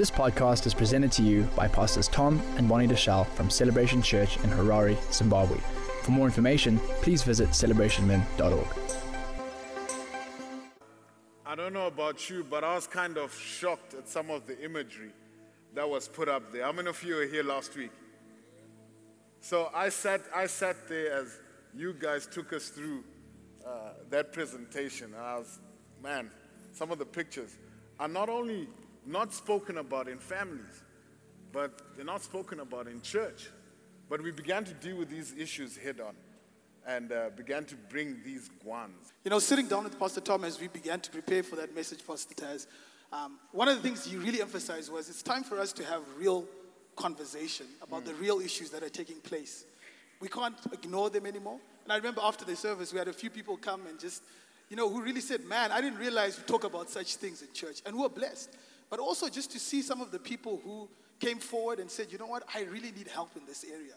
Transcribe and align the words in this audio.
This 0.00 0.10
podcast 0.10 0.64
is 0.64 0.72
presented 0.72 1.12
to 1.12 1.22
you 1.22 1.42
by 1.54 1.68
Pastors 1.68 2.08
Tom 2.08 2.40
and 2.56 2.66
Bonnie 2.66 2.88
Deshazo 2.88 3.26
from 3.32 3.50
Celebration 3.50 4.00
Church 4.00 4.38
in 4.38 4.48
Harare, 4.48 4.96
Zimbabwe. 5.12 5.58
For 6.04 6.10
more 6.10 6.24
information, 6.24 6.78
please 7.02 7.22
visit 7.22 7.50
celebrationmen.org. 7.50 8.66
I 11.44 11.54
don't 11.54 11.74
know 11.74 11.86
about 11.86 12.30
you, 12.30 12.46
but 12.48 12.64
I 12.64 12.76
was 12.76 12.86
kind 12.86 13.18
of 13.18 13.38
shocked 13.38 13.92
at 13.92 14.08
some 14.08 14.30
of 14.30 14.46
the 14.46 14.58
imagery 14.64 15.10
that 15.74 15.86
was 15.86 16.08
put 16.08 16.30
up 16.30 16.50
there. 16.50 16.64
How 16.64 16.72
many 16.72 16.88
of 16.88 17.02
you 17.02 17.16
were 17.16 17.26
here 17.26 17.42
last 17.42 17.76
week? 17.76 17.92
So 19.42 19.70
I 19.74 19.90
sat, 19.90 20.22
I 20.34 20.46
sat 20.46 20.88
there 20.88 21.12
as 21.12 21.38
you 21.76 21.92
guys 21.92 22.26
took 22.26 22.54
us 22.54 22.70
through 22.70 23.04
uh, 23.66 23.90
that 24.08 24.32
presentation. 24.32 25.12
I 25.14 25.36
was, 25.36 25.60
man, 26.02 26.30
some 26.72 26.90
of 26.90 26.98
the 26.98 27.04
pictures 27.04 27.58
are 27.98 28.08
not 28.08 28.30
only 28.30 28.66
not 29.10 29.32
spoken 29.32 29.78
about 29.78 30.08
in 30.08 30.18
families, 30.18 30.82
but 31.52 31.80
they're 31.96 32.04
not 32.04 32.22
spoken 32.22 32.60
about 32.60 32.86
in 32.86 33.00
church. 33.02 33.50
But 34.08 34.22
we 34.22 34.30
began 34.30 34.64
to 34.64 34.74
deal 34.74 34.96
with 34.96 35.08
these 35.08 35.34
issues 35.36 35.76
head 35.76 36.00
on 36.00 36.14
and 36.86 37.12
uh, 37.12 37.30
began 37.36 37.64
to 37.66 37.76
bring 37.76 38.20
these 38.24 38.50
guans. 38.64 39.12
You 39.24 39.30
know, 39.30 39.38
sitting 39.38 39.68
down 39.68 39.84
with 39.84 39.98
Pastor 39.98 40.20
Tom 40.20 40.44
as 40.44 40.60
we 40.60 40.68
began 40.68 41.00
to 41.00 41.10
prepare 41.10 41.42
for 41.42 41.56
that 41.56 41.74
message, 41.74 42.06
Pastor 42.06 42.34
Taz, 42.34 42.66
um, 43.12 43.38
one 43.52 43.68
of 43.68 43.76
the 43.76 43.82
things 43.82 44.04
he 44.04 44.16
really 44.16 44.40
emphasized 44.40 44.92
was 44.92 45.08
it's 45.08 45.22
time 45.22 45.42
for 45.42 45.58
us 45.58 45.72
to 45.74 45.84
have 45.84 46.02
real 46.16 46.44
conversation 46.96 47.66
about 47.82 48.04
the 48.04 48.14
real 48.14 48.40
issues 48.40 48.70
that 48.70 48.82
are 48.82 48.88
taking 48.88 49.16
place. 49.20 49.64
We 50.20 50.28
can't 50.28 50.56
ignore 50.72 51.10
them 51.10 51.26
anymore. 51.26 51.58
And 51.84 51.92
I 51.92 51.96
remember 51.96 52.20
after 52.22 52.44
the 52.44 52.54
service, 52.54 52.92
we 52.92 52.98
had 52.98 53.08
a 53.08 53.12
few 53.12 53.30
people 53.30 53.56
come 53.56 53.86
and 53.86 53.98
just, 53.98 54.22
you 54.68 54.76
know, 54.76 54.88
who 54.88 55.02
really 55.02 55.20
said, 55.20 55.44
Man, 55.44 55.72
I 55.72 55.80
didn't 55.80 55.98
realize 55.98 56.38
we 56.38 56.44
talk 56.44 56.64
about 56.64 56.90
such 56.90 57.16
things 57.16 57.42
in 57.42 57.48
church. 57.52 57.80
And 57.84 57.96
we 57.96 58.02
were 58.02 58.08
blessed. 58.08 58.50
But 58.90 58.98
also 58.98 59.28
just 59.28 59.52
to 59.52 59.58
see 59.58 59.82
some 59.82 60.00
of 60.00 60.10
the 60.10 60.18
people 60.18 60.60
who 60.64 60.88
came 61.20 61.38
forward 61.38 61.78
and 61.78 61.90
said, 61.90 62.08
You 62.10 62.18
know 62.18 62.26
what, 62.26 62.42
I 62.54 62.62
really 62.64 62.90
need 62.90 63.08
help 63.08 63.30
in 63.36 63.46
this 63.46 63.64
area. 63.64 63.94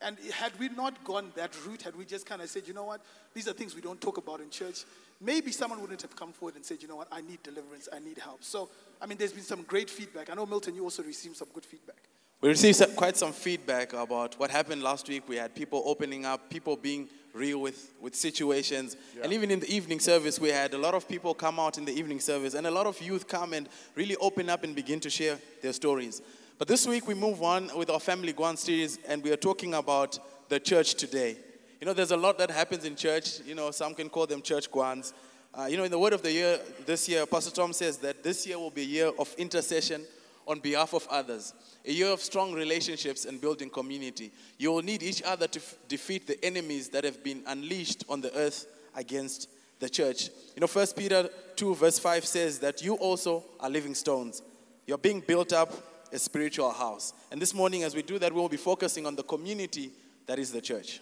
And 0.00 0.16
had 0.32 0.52
we 0.58 0.68
not 0.68 1.02
gone 1.02 1.32
that 1.34 1.52
route, 1.66 1.82
had 1.82 1.96
we 1.96 2.04
just 2.04 2.26
kind 2.26 2.40
of 2.42 2.48
said, 2.48 2.68
You 2.68 2.74
know 2.74 2.84
what, 2.84 3.00
these 3.32 3.48
are 3.48 3.52
things 3.52 3.74
we 3.74 3.80
don't 3.80 4.00
talk 4.00 4.18
about 4.18 4.40
in 4.40 4.50
church, 4.50 4.84
maybe 5.20 5.50
someone 5.50 5.80
wouldn't 5.80 6.02
have 6.02 6.14
come 6.14 6.32
forward 6.32 6.56
and 6.56 6.64
said, 6.64 6.82
You 6.82 6.88
know 6.88 6.96
what, 6.96 7.08
I 7.10 7.22
need 7.22 7.42
deliverance, 7.42 7.88
I 7.92 7.98
need 7.98 8.18
help. 8.18 8.44
So, 8.44 8.68
I 9.00 9.06
mean, 9.06 9.18
there's 9.18 9.32
been 9.32 9.42
some 9.42 9.62
great 9.62 9.88
feedback. 9.88 10.30
I 10.30 10.34
know, 10.34 10.46
Milton, 10.46 10.74
you 10.74 10.84
also 10.84 11.02
received 11.02 11.36
some 11.36 11.48
good 11.54 11.64
feedback. 11.64 11.96
We 12.40 12.50
received 12.50 12.76
some, 12.76 12.92
quite 12.94 13.16
some 13.16 13.32
feedback 13.32 13.94
about 13.94 14.38
what 14.38 14.50
happened 14.50 14.82
last 14.82 15.08
week. 15.08 15.26
We 15.28 15.36
had 15.36 15.54
people 15.54 15.82
opening 15.86 16.26
up, 16.26 16.50
people 16.50 16.76
being 16.76 17.08
real 17.34 17.60
with, 17.60 17.92
with 18.00 18.14
situations. 18.14 18.96
And 19.22 19.32
even 19.32 19.50
in 19.50 19.60
the 19.60 19.74
evening 19.74 20.00
service, 20.00 20.40
we 20.40 20.48
had 20.48 20.72
a 20.72 20.78
lot 20.78 20.94
of 20.94 21.08
people 21.08 21.34
come 21.34 21.58
out 21.58 21.76
in 21.76 21.84
the 21.84 21.92
evening 21.92 22.20
service, 22.20 22.54
and 22.54 22.66
a 22.66 22.70
lot 22.70 22.86
of 22.86 23.00
youth 23.02 23.28
come 23.28 23.52
and 23.52 23.68
really 23.94 24.16
open 24.16 24.48
up 24.48 24.64
and 24.64 24.74
begin 24.74 25.00
to 25.00 25.10
share 25.10 25.38
their 25.60 25.72
stories. 25.72 26.22
But 26.56 26.68
this 26.68 26.86
week, 26.86 27.08
we 27.08 27.14
move 27.14 27.42
on 27.42 27.70
with 27.76 27.90
our 27.90 28.00
Family 28.00 28.32
Guan 28.32 28.56
series, 28.56 28.98
and 29.08 29.22
we 29.22 29.32
are 29.32 29.36
talking 29.36 29.74
about 29.74 30.18
the 30.48 30.60
church 30.60 30.94
today. 30.94 31.36
You 31.80 31.86
know, 31.86 31.92
there's 31.92 32.12
a 32.12 32.16
lot 32.16 32.38
that 32.38 32.50
happens 32.50 32.84
in 32.84 32.94
church. 32.94 33.40
You 33.44 33.56
know, 33.56 33.70
some 33.72 33.94
can 33.94 34.08
call 34.08 34.26
them 34.26 34.40
church 34.40 34.70
guans. 34.70 35.12
Uh, 35.52 35.66
you 35.66 35.76
know, 35.76 35.84
in 35.84 35.90
the 35.90 35.98
word 35.98 36.12
of 36.12 36.22
the 36.22 36.32
year 36.32 36.58
this 36.86 37.08
year, 37.08 37.26
Pastor 37.26 37.50
Tom 37.50 37.72
says 37.72 37.98
that 37.98 38.22
this 38.22 38.46
year 38.46 38.58
will 38.58 38.70
be 38.70 38.82
a 38.82 38.86
year 38.86 39.12
of 39.18 39.34
intercession 39.36 40.04
on 40.46 40.60
behalf 40.60 40.94
of 40.94 41.06
others, 41.10 41.52
a 41.84 41.92
year 41.92 42.08
of 42.08 42.20
strong 42.20 42.52
relationships 42.52 43.24
and 43.24 43.40
building 43.40 43.70
community. 43.70 44.30
You 44.58 44.72
will 44.72 44.82
need 44.82 45.02
each 45.02 45.22
other 45.22 45.46
to 45.46 45.58
f- 45.58 45.76
defeat 45.88 46.26
the 46.26 46.42
enemies 46.44 46.88
that 46.90 47.04
have 47.04 47.22
been 47.22 47.42
unleashed 47.46 48.04
on 48.08 48.20
the 48.20 48.34
earth 48.36 48.66
against 48.94 49.48
the 49.80 49.88
church. 49.88 50.30
You 50.54 50.60
know, 50.60 50.66
1 50.66 50.86
Peter 50.96 51.28
2, 51.56 51.74
verse 51.74 51.98
5 51.98 52.24
says 52.24 52.58
that 52.60 52.82
you 52.82 52.94
also 52.94 53.44
are 53.60 53.70
living 53.70 53.94
stones. 53.94 54.42
You're 54.86 54.98
being 54.98 55.20
built 55.20 55.52
up 55.52 55.72
a 56.12 56.18
spiritual 56.18 56.70
house. 56.70 57.12
And 57.30 57.40
this 57.42 57.52
morning, 57.52 57.82
as 57.82 57.94
we 57.94 58.02
do 58.02 58.18
that, 58.18 58.32
we 58.32 58.40
will 58.40 58.48
be 58.48 58.56
focusing 58.56 59.06
on 59.06 59.16
the 59.16 59.22
community 59.22 59.90
that 60.26 60.38
is 60.38 60.52
the 60.52 60.60
church. 60.60 61.00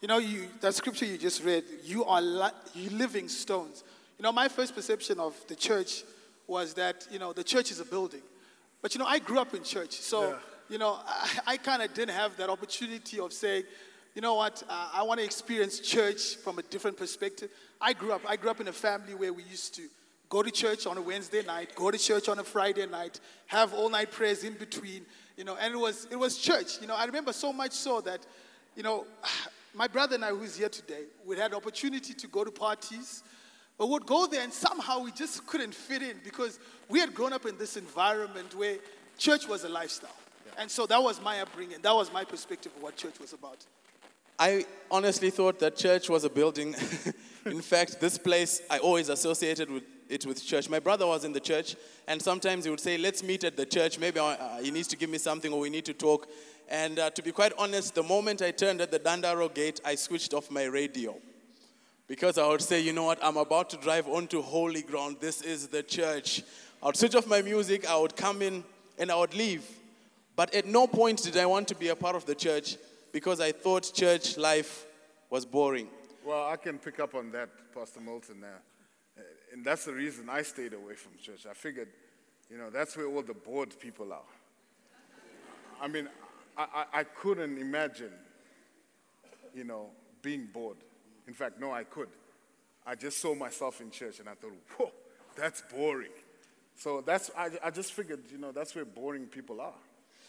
You 0.00 0.08
know, 0.08 0.18
you, 0.18 0.46
that 0.60 0.74
scripture 0.74 1.04
you 1.04 1.18
just 1.18 1.42
read, 1.42 1.64
you 1.84 2.04
are 2.04 2.22
li- 2.22 2.50
you 2.74 2.90
living 2.90 3.28
stones. 3.28 3.82
You 4.18 4.22
know, 4.22 4.32
my 4.32 4.48
first 4.48 4.74
perception 4.74 5.20
of 5.20 5.34
the 5.48 5.54
church 5.54 6.02
was 6.46 6.74
that, 6.74 7.06
you 7.10 7.18
know, 7.18 7.32
the 7.32 7.44
church 7.44 7.70
is 7.70 7.80
a 7.80 7.84
building. 7.84 8.22
But, 8.82 8.94
you 8.94 8.98
know, 9.00 9.06
I 9.06 9.18
grew 9.18 9.38
up 9.38 9.54
in 9.54 9.62
church. 9.64 9.92
So, 10.00 10.30
Yeah. 10.30 10.38
you 10.68 10.78
know, 10.78 10.98
I, 11.06 11.28
I 11.46 11.56
kind 11.56 11.82
of 11.82 11.92
didn't 11.94 12.14
have 12.14 12.36
that 12.36 12.48
opportunity 12.48 13.18
of 13.18 13.32
saying, 13.32 13.64
you 14.14 14.22
know 14.22 14.34
what, 14.34 14.62
uh, 14.68 14.90
I 14.94 15.02
want 15.02 15.20
to 15.20 15.24
experience 15.24 15.80
church 15.80 16.36
from 16.36 16.58
a 16.58 16.62
different 16.62 16.96
perspective. 16.96 17.50
I 17.80 17.92
grew 17.92 18.12
up, 18.12 18.22
I 18.28 18.36
grew 18.36 18.50
up 18.50 18.60
in 18.60 18.68
a 18.68 18.72
family 18.72 19.14
where 19.14 19.32
we 19.32 19.42
used 19.44 19.74
to 19.76 19.82
go 20.28 20.42
to 20.42 20.50
church 20.50 20.86
on 20.86 20.98
a 20.98 21.00
Wednesday 21.02 21.42
night, 21.44 21.74
go 21.74 21.90
to 21.90 21.98
church 21.98 22.28
on 22.28 22.38
a 22.38 22.44
Friday 22.44 22.86
night, 22.86 23.20
have 23.46 23.72
all 23.72 23.88
night 23.88 24.10
prayers 24.10 24.44
in 24.44 24.54
between, 24.54 25.06
you 25.36 25.44
know, 25.44 25.56
and 25.56 25.72
it 25.72 25.76
was, 25.78 26.06
it 26.10 26.16
was 26.16 26.36
church. 26.38 26.80
You 26.80 26.86
know, 26.86 26.96
I 26.96 27.04
remember 27.04 27.32
so 27.32 27.52
much 27.52 27.72
so 27.72 28.00
that, 28.02 28.26
you 28.76 28.82
know, 28.82 29.06
my 29.74 29.86
brother 29.86 30.16
and 30.16 30.24
I, 30.24 30.30
who's 30.30 30.56
here 30.56 30.68
today, 30.68 31.04
we 31.24 31.36
had 31.36 31.54
opportunity 31.54 32.12
to 32.14 32.26
go 32.26 32.44
to 32.44 32.50
parties, 32.50 33.22
but 33.78 33.88
would 33.88 34.04
go 34.04 34.26
there 34.26 34.42
and 34.42 34.52
somehow 34.52 35.00
we 35.00 35.12
just 35.12 35.46
couldn't 35.46 35.74
fit 35.74 36.02
in 36.02 36.16
because 36.24 36.58
we 36.88 36.98
had 36.98 37.14
grown 37.14 37.32
up 37.32 37.46
in 37.46 37.56
this 37.56 37.76
environment 37.76 38.54
where 38.54 38.76
church 39.16 39.46
was 39.46 39.64
a 39.64 39.68
lifestyle. 39.68 40.10
And 40.58 40.68
so 40.68 40.84
that 40.86 41.00
was 41.00 41.22
my 41.22 41.40
upbringing. 41.40 41.78
That 41.82 41.94
was 41.94 42.12
my 42.12 42.24
perspective 42.24 42.72
of 42.76 42.82
what 42.82 42.96
church 42.96 43.20
was 43.20 43.32
about. 43.32 43.64
I 44.40 44.66
honestly 44.90 45.30
thought 45.30 45.58
that 45.60 45.76
church 45.76 46.08
was 46.08 46.24
a 46.24 46.30
building. 46.30 46.74
in 47.46 47.60
fact, 47.60 48.00
this 48.00 48.18
place, 48.18 48.60
I 48.68 48.78
always 48.78 49.08
associated 49.08 49.70
with 49.70 49.84
it 50.08 50.24
with 50.26 50.44
church. 50.44 50.70
My 50.70 50.78
brother 50.78 51.06
was 51.06 51.24
in 51.24 51.32
the 51.32 51.40
church, 51.40 51.76
and 52.06 52.20
sometimes 52.20 52.64
he 52.64 52.70
would 52.70 52.80
say, 52.80 52.96
Let's 52.96 53.22
meet 53.22 53.44
at 53.44 53.56
the 53.56 53.66
church. 53.66 53.98
Maybe 53.98 54.18
uh, 54.18 54.58
he 54.62 54.70
needs 54.70 54.88
to 54.88 54.96
give 54.96 55.10
me 55.10 55.18
something 55.18 55.52
or 55.52 55.60
we 55.60 55.70
need 55.70 55.84
to 55.84 55.92
talk. 55.92 56.28
And 56.68 56.98
uh, 56.98 57.10
to 57.10 57.22
be 57.22 57.32
quite 57.32 57.52
honest, 57.58 57.94
the 57.94 58.02
moment 58.02 58.42
I 58.42 58.50
turned 58.50 58.80
at 58.80 58.90
the 58.90 58.98
Dandaro 58.98 59.52
gate, 59.52 59.80
I 59.84 59.94
switched 59.94 60.34
off 60.34 60.50
my 60.50 60.64
radio. 60.64 61.16
Because 62.08 62.38
I 62.38 62.48
would 62.48 62.62
say, 62.62 62.80
you 62.80 62.92
know 62.92 63.04
what, 63.04 63.22
I'm 63.22 63.36
about 63.36 63.70
to 63.70 63.76
drive 63.76 64.08
onto 64.08 64.40
holy 64.42 64.82
ground. 64.82 65.18
This 65.20 65.42
is 65.42 65.68
the 65.68 65.82
church. 65.82 66.42
I 66.82 66.86
would 66.86 66.96
switch 66.96 67.14
off 67.14 67.26
my 67.26 67.42
music, 67.42 67.88
I 67.88 67.96
would 67.96 68.16
come 68.16 68.40
in, 68.42 68.64
and 68.98 69.12
I 69.12 69.16
would 69.16 69.34
leave. 69.34 69.64
But 70.34 70.54
at 70.54 70.66
no 70.66 70.86
point 70.86 71.22
did 71.22 71.36
I 71.36 71.46
want 71.46 71.68
to 71.68 71.74
be 71.74 71.88
a 71.88 71.96
part 71.96 72.16
of 72.16 72.24
the 72.24 72.34
church 72.34 72.76
because 73.12 73.40
I 73.40 73.52
thought 73.52 73.92
church 73.94 74.38
life 74.38 74.86
was 75.28 75.44
boring. 75.44 75.88
Well, 76.24 76.48
I 76.48 76.56
can 76.56 76.78
pick 76.78 76.98
up 76.98 77.14
on 77.14 77.30
that, 77.32 77.50
Pastor 77.74 78.00
Milton. 78.00 78.42
Uh, 78.42 79.22
And 79.52 79.64
that's 79.64 79.84
the 79.84 79.92
reason 79.92 80.28
I 80.28 80.42
stayed 80.42 80.72
away 80.72 80.94
from 80.94 81.12
church. 81.20 81.46
I 81.50 81.54
figured, 81.54 81.88
you 82.50 82.58
know, 82.58 82.70
that's 82.70 82.96
where 82.96 83.06
all 83.06 83.22
the 83.22 83.34
bored 83.34 83.74
people 83.80 84.12
are. 84.12 84.30
I 85.80 85.88
mean, 85.88 86.08
I, 86.56 86.66
I, 86.74 87.00
I 87.00 87.04
couldn't 87.04 87.58
imagine, 87.58 88.12
you 89.54 89.64
know, 89.64 89.90
being 90.22 90.48
bored. 90.52 90.76
In 91.28 91.34
fact, 91.34 91.60
no, 91.60 91.70
I 91.70 91.84
could. 91.84 92.08
I 92.86 92.94
just 92.94 93.20
saw 93.20 93.34
myself 93.34 93.82
in 93.82 93.90
church 93.90 94.18
and 94.18 94.30
I 94.30 94.32
thought, 94.32 94.54
whoa, 94.78 94.90
that's 95.36 95.62
boring. 95.70 96.10
So 96.74 97.02
that's, 97.04 97.30
I, 97.36 97.50
I 97.62 97.70
just 97.70 97.92
figured, 97.92 98.20
you 98.32 98.38
know, 98.38 98.50
that's 98.50 98.74
where 98.74 98.86
boring 98.86 99.26
people 99.26 99.60
are. 99.60 99.74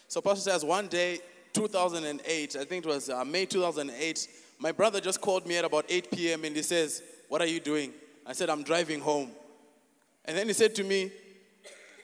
So 0.08 0.20
Pastor 0.20 0.50
says 0.50 0.62
one 0.62 0.88
day, 0.88 1.20
2008, 1.54 2.56
I 2.56 2.64
think 2.64 2.84
it 2.84 2.88
was 2.88 3.08
uh, 3.08 3.24
May 3.24 3.46
2008, 3.46 4.28
my 4.58 4.72
brother 4.72 5.00
just 5.00 5.22
called 5.22 5.46
me 5.46 5.56
at 5.56 5.64
about 5.64 5.86
8 5.88 6.10
p.m. 6.10 6.44
and 6.44 6.54
he 6.54 6.62
says, 6.62 7.02
What 7.28 7.40
are 7.40 7.46
you 7.46 7.60
doing? 7.60 7.94
I 8.26 8.34
said, 8.34 8.50
I'm 8.50 8.62
driving 8.62 9.00
home. 9.00 9.30
And 10.26 10.36
then 10.36 10.48
he 10.48 10.52
said 10.52 10.74
to 10.74 10.84
me, 10.84 11.10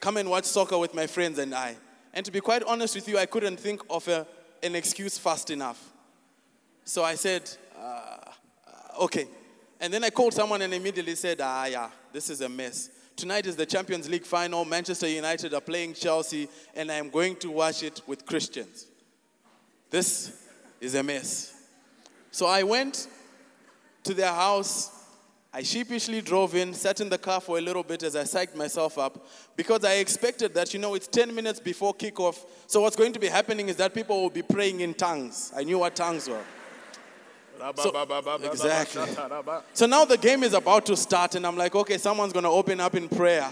Come 0.01 0.17
and 0.17 0.31
watch 0.31 0.45
soccer 0.47 0.79
with 0.79 0.95
my 0.95 1.07
friends 1.07 1.39
and 1.39 1.55
I. 1.55 1.77
And 2.15 2.25
to 2.25 2.33
be 2.33 2.41
quite 2.41 2.63
honest 2.63 2.95
with 2.95 3.09
you, 3.09 3.19
I 3.19 3.27
couldn't 3.27 3.61
think 3.61 3.83
of 3.91 4.09
a, 4.09 4.27
an 4.63 4.75
excuse 4.75 5.19
fast 5.19 5.51
enough. 5.51 5.93
So 6.85 7.05
I 7.05 7.15
said, 7.15 7.51
uh, 7.79 8.17
Okay. 8.99 9.27
And 9.81 9.93
then 9.93 10.05
I 10.05 10.11
called 10.11 10.33
someone 10.33 10.63
and 10.63 10.73
immediately 10.73 11.15
said, 11.15 11.39
Ah, 11.41 11.67
yeah, 11.67 11.91
this 12.13 12.31
is 12.31 12.41
a 12.41 12.49
mess. 12.49 12.91
Tonight 13.15 13.47
is 13.47 13.57
the 13.57 13.67
Champions 13.67 14.09
League 14.09 14.25
final. 14.25 14.65
Manchester 14.65 15.09
United 15.09 15.55
are 15.55 15.61
playing 15.61 15.95
Chelsea, 15.95 16.49
and 16.75 16.91
I'm 16.93 17.09
going 17.09 17.37
to 17.37 17.51
watch 17.51 17.83
it 17.83 18.03
with 18.07 18.27
Christians. 18.27 18.87
This 19.91 20.47
is 20.81 20.95
a 20.95 21.03
mess. 21.03 21.55
So 22.31 22.47
I 22.47 22.63
went 22.63 23.09
to 24.05 24.13
their 24.13 24.33
house. 24.33 24.93
I 25.53 25.63
sheepishly 25.63 26.21
drove 26.21 26.55
in, 26.55 26.75
sat 26.75 27.01
in 27.01 27.09
the 27.09 27.17
car 27.17 27.41
for 27.41 27.57
a 27.57 27.61
little 27.63 27.83
bit 27.83 28.03
as 28.03 28.15
I 28.15 28.25
psyched 28.25 28.55
myself 28.55 28.99
up 28.99 29.27
because 29.57 29.87
I 29.87 29.95
expected 29.95 30.53
that, 30.53 30.75
you 30.75 30.81
know, 30.81 30.95
it's 30.95 31.07
10 31.07 31.35
minutes 31.35 31.61
before 31.61 31.95
kickoff. 31.95 32.45
So 32.67 32.83
what's 32.83 32.97
going 32.97 33.15
to 33.15 33.19
be 33.19 33.29
happening 33.29 33.71
is 33.71 33.77
that 33.77 33.95
people 33.95 34.21
will 34.21 34.29
be 34.29 34.43
praying 34.43 34.81
in 34.81 34.93
tongues. 34.93 35.53
I 35.57 35.65
knew 35.65 35.79
what 35.79 35.97
tongues 35.97 36.29
were. 36.29 36.45
Exactly. 38.45 39.03
So 39.73 39.87
now 39.87 40.05
the 40.05 40.19
game 40.19 40.43
is 40.43 40.55
about 40.55 40.87
to 40.87 40.97
start, 40.97 41.35
and 41.35 41.47
I'm 41.47 41.57
like, 41.57 41.75
okay, 41.75 41.99
someone's 41.99 42.33
going 42.33 42.45
to 42.45 42.51
open 42.51 42.81
up 42.81 42.95
in 42.95 43.09
prayer. 43.09 43.51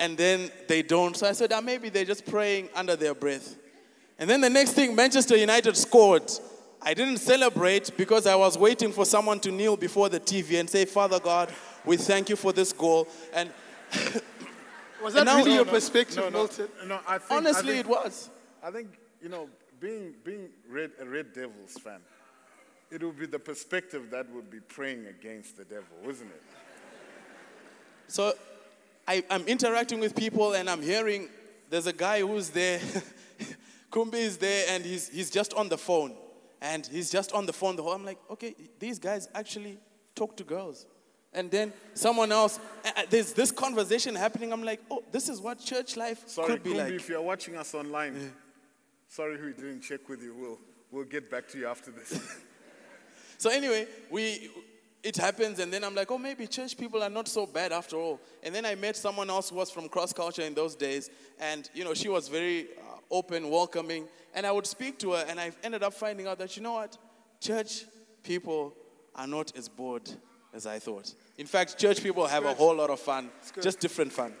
And 0.00 0.16
then 0.16 0.50
they 0.68 0.82
don't. 0.82 1.16
So 1.16 1.26
I 1.26 1.32
said, 1.32 1.52
ah, 1.52 1.60
maybe 1.60 1.88
they're 1.88 2.04
just 2.04 2.24
praying 2.24 2.68
under 2.74 2.94
their 2.94 3.14
breath. 3.14 3.56
And 4.18 4.30
then 4.30 4.40
the 4.40 4.50
next 4.50 4.72
thing, 4.72 4.94
Manchester 4.94 5.36
United 5.36 5.76
scored. 5.76 6.30
I 6.80 6.94
didn't 6.94 7.18
celebrate 7.18 7.96
because 7.96 8.26
I 8.26 8.36
was 8.36 8.56
waiting 8.56 8.92
for 8.92 9.04
someone 9.04 9.40
to 9.40 9.50
kneel 9.50 9.76
before 9.76 10.08
the 10.08 10.20
TV 10.20 10.60
and 10.60 10.70
say, 10.70 10.84
Father 10.84 11.18
God, 11.18 11.52
we 11.84 11.96
thank 11.96 12.28
you 12.28 12.36
for 12.36 12.52
this 12.52 12.72
goal. 12.72 13.08
And 13.32 13.50
Was 15.02 15.14
that 15.14 15.28
And 15.28 15.38
really 15.38 15.50
No, 15.50 15.54
your 15.56 15.64
no, 15.64 15.70
perspective, 15.70 16.16
no, 16.16 16.24
no, 16.24 16.30
Milton? 16.30 16.68
No, 16.86 17.00
I 17.06 17.18
think, 17.18 17.30
Honestly, 17.30 17.72
I 17.72 17.82
think, 17.82 17.86
it 17.86 17.88
was. 17.88 18.30
I 18.62 18.70
think 18.70 18.88
you 19.22 19.28
know, 19.28 19.48
being 19.80 20.14
being 20.24 20.48
Red, 20.68 20.92
a 21.00 21.04
Red 21.06 21.32
Devils 21.32 21.78
fan, 21.82 22.00
it 22.90 23.02
would 23.02 23.18
be 23.18 23.26
the 23.26 23.38
perspective 23.38 24.10
that 24.10 24.30
would 24.32 24.50
be 24.50 24.60
praying 24.60 25.06
against 25.06 25.56
the 25.56 25.64
devil, 25.64 25.96
isn't 26.08 26.26
it? 26.26 26.42
So 28.06 28.32
I, 29.06 29.22
I'm 29.30 29.46
interacting 29.46 30.00
with 30.00 30.16
people 30.16 30.54
and 30.54 30.68
I'm 30.68 30.82
hearing 30.82 31.28
there's 31.70 31.86
a 31.86 31.92
guy 31.92 32.20
who's 32.20 32.50
there. 32.50 32.80
Kumbi 33.92 34.14
is 34.14 34.38
there 34.38 34.66
and 34.70 34.84
he's, 34.84 35.08
he's 35.08 35.30
just 35.30 35.52
on 35.54 35.68
the 35.68 35.78
phone. 35.78 36.14
And 36.60 36.86
he's 36.86 37.10
just 37.10 37.32
on 37.32 37.46
the 37.46 37.52
phone 37.52 37.76
the 37.76 37.82
whole 37.82 37.92
I'm 37.92 38.04
like, 38.04 38.18
okay, 38.30 38.54
these 38.78 38.98
guys 38.98 39.28
actually 39.34 39.78
talk 40.14 40.36
to 40.38 40.44
girls. 40.44 40.86
And 41.32 41.50
then 41.50 41.72
someone 41.94 42.32
else, 42.32 42.58
uh, 42.84 43.02
there's 43.10 43.32
this 43.32 43.52
conversation 43.52 44.14
happening. 44.14 44.52
I'm 44.52 44.64
like, 44.64 44.80
oh, 44.90 45.04
this 45.12 45.28
is 45.28 45.40
what 45.40 45.60
church 45.60 45.96
life 45.96 46.26
Sorry, 46.26 46.48
could 46.48 46.62
be 46.62 46.70
Kumbi, 46.70 46.78
like. 46.78 46.92
if 46.94 47.08
you're 47.08 47.22
watching 47.22 47.56
us 47.56 47.74
online, 47.74 48.32
sorry 49.08 49.40
we 49.40 49.52
didn't 49.52 49.82
check 49.82 50.08
with 50.08 50.22
you. 50.22 50.34
We'll 50.34 50.58
we'll 50.90 51.04
get 51.04 51.30
back 51.30 51.46
to 51.48 51.58
you 51.58 51.66
after 51.68 51.90
this. 51.90 52.18
So 53.38 53.50
anyway, 53.50 53.86
we 54.10 54.50
it 55.02 55.16
happens, 55.16 55.60
and 55.60 55.72
then 55.72 55.84
I'm 55.84 55.94
like, 55.94 56.10
oh, 56.10 56.18
maybe 56.18 56.46
church 56.48 56.76
people 56.76 57.02
are 57.02 57.08
not 57.08 57.28
so 57.28 57.46
bad 57.46 57.70
after 57.72 57.96
all. 57.96 58.20
And 58.42 58.52
then 58.52 58.66
I 58.66 58.74
met 58.74 58.96
someone 58.96 59.30
else 59.30 59.48
who 59.50 59.56
was 59.56 59.70
from 59.70 59.88
cross 59.88 60.12
culture 60.12 60.42
in 60.42 60.54
those 60.54 60.74
days, 60.74 61.08
and 61.40 61.70
you 61.72 61.84
know, 61.84 61.94
she 61.94 62.08
was 62.08 62.28
very 62.28 62.64
uh, 62.64 62.98
open, 63.10 63.48
welcoming, 63.48 64.08
and 64.34 64.44
I 64.44 64.50
would 64.50 64.66
speak 64.66 64.98
to 64.98 65.12
her, 65.12 65.24
and 65.28 65.38
I 65.38 65.52
ended 65.62 65.84
up 65.84 65.94
finding 65.94 66.26
out 66.26 66.38
that 66.38 66.56
you 66.56 66.62
know 66.62 66.72
what, 66.72 66.98
church 67.40 67.84
people 68.24 68.74
are 69.14 69.28
not 69.28 69.56
as 69.56 69.68
bored 69.68 70.10
as 70.52 70.66
I 70.66 70.80
thought. 70.80 71.14
In 71.38 71.46
fact, 71.46 71.78
church 71.78 72.02
people 72.02 72.26
have 72.26 72.44
a 72.44 72.54
whole 72.54 72.74
lot 72.74 72.90
of 72.90 72.98
fun, 72.98 73.30
just 73.62 73.78
different 73.78 74.12
fun. 74.12 74.34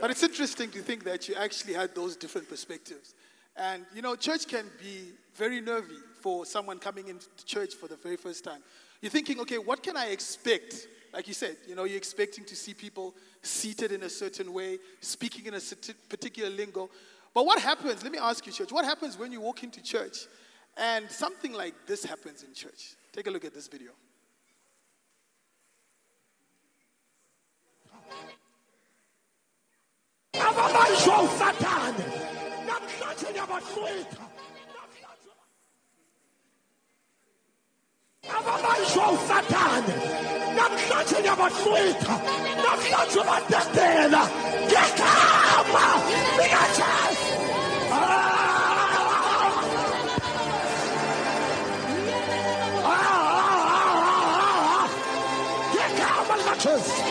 But 0.00 0.10
it's 0.10 0.24
interesting 0.24 0.70
to 0.72 0.80
think 0.80 1.04
that 1.04 1.28
you 1.28 1.36
actually 1.36 1.74
had 1.74 1.94
those 1.94 2.16
different 2.16 2.48
perspectives. 2.48 3.14
And 3.56 3.86
you 3.94 4.02
know, 4.02 4.16
church 4.16 4.48
can 4.48 4.66
be 4.82 5.12
very 5.36 5.60
nervy 5.60 5.98
for 6.24 6.46
someone 6.46 6.78
coming 6.78 7.08
into 7.08 7.26
church 7.44 7.74
for 7.74 7.86
the 7.86 7.96
very 7.96 8.16
first 8.16 8.44
time. 8.44 8.60
You're 9.02 9.10
thinking, 9.10 9.40
okay, 9.40 9.58
what 9.58 9.82
can 9.82 9.94
I 9.94 10.06
expect? 10.06 10.88
Like 11.12 11.28
you 11.28 11.34
said, 11.34 11.58
you 11.68 11.74
know, 11.74 11.84
you're 11.84 11.98
expecting 11.98 12.46
to 12.46 12.56
see 12.56 12.72
people 12.72 13.14
seated 13.42 13.92
in 13.92 14.04
a 14.04 14.08
certain 14.08 14.50
way, 14.50 14.78
speaking 15.02 15.44
in 15.44 15.52
a 15.52 15.60
particular 16.08 16.48
lingo. 16.48 16.88
But 17.34 17.44
what 17.44 17.60
happens? 17.60 18.02
Let 18.02 18.10
me 18.10 18.16
ask 18.16 18.46
you, 18.46 18.52
church, 18.52 18.72
what 18.72 18.86
happens 18.86 19.18
when 19.18 19.32
you 19.32 19.42
walk 19.42 19.64
into 19.64 19.82
church 19.82 20.16
and 20.78 21.10
something 21.10 21.52
like 21.52 21.74
this 21.86 22.06
happens 22.06 22.42
in 22.42 22.54
church? 22.54 22.94
Take 23.12 23.26
a 23.26 23.30
look 23.30 23.44
at 23.44 23.52
this 23.52 23.68
video. 23.68 23.90
Ababanjwa 38.32 39.04
usathane 39.16 39.94
namhlanje 40.56 41.16
nyabahlwitha 41.24 42.14
namhlanje 42.64 43.20
badedela 43.28 44.22
ngegama 44.66 45.84
likajesu 46.36 47.34
ngegama 55.72 56.34
likajesu 56.38 57.03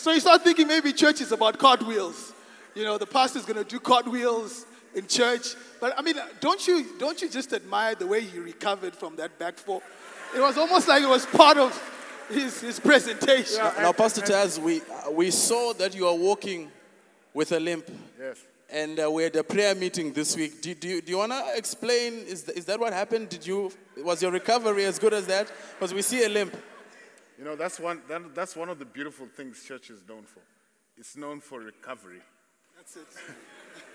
So 0.00 0.12
you 0.12 0.20
start 0.20 0.42
thinking 0.42 0.66
maybe 0.66 0.94
church 0.94 1.20
is 1.20 1.30
about 1.30 1.58
cartwheels. 1.58 2.32
You 2.74 2.84
know, 2.84 2.96
the 2.96 3.04
pastor's 3.04 3.44
going 3.44 3.62
to 3.62 3.64
do 3.64 3.78
cartwheels 3.78 4.64
in 4.94 5.06
church. 5.06 5.54
But 5.78 5.92
I 5.98 6.00
mean, 6.00 6.14
don't 6.40 6.66
you 6.66 6.86
don't 6.98 7.20
you 7.20 7.28
just 7.28 7.52
admire 7.52 7.94
the 7.94 8.06
way 8.06 8.22
he 8.22 8.38
recovered 8.38 8.94
from 8.94 9.16
that 9.16 9.38
backfall? 9.38 9.82
It 10.34 10.40
was 10.40 10.56
almost 10.56 10.88
like 10.88 11.02
it 11.02 11.08
was 11.08 11.26
part 11.26 11.58
of 11.58 11.70
his, 12.30 12.62
his 12.62 12.80
presentation. 12.80 13.58
Now, 13.58 13.92
Pastor 13.92 14.22
Taz, 14.22 14.58
we, 14.58 14.80
uh, 14.80 15.10
we 15.10 15.30
saw 15.30 15.74
that 15.74 15.94
you 15.94 16.06
are 16.06 16.14
walking 16.14 16.70
with 17.34 17.52
a 17.52 17.60
limp. 17.60 17.90
yes. 18.18 18.38
And 18.72 19.00
uh, 19.00 19.10
we 19.10 19.24
had 19.24 19.36
a 19.36 19.42
prayer 19.44 19.74
meeting 19.74 20.14
this 20.14 20.34
week. 20.34 20.62
Do, 20.62 20.72
do 20.74 20.88
you, 20.88 21.02
do 21.02 21.10
you 21.10 21.18
want 21.18 21.32
to 21.32 21.44
explain? 21.56 22.14
Is, 22.20 22.44
th- 22.44 22.56
is 22.56 22.64
that 22.66 22.78
what 22.78 22.92
happened? 22.92 23.28
Did 23.28 23.44
you, 23.44 23.72
was 23.98 24.22
your 24.22 24.30
recovery 24.30 24.84
as 24.84 24.98
good 24.98 25.12
as 25.12 25.26
that? 25.26 25.52
Because 25.74 25.92
we 25.92 26.02
see 26.02 26.24
a 26.24 26.28
limp. 26.28 26.56
You 27.40 27.46
know, 27.46 27.56
that's 27.56 27.80
one, 27.80 28.02
that, 28.08 28.34
that's 28.34 28.54
one 28.54 28.68
of 28.68 28.78
the 28.78 28.84
beautiful 28.84 29.26
things 29.26 29.64
church 29.64 29.88
is 29.88 30.02
known 30.06 30.24
for. 30.24 30.40
It's 30.98 31.16
known 31.16 31.40
for 31.40 31.60
recovery. 31.60 32.20
That's 32.76 32.96
it. 32.96 33.06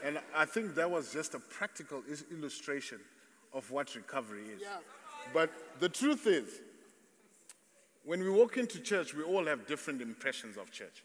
And 0.03 0.19
I 0.35 0.45
think 0.45 0.73
that 0.75 0.89
was 0.89 1.11
just 1.11 1.35
a 1.35 1.39
practical 1.39 2.01
illustration 2.31 2.99
of 3.53 3.69
what 3.69 3.93
recovery 3.93 4.43
is. 4.43 4.61
Yeah. 4.61 4.77
But 5.33 5.51
the 5.79 5.89
truth 5.89 6.27
is, 6.27 6.47
when 8.03 8.21
we 8.21 8.29
walk 8.29 8.57
into 8.57 8.79
church, 8.79 9.13
we 9.13 9.23
all 9.23 9.45
have 9.45 9.67
different 9.67 10.01
impressions 10.01 10.57
of 10.57 10.71
church. 10.71 11.03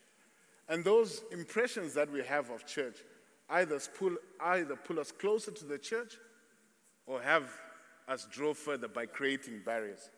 And 0.69 0.85
those 0.85 1.23
impressions 1.33 1.95
that 1.95 2.11
we 2.13 2.23
have 2.23 2.51
of 2.51 2.65
church 2.67 2.97
either 3.49 3.81
pull, 3.99 4.17
either 4.41 4.77
pull 4.77 5.01
us 5.01 5.11
closer 5.11 5.51
to 5.51 5.65
the 5.65 5.79
church 5.79 6.15
or 7.07 7.21
have 7.21 7.51
us 8.07 8.29
draw 8.31 8.55
further 8.55 8.89
by 8.89 9.07
creating 9.07 9.63
barriers. 9.65 10.11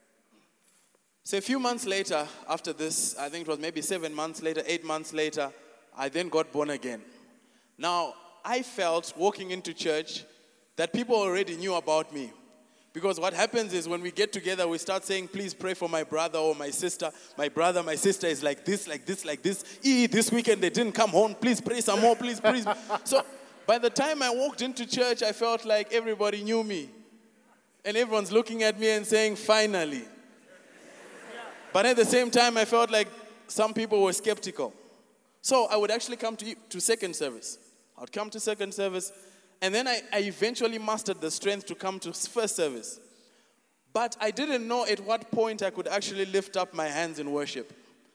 So 1.25 1.37
a 1.39 1.41
few 1.41 1.61
months 1.61 1.87
later, 1.87 2.27
after 2.49 2.73
this, 2.73 3.17
I 3.17 3.29
think 3.29 3.47
it 3.47 3.51
was 3.51 3.61
maybe 3.61 3.81
seven 3.81 4.13
months 4.13 4.43
later, 4.43 4.63
eight 4.67 4.85
months 4.85 5.13
later, 5.13 5.53
I 5.97 6.09
then 6.09 6.29
got 6.29 6.53
born 6.53 6.71
again. 6.71 7.01
Now, 7.79 8.15
I 8.45 8.63
felt 8.63 9.13
walking 9.17 9.53
into 9.53 9.73
church 9.73 10.25
that 10.77 10.93
people 10.93 11.15
already 11.15 11.57
knew 11.57 11.75
about 11.75 12.13
me. 12.13 12.33
Because 12.93 13.19
what 13.19 13.33
happens 13.33 13.73
is 13.73 13.89
when 13.89 14.03
we 14.03 14.11
get 14.11 14.33
together, 14.33 14.69
we 14.69 14.77
start 14.79 15.05
saying, 15.05 15.29
please 15.29 15.55
pray 15.55 15.75
for 15.75 15.89
my 15.89 16.03
brother 16.03 16.39
or 16.39 16.55
my 16.55 16.71
sister. 16.71 17.11
My 17.39 17.49
brother, 17.49 17.83
my 17.83 17.95
sister 17.95 18.27
is 18.27 18.43
like 18.43 18.65
this, 18.65 18.87
like 18.87 19.07
this, 19.07 19.25
like 19.25 19.43
this. 19.43 19.65
E, 19.83 20.07
this 20.07 20.31
weekend 20.31 20.61
they 20.61 20.71
didn't 20.71 20.93
come 20.93 21.11
home. 21.11 21.35
Please 21.35 21.61
pray 21.61 21.81
some 21.81 22.01
more, 22.01 22.17
please, 22.17 22.41
please. 22.41 22.67
so 23.05 23.25
by 23.67 23.79
the 23.79 23.89
time 23.89 24.23
I 24.23 24.31
walked 24.31 24.61
into 24.61 24.85
church, 24.85 25.23
I 25.23 25.33
felt 25.33 25.65
like 25.65 25.93
everybody 25.93 26.43
knew 26.43 26.63
me. 26.63 26.91
And 27.85 27.97
everyone's 27.97 28.31
looking 28.31 28.63
at 28.63 28.79
me 28.79 28.91
and 28.91 29.07
saying, 29.07 29.37
finally. 29.37 30.05
But 31.73 31.87
at 31.87 31.97
the 31.97 32.05
same 32.05 32.31
time, 32.31 32.57
I 32.57 32.65
felt 32.65 32.91
like 32.91 33.09
some 33.47 33.73
people 33.73 34.03
were 34.03 34.13
skeptical. 34.13 34.73
So 35.41 35.67
I 35.71 35.77
would 35.77 35.91
actually 35.91 36.17
come 36.17 36.37
to, 36.37 36.55
to 36.71 36.81
second 36.81 37.17
service. 37.17 37.59
I 37.97 38.03
would 38.03 38.13
come 38.13 38.31
to 38.31 38.41
second 38.41 38.73
service, 38.75 39.13
and 39.61 39.75
then 39.75 39.89
I, 39.89 40.01
I 40.13 40.19
eventually 40.21 40.79
mastered 40.79 41.21
the 41.21 41.31
strength 41.31 41.67
to 41.67 41.75
come 41.75 41.99
to 42.01 42.13
first 42.13 42.57
service. 42.57 43.01
But 43.93 44.17
I 44.21 44.31
didn't 44.31 44.67
know 44.67 44.87
at 44.87 45.01
what 45.01 45.31
point 45.31 45.63
I 45.63 45.71
could 45.71 45.87
actually 45.89 46.25
lift 46.27 46.57
up 46.57 46.73
my 46.73 46.89
hands 46.89 47.19
in 47.19 47.31
worship. 47.31 47.73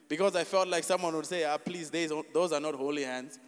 Because 0.10 0.36
I 0.36 0.44
felt 0.44 0.68
like 0.70 0.84
someone 0.84 1.16
would 1.16 1.26
say, 1.26 1.44
ah, 1.44 1.58
please, 1.58 1.92
these- 1.92 2.12
those 2.34 2.52
are 2.54 2.60
not 2.62 2.76
holy 2.76 3.04
hands. 3.04 3.40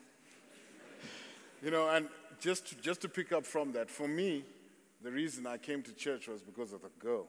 You 1.63 1.72
know, 1.72 1.89
and 1.89 2.08
just 2.39 2.68
to, 2.68 2.75
just 2.75 3.01
to 3.01 3.10
pick 3.10 3.32
up 3.32 3.46
from 3.46 3.72
that, 3.74 3.89
for 3.89 4.08
me, 4.08 4.44
the 5.01 5.12
reason 5.12 5.48
I 5.48 5.58
came 5.58 5.82
to 5.84 5.94
church 5.94 6.28
was 6.28 6.42
because 6.42 6.74
of 6.74 6.82
the 6.82 6.89
girl. 7.00 7.25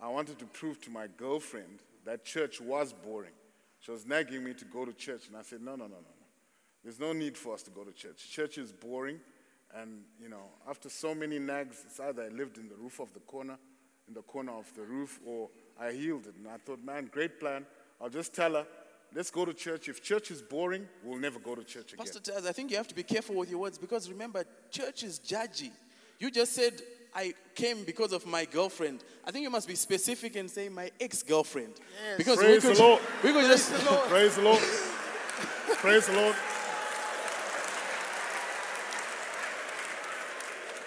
I 0.00 0.08
wanted 0.08 0.38
to 0.38 0.44
prove 0.44 0.80
to 0.82 0.90
my 0.90 1.06
girlfriend 1.16 1.80
that 2.08 2.24
church 2.24 2.58
was 2.58 2.94
boring. 2.94 3.34
She 3.80 3.90
was 3.90 4.06
nagging 4.06 4.42
me 4.42 4.54
to 4.54 4.64
go 4.64 4.86
to 4.86 4.94
church, 4.94 5.28
and 5.28 5.36
I 5.36 5.42
said, 5.42 5.60
no, 5.60 5.72
no, 5.72 5.84
no, 5.84 5.96
no, 5.96 5.96
no. 5.96 6.26
There's 6.82 6.98
no 6.98 7.12
need 7.12 7.36
for 7.36 7.52
us 7.52 7.62
to 7.64 7.70
go 7.70 7.84
to 7.84 7.92
church. 7.92 8.30
Church 8.30 8.56
is 8.56 8.72
boring, 8.72 9.20
and 9.74 10.04
you 10.18 10.30
know, 10.30 10.44
after 10.66 10.88
so 10.88 11.14
many 11.14 11.38
nags, 11.38 11.84
it's 11.86 12.00
either 12.00 12.22
I 12.22 12.28
lived 12.28 12.56
in 12.56 12.66
the 12.66 12.76
roof 12.76 12.98
of 12.98 13.12
the 13.12 13.20
corner, 13.20 13.58
in 14.08 14.14
the 14.14 14.22
corner 14.22 14.52
of 14.52 14.72
the 14.74 14.84
roof, 14.84 15.20
or 15.26 15.50
I 15.78 15.90
yielded. 15.90 16.36
And 16.36 16.48
I 16.48 16.56
thought, 16.56 16.82
man, 16.82 17.10
great 17.12 17.38
plan. 17.38 17.66
I'll 18.00 18.08
just 18.08 18.34
tell 18.34 18.54
her, 18.54 18.66
let's 19.14 19.30
go 19.30 19.44
to 19.44 19.52
church. 19.52 19.90
If 19.90 20.02
church 20.02 20.30
is 20.30 20.40
boring, 20.40 20.88
we'll 21.04 21.20
never 21.20 21.38
go 21.38 21.54
to 21.54 21.62
church 21.62 21.92
again. 21.92 22.06
Pastor 22.06 22.32
Taz, 22.32 22.46
I 22.46 22.52
think 22.52 22.70
you 22.70 22.78
have 22.78 22.88
to 22.88 22.94
be 22.94 23.02
careful 23.02 23.36
with 23.36 23.50
your 23.50 23.58
words 23.58 23.76
because 23.76 24.08
remember, 24.08 24.44
church 24.70 25.02
is 25.02 25.18
judgy. 25.18 25.72
You 26.18 26.30
just 26.30 26.54
said, 26.54 26.80
I 27.14 27.34
came 27.54 27.84
because 27.84 28.12
of 28.12 28.26
my 28.26 28.44
girlfriend. 28.44 29.02
I 29.24 29.30
think 29.30 29.42
you 29.42 29.50
must 29.50 29.66
be 29.66 29.74
specific 29.74 30.36
and 30.36 30.50
say, 30.50 30.68
my 30.68 30.90
ex 31.00 31.22
girlfriend. 31.22 31.74
Because 32.16 32.36
Praise 32.38 32.62
we 32.62 32.70
the 32.70 32.74
could, 32.76 32.82
Lord. 32.82 33.02
we 33.24 33.32
could 33.32 33.44
just. 33.46 33.72
Praise 34.08 34.36
the 34.36 34.42
Lord. 34.42 34.62
Praise 35.80 36.06
the 36.06 36.12
Lord. 36.14 36.36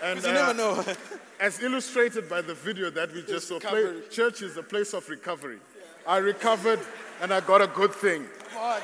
And 0.03 0.15
Because 0.19 0.27
you 0.27 0.33
never 0.33 0.49
uh, 0.49 0.53
know. 0.53 0.83
as 1.39 1.61
illustrated 1.61 2.27
by 2.29 2.41
the 2.41 2.53
video 2.55 2.89
that 2.89 3.13
we 3.13 3.21
just 3.23 3.47
saw, 3.47 3.59
play, 3.59 4.01
church 4.09 4.41
is 4.41 4.57
a 4.57 4.63
place 4.63 4.93
of 4.93 5.07
recovery. 5.09 5.59
I 6.07 6.17
recovered 6.17 6.79
and 7.21 7.31
I 7.33 7.39
got 7.41 7.61
a 7.61 7.67
good 7.67 7.93
thing. 7.93 8.25
Come 8.51 8.61
on. 8.63 8.81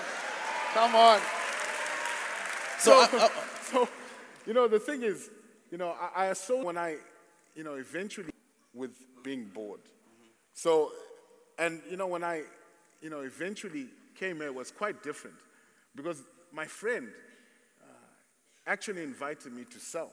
Come 0.74 0.96
on. 0.96 1.20
so, 2.79 2.94
I- 2.94 3.08
I- 3.13 3.32
So, 3.67 3.89
you 4.46 4.53
know, 4.53 4.70
the 4.70 4.79
thing 4.79 5.03
is, 5.03 5.29
you 5.72 5.77
know, 5.77 5.94
I, 6.15 6.27
I 6.29 6.34
saw 6.34 6.63
when 6.63 6.77
I, 6.77 6.98
you 7.58 7.64
know, 7.64 7.74
eventually 7.74 8.30
with 8.74 8.92
being 9.24 9.46
bored. 9.46 9.82
So, 10.54 10.92
and 11.58 11.82
you 11.90 11.98
know, 11.98 12.08
when 12.08 12.24
I, 12.24 12.44
you 13.02 13.10
know, 13.10 13.22
eventually 13.22 13.88
came 14.16 14.38
here, 14.38 14.46
it 14.46 14.56
was 14.56 14.72
quite 14.72 15.02
different 15.02 15.36
because 15.96 16.24
my 16.54 16.66
friend 16.66 17.08
uh, 17.82 17.94
actually 18.68 19.02
invited 19.02 19.54
me 19.54 19.64
to 19.72 19.80
sell. 19.80 20.12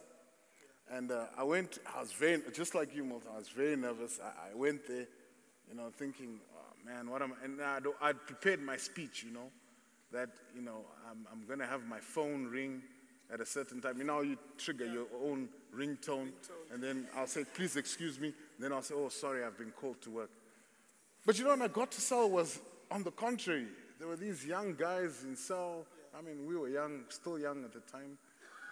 And 0.91 1.11
uh, 1.11 1.25
I 1.37 1.43
went, 1.43 1.79
I 1.95 2.01
was 2.01 2.11
very, 2.11 2.41
just 2.53 2.75
like 2.75 2.95
you, 2.95 3.03
Milton, 3.03 3.29
I 3.33 3.37
was 3.37 3.49
very 3.49 3.75
nervous. 3.75 4.19
I, 4.23 4.51
I 4.51 4.55
went 4.55 4.87
there, 4.87 5.07
you 5.69 5.75
know, 5.75 5.91
thinking, 5.97 6.39
oh, 6.55 6.85
man, 6.85 7.09
what 7.09 7.21
am 7.21 7.33
I? 7.33 7.45
And 7.45 7.61
I'd, 7.61 7.83
I'd 8.01 8.27
prepared 8.27 8.61
my 8.61 8.77
speech, 8.77 9.23
you 9.23 9.33
know, 9.33 9.49
that, 10.11 10.29
you 10.55 10.61
know, 10.61 10.85
I'm, 11.09 11.25
I'm 11.31 11.47
going 11.47 11.59
to 11.59 11.65
have 11.65 11.87
my 11.87 11.99
phone 11.99 12.45
ring 12.45 12.83
at 13.33 13.41
a 13.41 13.45
certain 13.45 13.81
time. 13.81 13.97
You 13.97 14.03
know, 14.03 14.21
you 14.21 14.37
trigger 14.57 14.85
your 14.85 15.07
own 15.23 15.49
ringtone, 15.77 16.31
and 16.73 16.81
then 16.81 17.07
I'll 17.15 17.27
say, 17.27 17.43
please 17.53 17.75
excuse 17.75 18.19
me. 18.19 18.33
Then 18.59 18.71
I'll 18.71 18.81
say, 18.81 18.95
oh, 18.95 19.09
sorry, 19.09 19.43
I've 19.43 19.57
been 19.57 19.71
called 19.71 20.01
to 20.03 20.09
work. 20.09 20.29
But 21.25 21.37
you 21.37 21.43
know, 21.43 21.51
when 21.51 21.61
I 21.61 21.67
got 21.67 21.91
to 21.91 22.01
Cell 22.01 22.29
was 22.29 22.59
on 22.91 23.03
the 23.03 23.11
contrary. 23.11 23.67
There 23.99 24.07
were 24.07 24.15
these 24.15 24.45
young 24.45 24.75
guys 24.75 25.23
in 25.23 25.35
Cell. 25.35 25.85
I 26.17 26.21
mean, 26.21 26.45
we 26.47 26.55
were 26.55 26.69
young, 26.69 27.01
still 27.09 27.39
young 27.39 27.63
at 27.63 27.73
the 27.73 27.79
time. 27.79 28.17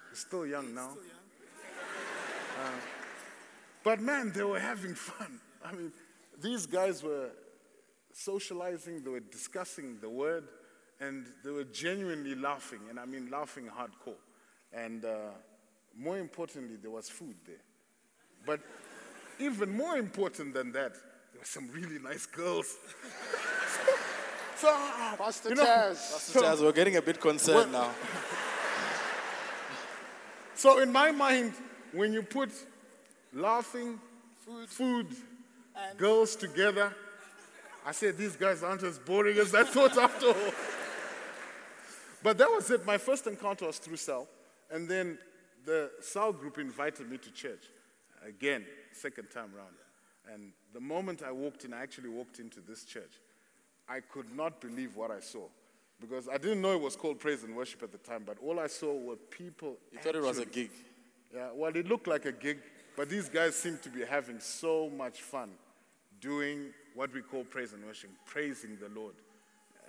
We're 0.09 0.15
still 0.15 0.45
young 0.45 0.73
now. 0.73 0.91
Uh, 2.61 2.69
but 3.83 3.99
man, 3.99 4.31
they 4.33 4.43
were 4.43 4.59
having 4.59 4.95
fun. 4.95 5.39
I 5.65 5.71
mean, 5.73 5.91
these 6.41 6.65
guys 6.65 7.03
were 7.03 7.31
socializing, 8.13 9.03
they 9.03 9.09
were 9.09 9.19
discussing 9.19 9.97
the 10.01 10.09
word, 10.09 10.43
and 10.99 11.25
they 11.43 11.49
were 11.49 11.63
genuinely 11.63 12.35
laughing, 12.35 12.79
and 12.89 12.99
I 12.99 13.05
mean 13.05 13.29
laughing 13.31 13.65
hardcore. 13.65 14.15
And 14.71 15.03
uh, 15.03 15.31
more 15.97 16.17
importantly, 16.17 16.77
there 16.81 16.91
was 16.91 17.09
food 17.09 17.35
there. 17.45 17.61
But 18.45 18.59
even 19.39 19.75
more 19.75 19.97
important 19.97 20.53
than 20.53 20.71
that, 20.73 20.93
there 20.93 21.39
were 21.39 21.45
some 21.45 21.69
really 21.71 21.99
nice 21.99 22.25
girls. 22.25 22.67
so, 24.57 24.67
Pastor 25.17 25.49
you 25.49 25.55
know, 25.55 25.65
Taz. 25.65 26.11
Pastor 26.11 26.39
Taz, 26.39 26.61
we're 26.61 26.71
getting 26.71 26.97
a 26.97 27.01
bit 27.01 27.19
concerned 27.19 27.71
now. 27.71 27.91
So 30.55 30.79
in 30.79 30.91
my 30.91 31.11
mind, 31.11 31.53
when 31.91 32.13
you 32.13 32.21
put 32.21 32.49
laughing, 33.33 33.99
food, 34.45 34.69
food 34.69 35.07
girls 35.97 36.35
together, 36.35 36.93
I 37.85 37.91
said 37.91 38.17
these 38.17 38.35
guys 38.35 38.63
aren't 38.63 38.83
as 38.83 38.97
boring 38.97 39.37
as 39.39 39.53
I 39.53 39.63
thought 39.63 39.97
after 39.97 40.27
all. 40.27 40.35
But 42.23 42.37
that 42.37 42.49
was 42.49 42.71
it. 42.71 42.85
My 42.85 42.97
first 42.97 43.27
encounter 43.27 43.65
was 43.65 43.77
through 43.79 43.97
Cell. 43.97 44.25
And 44.71 44.87
then 44.87 45.17
the 45.65 45.91
Cell 46.01 46.33
group 46.33 46.57
invited 46.57 47.09
me 47.09 47.17
to 47.17 47.31
church. 47.31 47.65
Again, 48.25 48.65
second 48.91 49.29
time 49.29 49.51
round. 49.55 49.75
And 50.31 50.51
the 50.73 50.79
moment 50.79 51.21
I 51.25 51.31
walked 51.31 51.65
in, 51.65 51.73
I 51.73 51.81
actually 51.81 52.09
walked 52.09 52.39
into 52.39 52.61
this 52.61 52.85
church. 52.85 53.19
I 53.89 53.99
could 53.99 54.33
not 54.35 54.61
believe 54.61 54.95
what 54.95 55.11
I 55.11 55.19
saw. 55.19 55.45
Because 55.99 56.27
I 56.27 56.37
didn't 56.37 56.61
know 56.61 56.73
it 56.73 56.81
was 56.81 56.95
called 56.95 57.19
praise 57.19 57.43
and 57.43 57.55
worship 57.55 57.83
at 57.83 57.91
the 57.91 57.97
time, 57.97 58.23
but 58.25 58.37
all 58.43 58.59
I 58.59 58.67
saw 58.67 58.93
were 58.93 59.15
people. 59.15 59.77
You 59.91 59.99
thought 59.99 60.15
it 60.15 60.21
was 60.21 60.39
a 60.39 60.45
gig. 60.45 60.71
yeah, 61.33 61.49
well, 61.53 61.75
it 61.75 61.87
looked 61.87 62.07
like 62.07 62.25
a 62.25 62.31
gig, 62.31 62.59
but 62.95 63.09
these 63.09 63.29
guys 63.29 63.55
seemed 63.55 63.81
to 63.83 63.89
be 63.89 64.03
having 64.03 64.39
so 64.39 64.89
much 64.89 65.21
fun 65.21 65.51
doing 66.19 66.73
what 66.95 67.13
we 67.13 67.21
call 67.21 67.43
praise 67.43 67.73
and 67.73 67.85
worship, 67.85 68.09
praising 68.25 68.77
the 68.81 68.89
Lord, 68.99 69.15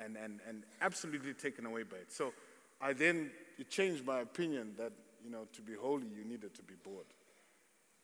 and, 0.02 0.16
and, 0.16 0.40
and 0.48 0.62
absolutely 0.80 1.34
taken 1.34 1.66
away 1.66 1.82
by 1.82 1.96
it. 1.98 2.12
So 2.12 2.32
I 2.80 2.92
then, 2.92 3.30
it 3.58 3.70
changed 3.70 4.04
my 4.04 4.20
opinion 4.20 4.74
that, 4.78 4.92
you 5.24 5.30
know, 5.30 5.46
to 5.54 5.62
be 5.62 5.72
holy, 5.74 6.06
you 6.06 6.24
needed 6.24 6.54
to 6.54 6.62
be 6.62 6.74
bored. 6.74 7.06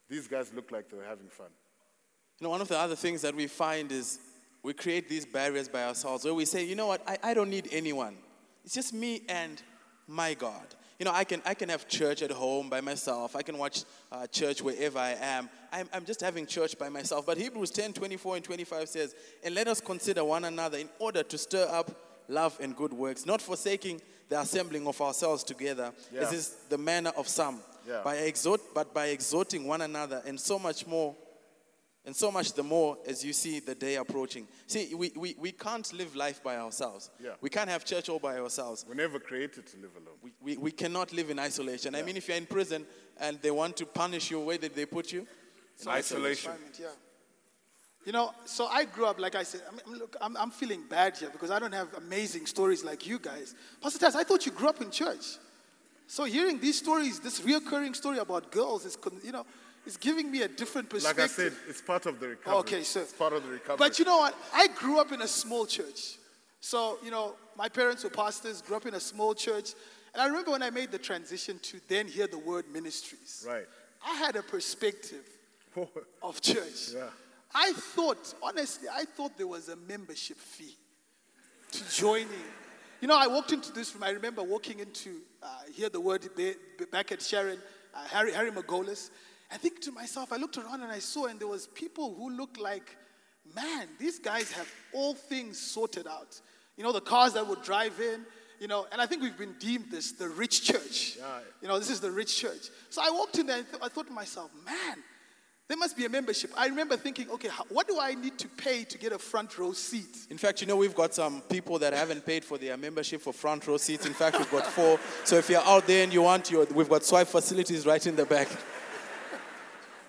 These 0.09 0.27
guys 0.27 0.53
look 0.55 0.73
like 0.73 0.89
they 0.89 0.97
were 0.97 1.05
having 1.05 1.29
fun. 1.29 1.49
You 2.41 2.47
know, 2.47 2.51
one 2.51 2.63
of 2.63 2.69
the 2.69 2.79
other 2.79 2.97
things 2.97 3.23
that 3.23 3.35
we 3.35 3.47
find 3.47 3.93
is 3.93 4.19
we 4.63 4.73
create 4.73 5.09
these 5.09 5.27
barriers 5.27 5.69
by 5.69 5.85
ourselves 5.85 6.25
where 6.25 6.35
we 6.35 6.47
say, 6.47 6.65
you 6.65 6.75
know 6.75 6.87
what, 6.87 7.03
I, 7.07 7.19
I 7.23 7.35
don't 7.35 7.51
need 7.51 7.69
anyone. 7.71 8.17
It's 8.65 8.75
just 8.75 8.95
me 8.95 9.23
and 9.29 9.63
my 10.07 10.35
God. 10.35 10.75
You 10.99 11.05
know, 11.05 11.13
I 11.13 11.25
can, 11.25 11.41
I 11.47 11.55
can 11.55 11.69
have 11.69 11.89
church 11.89 12.21
at 12.23 12.31
home 12.31 12.69
by 12.69 12.81
myself. 12.81 13.37
I 13.37 13.43
can 13.43 13.57
watch 13.57 13.85
uh, 14.13 14.27
church 14.27 14.61
wherever 14.61 14.99
I 14.99 15.17
am. 15.21 15.49
I'm, 15.73 15.89
I'm 15.95 16.05
just 16.05 16.21
having 16.21 16.47
church 16.47 16.79
by 16.79 16.89
myself. 16.89 17.25
But 17.25 17.39
Hebrews 17.39 17.71
10 17.71 17.95
24 17.95 18.37
and 18.37 18.45
25 18.45 18.89
says, 18.89 19.15
And 19.43 19.55
let 19.55 19.67
us 19.67 19.81
consider 19.81 20.25
one 20.25 20.45
another 20.45 20.77
in 20.77 20.91
order 20.99 21.23
to 21.23 21.39
stir 21.39 21.67
up 21.71 21.91
love 22.31 22.57
and 22.61 22.75
good 22.77 22.93
works, 22.93 23.27
not 23.27 23.43
forsaking 23.43 24.01
the 24.29 24.41
assembling 24.41 24.87
of 24.87 25.01
ourselves 25.01 25.43
together, 25.45 25.93
Yeah. 26.13 26.21
as 26.21 26.33
is 26.33 26.49
the 26.69 26.79
manner 26.79 27.11
of 27.17 27.29
some, 27.29 27.61
Yeah. 27.87 28.03
by 28.03 28.17
exhort, 28.19 28.61
but 28.75 28.95
by 28.95 29.09
exhorting 29.09 29.67
one 29.67 29.83
another, 29.83 30.23
and 30.25 30.41
so 30.41 30.59
much 30.59 30.87
more 30.87 31.17
and 32.07 32.17
so 32.17 32.31
much 32.31 32.55
the 32.55 32.63
more 32.63 32.97
as 33.07 33.23
you 33.23 33.33
see 33.35 33.61
the 33.61 33.75
day 33.75 33.97
approaching. 33.97 34.49
See, 34.67 34.95
we, 34.95 35.13
we, 35.15 35.37
we 35.39 35.53
can't 35.53 35.93
live 35.93 36.17
life 36.17 36.43
by 36.43 36.57
ourselves. 36.57 37.11
Yeah. 37.23 37.33
We 37.43 37.51
can't 37.51 37.69
have 37.69 37.85
church 37.85 38.09
all 38.09 38.19
by 38.19 38.39
ourselves. 38.39 38.87
We're 38.89 38.95
never 38.95 39.21
created 39.21 39.67
to 39.67 39.77
live 39.77 39.91
alone. 39.97 40.17
We, 40.23 40.33
we, 40.41 40.57
we 40.57 40.71
cannot 40.71 41.13
live 41.13 41.29
in 41.29 41.39
isolation. 41.39 41.95
I 41.95 42.01
mean, 42.03 42.17
if 42.17 42.27
you're 42.27 42.39
in 42.39 42.47
prison 42.47 42.87
and 43.19 43.39
they 43.43 43.51
want 43.51 43.77
to 43.77 43.87
punish 43.87 44.31
you, 44.31 44.41
where 44.41 44.57
did 44.57 44.75
they 44.75 44.87
put 44.87 45.13
you? 45.13 45.27
In 45.83 45.89
isolation. 45.89 46.53
Yeah. 46.81 46.87
You 48.05 48.13
know, 48.13 48.33
so 48.47 48.67
I 48.67 48.87
grew 48.87 49.05
up, 49.05 49.21
like 49.21 49.35
I 49.35 49.43
said, 49.43 49.61
I 49.69 49.73
mean, 49.73 49.99
look, 49.99 50.17
I'm, 50.21 50.37
I'm 50.37 50.51
feeling 50.51 50.83
bad 50.89 51.19
here 51.19 51.29
because 51.31 51.51
I 51.51 51.59
don't 51.59 51.75
have 51.75 51.93
amazing 51.95 52.47
stories 52.47 52.83
like 52.83 53.07
you 53.07 53.19
guys. 53.19 53.55
Pastor 53.83 54.07
Taz, 54.07 54.15
I 54.15 54.25
thought 54.25 54.47
you 54.47 54.53
grew 54.53 54.69
up 54.69 54.81
in 54.81 54.91
church. 54.91 55.37
So 56.07 56.25
hearing 56.25 56.59
these 56.59 56.79
stories, 56.79 57.21
this 57.21 57.41
reoccurring 57.41 57.95
story 57.95 58.19
about 58.19 58.51
girls 58.51 58.87
is, 58.87 58.97
you 59.23 59.33
know, 59.33 59.45
is 59.85 59.97
giving 59.97 60.31
me 60.31 60.43
a 60.43 60.49
different 60.49 60.89
perspective. 60.89 61.19
Like. 61.23 61.31
I 61.31 61.33
said, 61.33 61.53
it's 61.69 61.83
part 61.83 62.07
of 62.07 62.21
the 62.21 62.29
recovery. 62.29 62.59
Okay, 62.61 62.83
so 62.83 63.01
It's 63.01 63.13
part 63.13 63.35
of 63.35 63.43
the 63.45 63.51
recovery. 63.51 63.77
But 63.79 63.99
you 63.99 64.07
know 64.07 64.19
what? 64.19 64.35
I 64.53 64.69
grew 64.69 64.99
up 64.99 65.13
in 65.13 65.21
a 65.23 65.29
small 65.29 65.67
church. 65.67 66.17
So, 66.61 66.99
you 67.05 67.11
know, 67.11 67.35
my 67.57 67.69
parents 67.69 68.03
were 68.03 68.11
pastors, 68.11 68.63
grew 68.63 68.77
up 68.77 68.87
in 68.87 68.95
a 68.95 69.01
small 69.01 69.35
church. 69.35 69.75
And 70.15 70.23
I 70.23 70.27
remember 70.27 70.51
when 70.51 70.63
I 70.63 70.71
made 70.71 70.91
the 70.91 70.99
transition 70.99 71.59
to 71.63 71.81
then 71.89 72.09
hear 72.09 72.27
the 72.27 72.39
word 72.39 72.65
ministries. 72.73 73.45
Right. 73.47 73.67
I 74.05 74.15
had 74.15 74.37
a 74.37 74.43
perspective 74.43 75.25
of 76.23 76.41
church. 76.41 76.95
Yeah. 76.95 77.05
I 77.55 77.73
thought, 77.73 78.35
honestly, 78.43 78.89
I 78.93 79.05
thought 79.05 79.37
there 79.37 79.47
was 79.47 79.69
a 79.69 79.77
membership 79.77 80.39
fee 80.39 80.77
to 81.73 81.91
joining. 81.91 82.29
You 83.01 83.09
know, 83.09 83.17
I 83.17 83.27
walked 83.27 83.53
into 83.53 83.73
this 83.73 83.95
room. 83.95 84.05
I 84.05 84.11
remember 84.11 84.43
walking 84.43 84.79
into, 84.79 85.21
uh, 85.43 85.47
hear 85.73 85.89
the 85.89 86.01
word 86.01 86.29
ba- 86.37 86.55
back 86.93 87.13
at 87.13 87.23
Sharon, 87.23 87.59
uh, 87.95 88.05
Harry, 88.05 88.33
Harry 88.33 88.51
Margolis. 88.51 89.11
I 89.51 89.57
think 89.57 89.81
to 89.83 89.93
myself, 89.93 90.33
I 90.33 90.37
looked 90.37 90.59
around 90.59 90.83
and 90.83 90.93
I 90.93 91.01
saw, 91.01 91.27
and 91.27 91.41
there 91.41 91.49
was 91.49 91.67
people 91.67 92.15
who 92.15 92.31
looked 92.31 92.59
like, 92.59 92.97
man, 93.55 93.89
these 93.99 94.19
guys 94.19 94.53
have 94.53 94.69
all 94.93 95.15
things 95.15 95.59
sorted 95.59 96.07
out. 96.07 96.41
You 96.77 96.85
know, 96.85 96.93
the 96.93 97.01
cars 97.01 97.33
that 97.33 97.47
would 97.47 97.63
drive 97.63 97.99
in, 98.01 98.25
you 98.61 98.69
know, 98.69 98.87
and 98.93 99.01
I 99.01 99.07
think 99.07 99.23
we've 99.23 99.37
been 99.39 99.55
deemed 99.59 99.91
this 99.91 100.13
the 100.13 100.29
rich 100.29 100.63
church. 100.63 101.17
Yeah. 101.19 101.41
You 101.63 101.69
know, 101.69 101.79
this 101.79 101.91
is 101.91 102.01
the 102.01 102.11
rich 102.11 102.37
church. 102.37 102.69
So 102.91 103.03
I 103.03 103.11
walked 103.11 103.39
in 103.39 103.47
there 103.47 103.59
and 103.59 103.67
th- 103.69 103.83
I 103.83 103.89
thought 103.89 104.07
to 104.07 104.13
myself, 104.13 104.51
man, 104.65 105.03
there 105.71 105.79
must 105.79 105.97
be 105.97 106.05
a 106.05 106.09
membership. 106.09 106.51
I 106.57 106.67
remember 106.67 106.97
thinking, 106.97 107.31
okay, 107.31 107.49
what 107.69 107.87
do 107.87 108.01
I 108.01 108.15
need 108.15 108.37
to 108.39 108.49
pay 108.49 108.83
to 108.83 108.99
get 108.99 109.13
a 109.13 109.19
front 109.21 109.57
row 109.57 109.73
seat? 109.73 110.27
In 110.29 110.37
fact, 110.37 110.61
you 110.61 110.67
know, 110.67 110.75
we've 110.75 110.97
got 110.97 111.15
some 111.15 111.43
people 111.43 111.79
that 111.79 111.93
haven't 111.93 112.27
paid 112.27 112.45
for 112.45 112.59
their 112.59 112.77
membership 112.77 113.21
for 113.21 113.33
front 113.33 113.65
row 113.69 113.77
seats. 113.77 114.05
In 114.05 114.13
fact, 114.13 114.37
we've 114.37 114.51
got 114.51 114.67
four. 114.67 114.99
So 115.23 115.37
if 115.37 115.49
you're 115.49 115.63
out 115.63 115.87
there 115.87 116.03
and 116.03 116.13
you 116.13 116.23
want 116.23 116.51
your, 116.51 116.65
we've 116.75 116.89
got 116.89 117.05
swipe 117.05 117.29
facilities 117.29 117.87
right 117.87 118.05
in 118.05 118.17
the 118.17 118.25
back. 118.25 118.49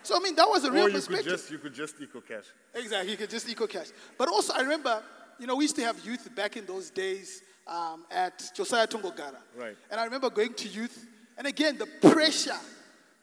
So 0.02 0.18
I 0.18 0.20
mean, 0.20 0.36
that 0.36 0.50
was 0.50 0.64
a 0.64 0.72
real 0.72 0.86
or 0.86 0.90
you 0.90 0.96
could 0.96 1.06
perspective. 1.10 1.32
just 1.32 1.52
you 1.52 1.60
could 1.60 1.76
just 1.76 2.00
EcoCash. 2.00 2.46
Exactly, 2.74 3.12
you 3.12 3.18
could 3.18 3.30
just 3.30 3.48
EcoCash. 3.48 3.92
But 4.18 4.30
also, 4.30 4.54
I 4.54 4.62
remember, 4.62 5.04
you 5.38 5.46
know, 5.46 5.56
we 5.56 5.66
used 5.66 5.76
to 5.76 5.84
have 5.84 6.04
youth 6.04 6.28
back 6.36 6.58
in 6.58 6.66
those 6.66 6.90
days 6.90 7.44
um, 7.68 8.04
at 8.10 8.52
Josiah 8.56 8.88
Tongogara. 8.88 9.38
Right. 9.56 9.78
And 9.92 10.00
I 10.00 10.06
remember 10.06 10.32
going 10.32 10.56
to 10.56 10.68
youth, 10.68 11.06
and 11.38 11.46
again, 11.46 11.78
the 11.78 12.10
pressure, 12.10 12.58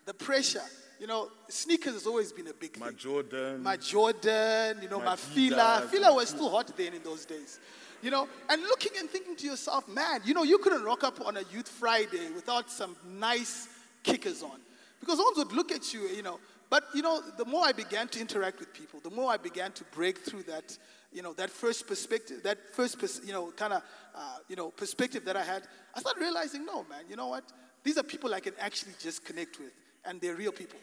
the 0.04 0.14
pressure. 0.14 0.62
You 1.00 1.07
know, 1.07 1.28
sneakers 1.49 1.95
has 1.95 2.07
always 2.07 2.33
been 2.33 2.49
a 2.49 2.52
big 2.52 2.78
My 2.78 2.87
thing. 2.87 2.95
My 2.95 3.00
Jordan. 3.00 3.62
My 3.62 3.76
Jordan, 3.76 4.78
you 4.83 4.88
know, 4.88 4.99
my, 4.99 5.05
My 5.05 5.17
Fila. 5.17 5.88
Fila 5.90 6.14
was 6.14 6.31
still 6.31 6.50
hot 6.50 6.76
then 6.76 6.95
in 6.95 7.02
those 7.02 7.25
days. 7.25 7.61
You 8.02 8.11
know, 8.11 8.28
and 8.49 8.62
looking 8.62 8.93
and 8.99 9.11
thinking 9.11 9.35
to 9.37 9.47
yourself, 9.47 9.88
man, 9.88 10.21
you 10.25 10.35
know, 10.35 10.45
you 10.45 10.59
couldn't 10.59 10.85
rock 10.85 11.02
up 11.05 11.25
on 11.26 11.37
a 11.37 11.43
Youth 11.52 11.69
Friday 11.69 12.31
without 12.35 12.71
some 12.71 12.97
nice 13.05 13.69
kickers 14.02 14.43
on. 14.43 14.61
Because 15.00 15.19
one 15.19 15.33
would 15.37 15.52
look 15.52 15.73
at 15.73 15.93
you, 15.93 16.02
you 16.09 16.23
know. 16.23 16.38
But, 16.71 16.85
you 16.95 17.02
know, 17.02 17.21
the 17.37 17.45
more 17.45 17.64
I 17.64 17.73
began 17.73 18.09
to 18.09 18.21
interact 18.21 18.61
with 18.61 18.73
people, 18.75 19.00
the 19.00 19.11
more 19.11 19.33
I 19.33 19.37
began 19.37 19.73
to 19.73 19.85
break 19.85 20.19
through 20.19 20.43
that, 20.45 20.76
you 21.12 21.23
know, 21.23 21.33
that 21.35 21.50
first 21.50 21.87
perspective, 21.87 22.43
that 22.43 22.59
first, 22.75 22.99
pers- 22.99 23.21
you 23.25 23.33
know, 23.33 23.52
kind 23.57 23.73
of, 23.73 23.83
uh, 24.14 24.37
you 24.49 24.57
know, 24.57 24.71
perspective 24.71 25.25
that 25.25 25.37
I 25.37 25.43
had, 25.43 25.62
I 25.95 26.00
started 26.00 26.21
realizing, 26.21 26.67
no, 26.67 26.85
man, 26.85 27.05
you 27.09 27.17
know 27.17 27.28
what? 27.28 27.45
These 27.83 27.97
are 27.97 28.02
people 28.02 28.35
I 28.35 28.40
can 28.40 28.52
actually 28.61 28.93
just 29.00 29.25
connect 29.25 29.59
with, 29.59 29.73
and 30.05 30.21
they're 30.21 30.35
real 30.35 30.52
people. 30.52 30.78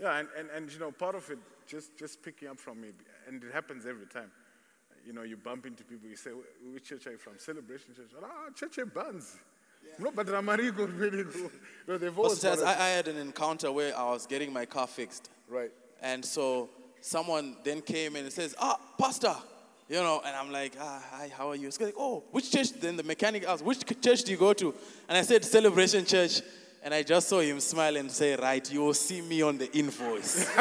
Yeah, 0.00 0.18
and, 0.18 0.28
and, 0.38 0.48
and 0.54 0.72
you 0.72 0.78
know, 0.78 0.90
part 0.92 1.14
of 1.14 1.28
it, 1.30 1.38
just, 1.66 1.96
just 1.98 2.22
picking 2.22 2.48
up 2.48 2.58
from 2.58 2.80
me, 2.80 2.88
and 3.26 3.42
it 3.42 3.52
happens 3.52 3.84
every 3.86 4.06
time. 4.06 4.30
You 5.06 5.12
know, 5.12 5.22
you 5.22 5.36
bump 5.36 5.64
into 5.66 5.84
people, 5.84 6.08
you 6.08 6.16
say, 6.16 6.30
"Wh- 6.30 6.74
which 6.74 6.84
church 6.84 7.06
are 7.06 7.12
you 7.12 7.18
from? 7.18 7.34
Celebration 7.38 7.94
Church. 7.94 8.10
Ah, 8.22 8.50
Church 8.54 8.78
of 8.78 8.92
Buns. 8.92 9.36
No, 9.98 10.10
but 10.10 10.26
Ramarigo 10.26 10.86
really 10.98 11.24
go. 11.24 11.50
No, 11.86 11.96
they've 11.98 12.16
always 12.18 12.38
Pastor 12.40 12.48
Taz, 12.62 12.64
got 12.64 12.66
I, 12.66 12.72
a- 12.80 12.84
I 12.84 12.88
had 12.96 13.08
an 13.08 13.16
encounter 13.16 13.72
where 13.72 13.96
I 13.96 14.04
was 14.10 14.26
getting 14.26 14.52
my 14.52 14.66
car 14.66 14.86
fixed. 14.86 15.30
Right. 15.48 15.70
And 16.02 16.24
so 16.24 16.68
someone 17.00 17.56
then 17.64 17.80
came 17.80 18.16
in 18.16 18.24
and 18.24 18.32
says, 18.32 18.54
Ah, 18.60 18.78
Pastor, 19.00 19.34
you 19.88 19.96
know, 19.96 20.20
and 20.24 20.36
I'm 20.36 20.52
like, 20.52 20.74
ah, 20.78 21.02
hi, 21.10 21.30
how 21.34 21.48
are 21.50 21.56
you? 21.56 21.68
It's 21.68 21.80
like, 21.80 21.94
oh, 21.96 22.24
which 22.30 22.50
church? 22.50 22.72
Then 22.72 22.96
the 22.96 23.02
mechanic 23.02 23.44
asked, 23.48 23.64
which 23.64 23.84
church 24.02 24.24
do 24.24 24.32
you 24.32 24.36
go 24.38 24.52
to? 24.52 24.74
And 25.08 25.16
I 25.16 25.22
said, 25.22 25.44
Celebration 25.44 26.04
Church. 26.04 26.42
And 26.82 26.94
I 26.94 27.02
just 27.02 27.28
saw 27.28 27.40
him 27.40 27.60
smile 27.60 27.96
and 27.96 28.10
say, 28.10 28.36
right, 28.36 28.70
you 28.72 28.80
will 28.80 28.94
see 28.94 29.20
me 29.20 29.42
on 29.42 29.58
the 29.58 29.70
invoice. 29.76 30.48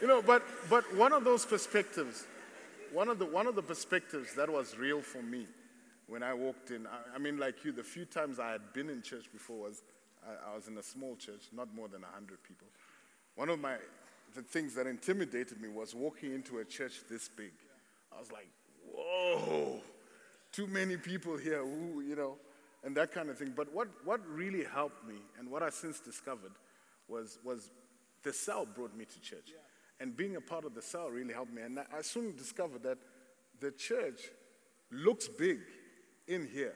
You 0.00 0.06
know, 0.06 0.20
but 0.20 0.42
but 0.68 0.94
one 0.94 1.12
of 1.12 1.24
those 1.24 1.46
perspectives, 1.46 2.26
one 2.92 3.08
of 3.08 3.18
the 3.18 3.24
one 3.24 3.46
of 3.46 3.54
the 3.54 3.62
perspectives 3.62 4.34
that 4.34 4.50
was 4.50 4.76
real 4.76 5.00
for 5.00 5.22
me 5.22 5.46
when 6.06 6.22
I 6.22 6.34
walked 6.34 6.70
in. 6.70 6.86
I, 6.86 7.16
I 7.16 7.18
mean, 7.18 7.38
like 7.38 7.64
you, 7.64 7.72
the 7.72 7.82
few 7.82 8.04
times 8.04 8.38
I 8.38 8.52
had 8.52 8.72
been 8.74 8.90
in 8.90 9.00
church 9.00 9.24
before 9.32 9.56
was 9.56 9.82
I, 10.24 10.52
I 10.52 10.54
was 10.54 10.68
in 10.68 10.76
a 10.76 10.82
small 10.82 11.16
church, 11.16 11.48
not 11.52 11.74
more 11.74 11.88
than 11.88 12.02
hundred 12.02 12.42
people. 12.42 12.66
One 13.36 13.48
of 13.48 13.58
my 13.58 13.76
the 14.34 14.42
things 14.42 14.74
that 14.74 14.86
intimidated 14.86 15.60
me 15.62 15.68
was 15.68 15.94
walking 15.94 16.34
into 16.34 16.58
a 16.58 16.64
church 16.64 17.00
this 17.10 17.28
big. 17.28 17.52
I 18.14 18.20
was 18.20 18.30
like, 18.30 18.48
whoa, 18.94 19.80
too 20.52 20.66
many 20.66 20.98
people 20.98 21.38
here, 21.38 21.64
who, 21.64 22.02
you 22.02 22.16
know, 22.16 22.36
and 22.86 22.96
that 22.96 23.12
kind 23.12 23.28
of 23.28 23.36
thing. 23.36 23.52
But 23.54 23.74
what, 23.74 23.88
what 24.04 24.20
really 24.28 24.64
helped 24.64 25.06
me 25.06 25.16
and 25.38 25.50
what 25.50 25.62
I 25.64 25.70
since 25.70 25.98
discovered 25.98 26.52
was, 27.08 27.38
was 27.44 27.70
the 28.22 28.32
cell 28.32 28.64
brought 28.64 28.96
me 28.96 29.04
to 29.04 29.20
church. 29.20 29.52
And 29.98 30.16
being 30.16 30.36
a 30.36 30.40
part 30.40 30.64
of 30.64 30.74
the 30.74 30.82
cell 30.82 31.10
really 31.10 31.34
helped 31.34 31.52
me. 31.52 31.62
And 31.62 31.80
I 31.80 32.02
soon 32.02 32.36
discovered 32.36 32.84
that 32.84 32.98
the 33.60 33.72
church 33.72 34.20
looks 34.92 35.26
big 35.26 35.58
in 36.28 36.46
here, 36.46 36.74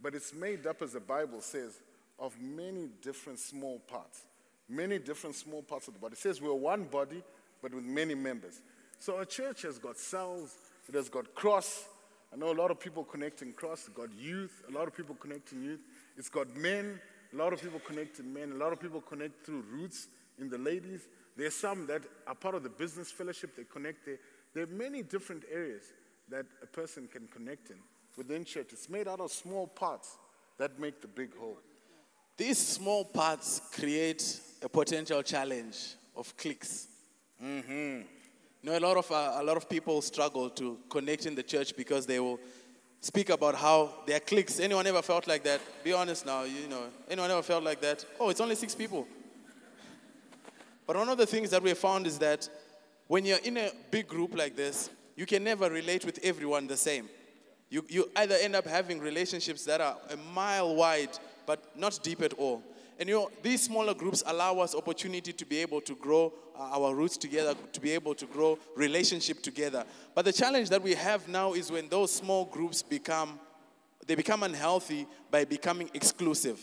but 0.00 0.14
it's 0.14 0.32
made 0.32 0.68
up, 0.68 0.82
as 0.82 0.92
the 0.92 1.00
Bible 1.00 1.40
says, 1.40 1.80
of 2.18 2.40
many 2.40 2.88
different 3.02 3.40
small 3.40 3.80
parts. 3.80 4.22
Many 4.68 5.00
different 5.00 5.34
small 5.34 5.62
parts 5.62 5.88
of 5.88 5.94
the 5.94 6.00
body. 6.00 6.12
It 6.12 6.18
says 6.18 6.40
we're 6.40 6.54
one 6.54 6.84
body, 6.84 7.22
but 7.60 7.74
with 7.74 7.84
many 7.84 8.14
members. 8.14 8.60
So 9.00 9.18
a 9.18 9.26
church 9.26 9.62
has 9.62 9.78
got 9.78 9.98
cells, 9.98 10.54
it 10.88 10.94
has 10.94 11.08
got 11.08 11.34
cross. 11.34 11.86
I 12.34 12.36
know 12.36 12.50
a 12.50 12.60
lot 12.60 12.72
of 12.72 12.80
people 12.80 13.04
connecting 13.04 13.52
cross, 13.52 13.86
it's 13.86 13.96
got 13.96 14.12
youth, 14.12 14.64
a 14.68 14.72
lot 14.76 14.88
of 14.88 14.96
people 14.96 15.14
connecting 15.14 15.62
youth. 15.62 15.78
It's 16.16 16.28
got 16.28 16.56
men, 16.56 16.98
a 17.32 17.36
lot 17.36 17.52
of 17.52 17.62
people 17.62 17.80
connecting 17.86 18.34
men, 18.34 18.50
a 18.50 18.56
lot 18.56 18.72
of 18.72 18.80
people 18.80 19.00
connect 19.00 19.46
through 19.46 19.62
roots 19.70 20.08
in 20.40 20.50
the 20.50 20.58
ladies. 20.58 21.06
There's 21.36 21.54
some 21.54 21.86
that 21.86 22.02
are 22.26 22.34
part 22.34 22.56
of 22.56 22.64
the 22.64 22.70
business 22.70 23.12
fellowship, 23.12 23.54
they 23.56 23.62
connect 23.62 24.04
there. 24.04 24.18
There 24.52 24.64
are 24.64 24.66
many 24.66 25.04
different 25.04 25.44
areas 25.52 25.84
that 26.28 26.46
a 26.60 26.66
person 26.66 27.06
can 27.06 27.28
connect 27.28 27.70
in 27.70 27.76
within 28.16 28.44
church. 28.44 28.68
It's 28.72 28.88
made 28.88 29.06
out 29.06 29.20
of 29.20 29.30
small 29.30 29.68
parts 29.68 30.16
that 30.58 30.80
make 30.80 31.00
the 31.00 31.08
big 31.08 31.36
whole. 31.38 31.58
These 32.36 32.58
small 32.58 33.04
parts 33.04 33.60
create 33.72 34.40
a 34.60 34.68
potential 34.68 35.22
challenge 35.22 35.94
of 36.16 36.36
cliques. 36.36 36.88
Mm-hmm. 37.40 38.00
You 38.64 38.70
know, 38.70 38.78
a 38.78 38.80
lot 38.80 38.96
of 38.96 39.12
uh, 39.12 39.32
a 39.34 39.44
lot 39.44 39.58
of 39.58 39.68
people 39.68 40.00
struggle 40.00 40.48
to 40.48 40.78
connect 40.88 41.26
in 41.26 41.34
the 41.34 41.42
church 41.42 41.76
because 41.76 42.06
they 42.06 42.18
will 42.18 42.40
speak 42.98 43.28
about 43.28 43.54
how 43.54 43.92
their 44.06 44.20
cliques. 44.20 44.58
Anyone 44.58 44.86
ever 44.86 45.02
felt 45.02 45.26
like 45.26 45.44
that? 45.44 45.60
Be 45.84 45.92
honest 45.92 46.24
now. 46.24 46.44
You 46.44 46.66
know, 46.68 46.84
anyone 47.10 47.30
ever 47.30 47.42
felt 47.42 47.62
like 47.62 47.82
that? 47.82 48.06
Oh, 48.18 48.30
it's 48.30 48.40
only 48.40 48.54
six 48.54 48.74
people. 48.74 49.06
But 50.86 50.96
one 50.96 51.10
of 51.10 51.18
the 51.18 51.26
things 51.26 51.50
that 51.50 51.62
we 51.62 51.74
found 51.74 52.06
is 52.06 52.18
that 52.20 52.48
when 53.06 53.26
you're 53.26 53.44
in 53.44 53.58
a 53.58 53.70
big 53.90 54.08
group 54.08 54.34
like 54.34 54.56
this, 54.56 54.88
you 55.14 55.26
can 55.26 55.44
never 55.44 55.68
relate 55.68 56.06
with 56.06 56.18
everyone 56.22 56.66
the 56.66 56.78
same. 56.78 57.10
You, 57.68 57.84
you 57.90 58.10
either 58.16 58.36
end 58.36 58.56
up 58.56 58.66
having 58.66 58.98
relationships 58.98 59.66
that 59.66 59.82
are 59.82 59.98
a 60.08 60.16
mile 60.32 60.74
wide 60.74 61.10
but 61.44 61.76
not 61.76 62.00
deep 62.02 62.22
at 62.22 62.32
all. 62.32 62.62
And 62.98 63.08
you 63.08 63.14
know, 63.16 63.30
these 63.42 63.62
smaller 63.62 63.94
groups 63.94 64.22
allow 64.26 64.58
us 64.58 64.74
opportunity 64.74 65.32
to 65.32 65.44
be 65.44 65.58
able 65.58 65.80
to 65.80 65.94
grow 65.96 66.32
uh, 66.56 66.78
our 66.78 66.94
roots 66.94 67.16
together, 67.16 67.54
to 67.72 67.80
be 67.80 67.90
able 67.90 68.14
to 68.14 68.26
grow 68.26 68.58
relationship 68.76 69.42
together. 69.42 69.84
But 70.14 70.24
the 70.24 70.32
challenge 70.32 70.68
that 70.70 70.82
we 70.82 70.94
have 70.94 71.26
now 71.28 71.54
is 71.54 71.70
when 71.72 71.88
those 71.88 72.12
small 72.12 72.44
groups 72.44 72.82
become, 72.82 73.40
they 74.06 74.14
become 74.14 74.42
unhealthy 74.44 75.06
by 75.30 75.44
becoming 75.44 75.90
exclusive. 75.94 76.60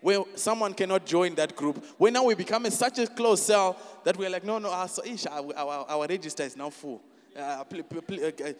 Where 0.00 0.24
someone 0.34 0.74
cannot 0.74 1.06
join 1.06 1.36
that 1.36 1.54
group. 1.54 1.84
Where 1.96 2.10
now 2.10 2.24
we 2.24 2.34
become 2.34 2.68
such 2.70 2.98
a 2.98 3.06
close 3.06 3.42
cell 3.42 3.76
that 4.04 4.16
we're 4.16 4.30
like, 4.30 4.44
no, 4.44 4.58
no, 4.58 4.70
our, 4.70 4.88
ish, 5.04 5.26
our, 5.26 5.56
our, 5.56 5.86
our 5.88 6.06
register 6.08 6.42
is 6.42 6.56
now 6.56 6.70
full. 6.70 7.00
Uh, 7.36 7.64
uh, 7.64 8.54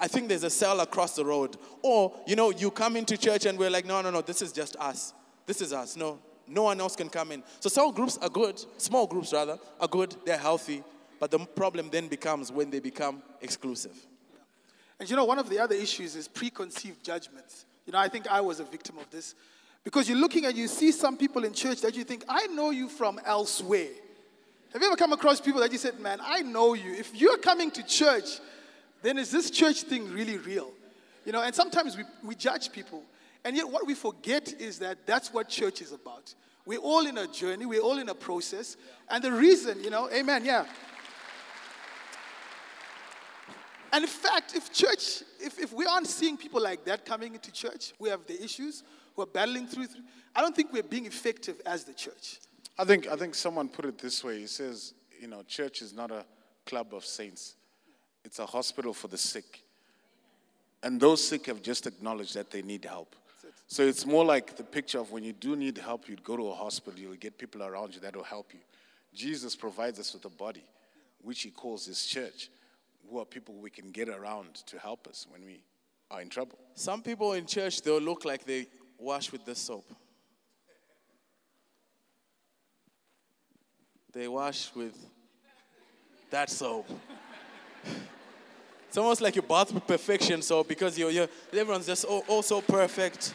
I 0.00 0.08
think 0.08 0.28
there's 0.28 0.42
a 0.42 0.50
cell 0.50 0.80
across 0.80 1.14
the 1.14 1.24
road. 1.24 1.56
Or, 1.82 2.14
you 2.26 2.34
know, 2.34 2.50
you 2.50 2.70
come 2.70 2.96
into 2.96 3.16
church 3.16 3.46
and 3.46 3.58
we're 3.58 3.70
like, 3.70 3.86
no, 3.86 4.00
no, 4.00 4.10
no, 4.10 4.22
this 4.22 4.42
is 4.42 4.52
just 4.52 4.74
us. 4.76 5.12
This 5.44 5.60
is 5.60 5.72
us. 5.72 5.96
No, 5.96 6.18
no 6.48 6.62
one 6.62 6.80
else 6.80 6.96
can 6.96 7.08
come 7.08 7.32
in. 7.32 7.42
So 7.60 7.68
cell 7.68 7.92
groups 7.92 8.18
are 8.18 8.28
good, 8.28 8.62
small 8.78 9.06
groups 9.06 9.32
rather, 9.32 9.58
are 9.80 9.88
good, 9.88 10.14
they're 10.24 10.36
healthy. 10.36 10.82
But 11.18 11.30
the 11.30 11.38
problem 11.38 11.88
then 11.90 12.08
becomes 12.08 12.52
when 12.52 12.70
they 12.70 12.80
become 12.80 13.22
exclusive. 13.40 13.96
And 14.98 15.08
you 15.08 15.16
know, 15.16 15.24
one 15.24 15.38
of 15.38 15.48
the 15.48 15.58
other 15.58 15.74
issues 15.74 16.16
is 16.16 16.28
preconceived 16.28 17.04
judgments. 17.04 17.66
You 17.86 17.92
know, 17.92 17.98
I 17.98 18.08
think 18.08 18.26
I 18.26 18.40
was 18.40 18.60
a 18.60 18.64
victim 18.64 18.98
of 18.98 19.08
this. 19.10 19.34
Because 19.84 20.08
you're 20.08 20.18
looking 20.18 20.46
and 20.46 20.56
you 20.56 20.66
see 20.66 20.90
some 20.90 21.16
people 21.16 21.44
in 21.44 21.52
church 21.52 21.80
that 21.82 21.96
you 21.96 22.02
think, 22.02 22.24
I 22.28 22.48
know 22.48 22.70
you 22.70 22.88
from 22.88 23.20
elsewhere. 23.24 23.88
Have 24.72 24.82
you 24.82 24.88
ever 24.88 24.96
come 24.96 25.12
across 25.12 25.40
people 25.40 25.60
that 25.60 25.70
you 25.70 25.78
said, 25.78 26.00
man, 26.00 26.18
I 26.22 26.42
know 26.42 26.74
you. 26.74 26.92
If 26.92 27.14
you're 27.14 27.38
coming 27.38 27.70
to 27.70 27.82
church, 27.84 28.40
then 29.02 29.16
is 29.16 29.30
this 29.30 29.50
church 29.50 29.82
thing 29.82 30.12
really 30.12 30.38
real? 30.38 30.70
You 31.24 31.32
know, 31.32 31.42
and 31.42 31.54
sometimes 31.54 31.96
we, 31.96 32.04
we 32.24 32.34
judge 32.34 32.72
people. 32.72 33.02
And 33.46 33.56
yet, 33.56 33.70
what 33.70 33.86
we 33.86 33.94
forget 33.94 34.52
is 34.60 34.80
that 34.80 35.06
that's 35.06 35.32
what 35.32 35.48
church 35.48 35.80
is 35.80 35.92
about. 35.92 36.34
We're 36.66 36.80
all 36.80 37.06
in 37.06 37.16
a 37.16 37.28
journey, 37.28 37.64
we're 37.64 37.80
all 37.80 38.00
in 38.00 38.08
a 38.08 38.14
process. 38.14 38.76
And 39.08 39.22
the 39.22 39.30
reason, 39.30 39.84
you 39.84 39.88
know, 39.88 40.10
amen, 40.10 40.44
yeah. 40.44 40.66
And 43.92 44.02
in 44.02 44.10
fact, 44.10 44.56
if 44.56 44.72
church, 44.72 45.22
if, 45.38 45.60
if 45.60 45.72
we 45.72 45.86
aren't 45.86 46.08
seeing 46.08 46.36
people 46.36 46.60
like 46.60 46.84
that 46.86 47.04
coming 47.04 47.34
into 47.34 47.52
church, 47.52 47.92
we 48.00 48.08
have 48.08 48.26
the 48.26 48.42
issues, 48.42 48.82
who 49.14 49.22
are 49.22 49.26
battling 49.26 49.68
through, 49.68 49.86
through, 49.86 50.02
I 50.34 50.40
don't 50.40 50.54
think 50.54 50.72
we're 50.72 50.82
being 50.82 51.06
effective 51.06 51.62
as 51.64 51.84
the 51.84 51.94
church. 51.94 52.40
I 52.76 52.84
think, 52.84 53.06
I 53.06 53.14
think 53.14 53.36
someone 53.36 53.68
put 53.68 53.84
it 53.84 53.96
this 53.96 54.24
way. 54.24 54.40
He 54.40 54.48
says, 54.48 54.92
you 55.20 55.28
know, 55.28 55.44
church 55.44 55.82
is 55.82 55.94
not 55.94 56.10
a 56.10 56.26
club 56.66 56.92
of 56.92 57.04
saints, 57.04 57.54
it's 58.24 58.40
a 58.40 58.46
hospital 58.46 58.92
for 58.92 59.06
the 59.06 59.16
sick. 59.16 59.62
And 60.82 61.00
those 61.00 61.24
sick 61.24 61.46
have 61.46 61.62
just 61.62 61.86
acknowledged 61.86 62.34
that 62.34 62.50
they 62.50 62.62
need 62.62 62.84
help. 62.84 63.14
So 63.68 63.82
it's 63.82 64.06
more 64.06 64.24
like 64.24 64.56
the 64.56 64.62
picture 64.62 65.00
of 65.00 65.10
when 65.10 65.24
you 65.24 65.32
do 65.32 65.56
need 65.56 65.76
help, 65.78 66.08
you'd 66.08 66.22
go 66.22 66.36
to 66.36 66.48
a 66.48 66.54
hospital, 66.54 66.98
you'll 66.98 67.14
get 67.14 67.36
people 67.36 67.62
around 67.62 67.94
you 67.94 68.00
that 68.00 68.14
will 68.14 68.22
help 68.22 68.54
you. 68.54 68.60
Jesus 69.12 69.56
provides 69.56 69.98
us 69.98 70.12
with 70.14 70.24
a 70.24 70.30
body, 70.30 70.64
which 71.22 71.42
he 71.42 71.50
calls 71.50 71.86
his 71.86 72.06
church, 72.06 72.50
who 73.10 73.18
are 73.18 73.24
people 73.24 73.54
we 73.54 73.70
can 73.70 73.90
get 73.90 74.08
around 74.08 74.54
to 74.66 74.78
help 74.78 75.08
us 75.08 75.26
when 75.30 75.44
we 75.44 75.62
are 76.10 76.20
in 76.20 76.28
trouble. 76.28 76.58
Some 76.74 77.02
people 77.02 77.32
in 77.32 77.46
church, 77.46 77.82
they'll 77.82 77.98
look 78.00 78.24
like 78.24 78.44
they 78.44 78.68
wash 78.98 79.32
with 79.32 79.44
the 79.44 79.54
soap. 79.54 79.90
They 84.12 84.28
wash 84.28 84.70
with 84.74 84.96
that 86.30 86.50
soap. 86.50 86.88
It's 88.88 88.96
almost 88.96 89.20
like 89.20 89.36
you 89.36 89.42
bath 89.42 89.72
with 89.72 89.86
perfection, 89.86 90.40
so 90.40 90.62
because 90.64 90.96
you're, 90.96 91.10
you're 91.10 91.28
everyone's 91.52 91.86
just 91.86 92.04
all, 92.04 92.24
all 92.28 92.42
so 92.42 92.60
perfect. 92.62 93.34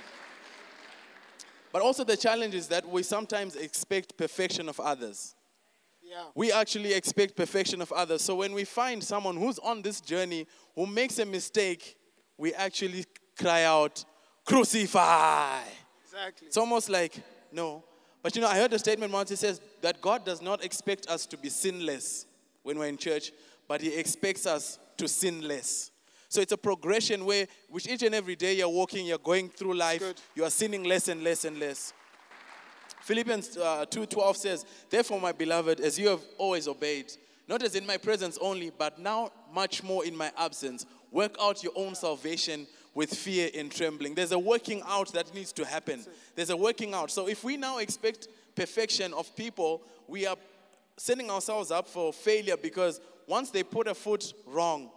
But 1.71 1.81
also 1.81 2.03
the 2.03 2.17
challenge 2.17 2.55
is 2.55 2.67
that 2.67 2.87
we 2.87 3.03
sometimes 3.03 3.55
expect 3.55 4.17
perfection 4.17 4.67
of 4.67 4.79
others. 4.79 5.35
Yeah. 6.01 6.23
We 6.35 6.51
actually 6.51 6.93
expect 6.93 7.37
perfection 7.37 7.81
of 7.81 7.91
others. 7.93 8.21
So 8.21 8.35
when 8.35 8.53
we 8.53 8.65
find 8.65 9.01
someone 9.01 9.37
who's 9.37 9.59
on 9.59 9.81
this 9.81 10.01
journey 10.01 10.45
who 10.75 10.85
makes 10.85 11.19
a 11.19 11.25
mistake, 11.25 11.97
we 12.37 12.53
actually 12.53 13.05
cry 13.39 13.63
out, 13.63 14.03
crucify. 14.45 15.59
Exactly. 16.03 16.47
It's 16.47 16.57
almost 16.57 16.89
like, 16.89 17.21
no. 17.51 17.83
But 18.21 18.35
you 18.35 18.41
know, 18.41 18.47
I 18.49 18.57
heard 18.57 18.73
a 18.73 18.79
statement 18.79 19.13
once, 19.13 19.31
it 19.31 19.37
says 19.37 19.61
that 19.81 20.01
God 20.01 20.25
does 20.25 20.41
not 20.41 20.63
expect 20.63 21.07
us 21.07 21.25
to 21.27 21.37
be 21.37 21.49
sinless 21.49 22.25
when 22.63 22.77
we're 22.77 22.87
in 22.87 22.97
church, 22.97 23.31
but 23.67 23.81
He 23.81 23.95
expects 23.95 24.45
us 24.45 24.79
to 24.97 25.07
sin 25.07 25.41
less. 25.47 25.91
So 26.31 26.39
it's 26.39 26.53
a 26.53 26.57
progression 26.57 27.25
where, 27.25 27.45
which 27.67 27.89
each 27.89 28.03
and 28.03 28.15
every 28.15 28.37
day 28.37 28.55
you're 28.55 28.69
walking, 28.69 29.05
you're 29.05 29.17
going 29.17 29.49
through 29.49 29.73
life, 29.73 29.99
good. 29.99 30.21
you 30.33 30.45
are 30.45 30.49
sinning 30.49 30.85
less 30.85 31.09
and 31.09 31.21
less 31.25 31.43
and 31.43 31.59
less. 31.59 31.91
Philippians 33.01 33.57
uh, 33.57 33.85
2.12 33.89 34.35
says, 34.37 34.65
Therefore, 34.89 35.19
my 35.19 35.33
beloved, 35.33 35.81
as 35.81 35.99
you 35.99 36.07
have 36.07 36.21
always 36.37 36.69
obeyed, 36.69 37.11
not 37.49 37.61
as 37.63 37.75
in 37.75 37.85
my 37.85 37.97
presence 37.97 38.37
only, 38.39 38.69
but 38.69 38.97
now 38.97 39.29
much 39.53 39.83
more 39.83 40.05
in 40.05 40.15
my 40.15 40.31
absence, 40.37 40.85
work 41.11 41.35
out 41.37 41.65
your 41.65 41.73
own 41.75 41.95
salvation 41.95 42.65
with 42.93 43.13
fear 43.13 43.49
and 43.53 43.69
trembling. 43.69 44.15
There's 44.15 44.31
a 44.31 44.39
working 44.39 44.81
out 44.87 45.11
that 45.11 45.33
needs 45.33 45.51
to 45.51 45.65
happen. 45.65 46.05
There's 46.37 46.49
a 46.49 46.55
working 46.55 46.93
out. 46.93 47.11
So 47.11 47.27
if 47.27 47.43
we 47.43 47.57
now 47.57 47.79
expect 47.79 48.29
perfection 48.55 49.13
of 49.15 49.35
people, 49.35 49.81
we 50.07 50.25
are 50.25 50.37
setting 50.95 51.29
ourselves 51.29 51.71
up 51.71 51.89
for 51.89 52.13
failure 52.13 52.55
because 52.55 53.01
once 53.27 53.49
they 53.49 53.63
put 53.63 53.89
a 53.89 53.93
foot 53.93 54.33
wrong, 54.47 54.91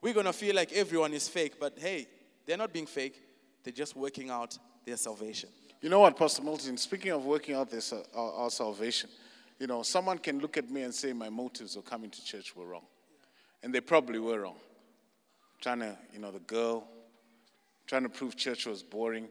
we're 0.00 0.14
going 0.14 0.26
to 0.26 0.32
feel 0.32 0.54
like 0.54 0.72
everyone 0.72 1.12
is 1.12 1.28
fake. 1.28 1.54
But 1.58 1.78
hey, 1.78 2.06
They're 2.48 2.56
not 2.56 2.72
being 2.72 2.86
fake, 2.86 3.20
they're 3.62 3.74
just 3.74 3.94
working 3.94 4.30
out 4.30 4.56
their 4.86 4.96
salvation. 4.96 5.50
You 5.82 5.90
know 5.90 6.00
what, 6.00 6.16
Pastor 6.16 6.42
Milton, 6.42 6.78
speaking 6.78 7.12
of 7.12 7.26
working 7.26 7.54
out 7.54 7.70
this, 7.70 7.92
uh, 7.92 8.02
our, 8.14 8.32
our 8.32 8.50
salvation, 8.50 9.10
you 9.58 9.66
know, 9.66 9.82
someone 9.82 10.16
can 10.16 10.38
look 10.40 10.56
at 10.56 10.70
me 10.70 10.80
and 10.80 10.94
say 10.94 11.12
my 11.12 11.28
motives 11.28 11.76
of 11.76 11.84
coming 11.84 12.08
to 12.08 12.24
church 12.24 12.56
were 12.56 12.66
wrong. 12.66 12.86
And 13.62 13.74
they 13.74 13.82
probably 13.82 14.18
were 14.18 14.40
wrong. 14.40 14.56
Trying 15.60 15.80
to, 15.80 15.94
you 16.14 16.20
know, 16.20 16.30
the 16.30 16.38
girl, 16.38 16.88
trying 17.86 18.04
to 18.04 18.08
prove 18.08 18.34
church 18.34 18.64
was 18.64 18.82
boring. 18.82 19.28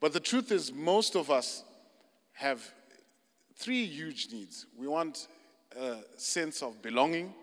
But 0.00 0.14
the 0.14 0.20
truth 0.20 0.50
is, 0.50 0.72
most 0.72 1.16
of 1.16 1.30
us 1.30 1.64
have 2.32 2.62
three 3.56 3.84
huge 3.84 4.28
needs. 4.32 4.64
We 4.74 4.86
want 4.86 5.28
a 5.78 5.98
sense 6.16 6.62
of 6.62 6.80
belonging, 6.80 7.34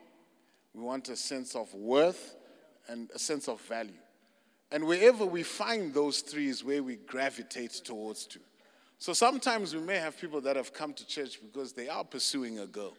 we 0.73 0.81
want 0.81 1.09
a 1.09 1.15
sense 1.15 1.55
of 1.55 1.71
worth, 1.75 2.35
and 2.87 3.09
a 3.13 3.19
sense 3.19 3.47
of 3.47 3.61
value. 3.61 3.93
And 4.71 4.85
wherever 4.85 5.25
we 5.25 5.43
find 5.43 5.93
those 5.93 6.21
three 6.21 6.47
is 6.47 6.63
where 6.63 6.81
we 6.81 6.95
gravitate 6.95 7.71
towards 7.83 8.25
to. 8.27 8.39
So 8.99 9.13
sometimes 9.13 9.73
we 9.73 9.81
may 9.81 9.97
have 9.97 10.19
people 10.19 10.41
that 10.41 10.55
have 10.55 10.73
come 10.73 10.93
to 10.93 11.05
church 11.05 11.39
because 11.41 11.73
they 11.73 11.89
are 11.89 12.03
pursuing 12.03 12.59
a 12.59 12.67
girl. 12.67 12.93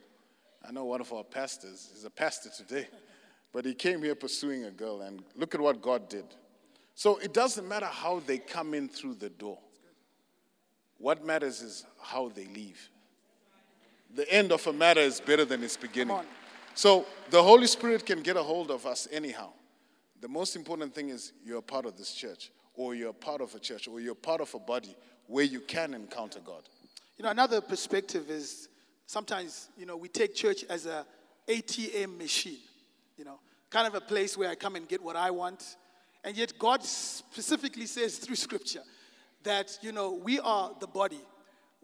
I 0.66 0.72
know 0.72 0.84
one 0.84 1.00
of 1.00 1.12
our 1.12 1.24
pastors 1.24 1.90
is 1.96 2.04
a 2.04 2.10
pastor 2.10 2.50
today, 2.50 2.88
but 3.52 3.64
he 3.64 3.74
came 3.74 4.02
here 4.02 4.14
pursuing 4.14 4.64
a 4.64 4.70
girl, 4.70 5.02
and 5.02 5.22
look 5.36 5.54
at 5.54 5.60
what 5.60 5.80
God 5.80 6.08
did. 6.08 6.24
So 6.94 7.18
it 7.18 7.32
doesn't 7.32 7.66
matter 7.66 7.86
how 7.86 8.20
they 8.26 8.38
come 8.38 8.74
in 8.74 8.88
through 8.88 9.14
the 9.14 9.30
door. 9.30 9.58
What 10.98 11.24
matters 11.24 11.62
is 11.62 11.84
how 12.00 12.28
they 12.28 12.46
leave. 12.46 12.90
The 14.14 14.30
end 14.30 14.52
of 14.52 14.66
a 14.66 14.72
matter 14.72 15.00
is 15.00 15.20
better 15.20 15.44
than 15.44 15.64
its 15.64 15.76
beginning. 15.76 16.20
So 16.74 17.06
the 17.30 17.42
Holy 17.42 17.66
Spirit 17.66 18.04
can 18.04 18.22
get 18.22 18.36
a 18.36 18.42
hold 18.42 18.70
of 18.70 18.86
us 18.86 19.08
anyhow. 19.10 19.52
The 20.22 20.28
most 20.28 20.54
important 20.54 20.94
thing 20.94 21.08
is 21.08 21.32
you're 21.44 21.58
a 21.58 21.62
part 21.62 21.84
of 21.84 21.98
this 21.98 22.14
church, 22.14 22.52
or 22.74 22.94
you're 22.94 23.10
a 23.10 23.12
part 23.12 23.40
of 23.40 23.52
a 23.56 23.58
church, 23.58 23.88
or 23.88 24.00
you're 24.00 24.14
part 24.14 24.40
of 24.40 24.54
a 24.54 24.58
body 24.60 24.96
where 25.26 25.44
you 25.44 25.60
can 25.60 25.94
encounter 25.94 26.38
God. 26.38 26.62
You 27.18 27.24
know, 27.24 27.30
another 27.30 27.60
perspective 27.60 28.30
is 28.30 28.68
sometimes, 29.04 29.68
you 29.76 29.84
know, 29.84 29.96
we 29.96 30.08
take 30.08 30.36
church 30.36 30.64
as 30.70 30.86
a 30.86 31.04
ATM 31.48 32.18
machine, 32.18 32.60
you 33.16 33.24
know, 33.24 33.40
kind 33.68 33.88
of 33.88 33.96
a 33.96 34.00
place 34.00 34.38
where 34.38 34.48
I 34.48 34.54
come 34.54 34.76
and 34.76 34.86
get 34.86 35.02
what 35.02 35.16
I 35.16 35.32
want. 35.32 35.76
And 36.22 36.36
yet 36.36 36.52
God 36.56 36.84
specifically 36.84 37.86
says 37.86 38.18
through 38.18 38.36
scripture 38.36 38.82
that, 39.42 39.76
you 39.82 39.90
know, 39.90 40.12
we 40.12 40.38
are 40.38 40.70
the 40.78 40.86
body. 40.86 41.20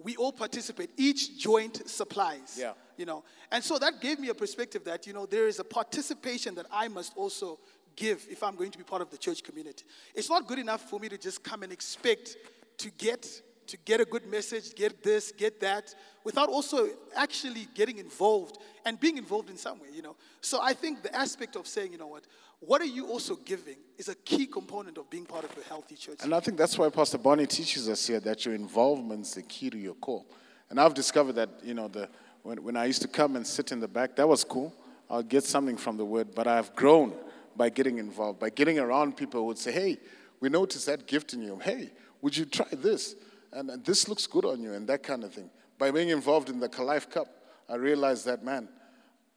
We 0.01 0.15
all 0.15 0.31
participate. 0.31 0.91
Each 0.97 1.37
joint 1.37 1.89
supplies. 1.89 2.57
Yeah. 2.57 2.75
You 2.97 3.05
know. 3.05 3.25
And 3.51 3.65
so 3.65 3.79
that 3.79 4.01
gave 4.01 4.21
me 4.21 4.29
a 4.29 4.35
perspective 4.35 4.85
that, 4.85 5.09
you 5.09 5.13
know, 5.13 5.27
there 5.27 5.49
is 5.49 5.59
a 5.59 5.65
participation 5.65 6.55
that 6.55 6.67
I 6.71 6.87
must 6.87 7.17
also 7.17 7.59
give 7.99 8.27
if 8.31 8.43
I'm 8.43 8.55
going 8.55 8.71
to 8.71 8.79
be 8.79 8.85
part 8.85 9.03
of 9.03 9.11
the 9.11 9.19
church 9.19 9.43
community. 9.43 9.85
It's 10.15 10.31
not 10.31 10.47
good 10.47 10.59
enough 10.59 10.89
for 10.89 10.99
me 11.01 11.09
to 11.09 11.19
just 11.19 11.43
come 11.43 11.63
and 11.63 11.73
expect 11.73 12.37
to 12.79 12.91
get 12.91 13.43
to 13.67 13.77
get 13.85 14.01
a 14.01 14.05
good 14.07 14.27
message, 14.27 14.75
get 14.75 15.03
this, 15.03 15.31
get 15.31 15.61
that, 15.61 15.95
without 16.25 16.49
also 16.49 16.89
actually 17.15 17.69
getting 17.75 17.99
involved 17.99 18.57
and 18.87 18.99
being 18.99 19.19
involved 19.19 19.51
in 19.51 19.59
some 19.59 19.79
way, 19.79 19.89
you 19.93 20.01
know. 20.01 20.17
So 20.41 20.59
I 20.63 20.73
think 20.73 21.03
the 21.03 21.15
aspect 21.15 21.55
of 21.55 21.67
saying, 21.67 21.93
you 21.93 21.99
know 21.99 22.07
what, 22.07 22.25
what 22.61 22.81
are 22.81 22.87
you 22.87 23.09
also 23.09 23.37
giving 23.37 23.77
is 23.99 24.09
a 24.09 24.15
key 24.15 24.47
component 24.47 24.97
of 24.97 25.11
being 25.11 25.27
part 25.27 25.45
of 25.45 25.51
a 25.59 25.69
healthy 25.69 25.97
church. 25.97 26.19
And 26.23 26.35
I 26.35 26.41
think 26.41 26.57
that's 26.57 26.79
why 26.79 26.89
Pastor 26.89 27.19
Bonnie 27.19 27.47
teaches 27.47 27.91
us 27.91 28.07
here 28.07 28.21
that 28.21 28.47
your 28.47 28.55
involvement's 28.55 29.35
the 29.35 29.43
key 29.43 29.69
to 29.69 29.79
your 29.79 29.95
call. 29.95 30.27
And 30.71 30.81
I've 30.81 30.95
discovered 30.95 31.35
that, 31.35 31.51
you 31.63 31.75
know, 31.75 31.89
the, 31.89 32.09
when, 32.43 32.63
when 32.65 32.77
I 32.77 32.87
used 32.87 33.03
to 33.03 33.09
come 33.09 33.37
and 33.37 33.47
sit 33.47 33.71
in 33.71 33.81
the 33.81 33.89
back, 33.89 34.17
that 34.17 34.27
was 34.27 34.45
cool. 34.45 34.75
I'll 35.11 35.23
get 35.23 35.45
something 35.45 35.77
from 35.77 35.99
the 35.99 36.05
word, 36.05 36.35
but 36.35 36.47
I've 36.47 36.75
grown 36.75 37.13
by 37.57 37.69
getting 37.71 37.99
involved, 37.99 38.39
by 38.39 38.51
getting 38.51 38.79
around 38.79 39.17
people 39.17 39.41
who 39.41 39.47
would 39.47 39.59
say, 39.59 39.73
hey, 39.73 39.99
we 40.41 40.49
noticed 40.49 40.87
that 40.87 41.07
gift 41.07 41.33
in 41.35 41.43
you. 41.43 41.59
Hey, 41.59 41.91
would 42.23 42.37
you 42.37 42.45
try 42.45 42.67
this? 42.73 43.15
And, 43.53 43.71
and 43.71 43.85
this 43.85 44.09
looks 44.09 44.27
good 44.27 44.45
on 44.45 44.63
you, 44.63 44.73
and 44.75 44.87
that 44.89 45.03
kind 45.03 45.25
of 45.25 45.33
thing. 45.33 45.51
By 45.79 45.91
being 45.91 46.11
involved 46.11 46.51
in 46.51 46.61
the 46.61 46.69
Kalife 46.69 47.11
Cup, 47.11 47.29
I 47.69 47.77
realized 47.77 48.27
that, 48.27 48.45
man, 48.45 48.69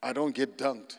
I 0.04 0.13
don't 0.13 0.34
get 0.34 0.58
dunked. 0.58 0.97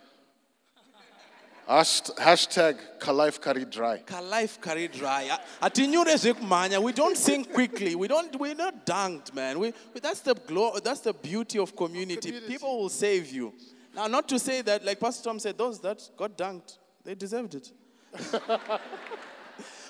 Hasht- 1.68 2.14
Hashtag 2.16 2.78
Kalife 2.98 3.40
Curry 3.40 3.64
Dry. 3.64 3.98
Ka 3.98 4.20
life 4.20 4.60
carry 4.60 4.88
dry. 4.88 5.28
Atinyure 5.60 6.14
zekumanya. 6.16 6.82
We 6.82 6.92
don't 6.92 7.16
sing 7.16 7.44
quickly. 7.44 7.94
We 7.94 8.08
don't. 8.08 8.34
We're 8.38 8.54
not 8.54 8.84
dunked, 8.84 9.32
man. 9.34 9.58
We, 9.58 9.72
we- 9.94 10.00
that's 10.00 10.20
the 10.20 10.34
glory. 10.34 10.80
That's 10.82 11.00
the 11.00 11.12
beauty 11.12 11.58
of 11.58 11.74
community. 11.76 12.16
Community. 12.30 12.52
People 12.52 12.78
will 12.80 12.88
save 12.88 13.30
you. 13.30 13.52
Now, 13.94 14.06
not 14.06 14.28
to 14.30 14.38
say 14.38 14.62
that, 14.62 14.84
like 14.84 14.98
Pastor 14.98 15.24
Tom 15.24 15.38
said, 15.38 15.58
those 15.58 15.78
that 15.80 16.00
got 16.16 16.36
dunked, 16.36 16.78
they 17.04 17.14
deserved 17.14 17.54
it. 17.54 17.72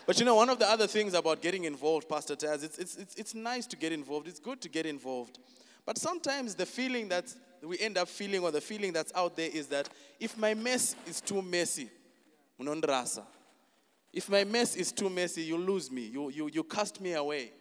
but 0.06 0.18
you 0.18 0.24
know, 0.24 0.34
one 0.36 0.48
of 0.48 0.58
the 0.58 0.68
other 0.68 0.86
things 0.86 1.14
about 1.14 1.42
getting 1.42 1.64
involved, 1.64 2.08
Pastor 2.08 2.36
Taz, 2.36 2.64
it's, 2.64 2.78
it's, 2.78 2.96
it's, 2.96 3.14
it's 3.16 3.34
nice 3.34 3.66
to 3.66 3.76
get 3.76 3.92
involved. 3.92 4.28
It's 4.28 4.40
good 4.40 4.60
to 4.62 4.68
get 4.68 4.86
involved. 4.86 5.38
But 5.84 5.98
sometimes 5.98 6.54
the 6.54 6.66
feeling 6.66 7.08
that 7.08 7.34
we 7.62 7.78
end 7.78 7.98
up 7.98 8.08
feeling, 8.08 8.42
or 8.42 8.50
the 8.50 8.60
feeling 8.60 8.92
that's 8.92 9.12
out 9.14 9.36
there, 9.36 9.50
is 9.52 9.66
that 9.68 9.88
if 10.18 10.36
my 10.36 10.54
mess 10.54 10.96
is 11.06 11.20
too 11.20 11.42
messy, 11.42 11.88
munondrasa. 12.60 13.24
If 14.12 14.28
my 14.28 14.44
mess 14.44 14.76
is 14.76 14.92
too 14.92 15.08
messy, 15.08 15.42
you 15.42 15.56
lose 15.56 15.90
me. 15.90 16.02
You, 16.02 16.30
you, 16.30 16.50
you 16.52 16.64
cast 16.64 17.00
me 17.00 17.14
away. 17.14 17.52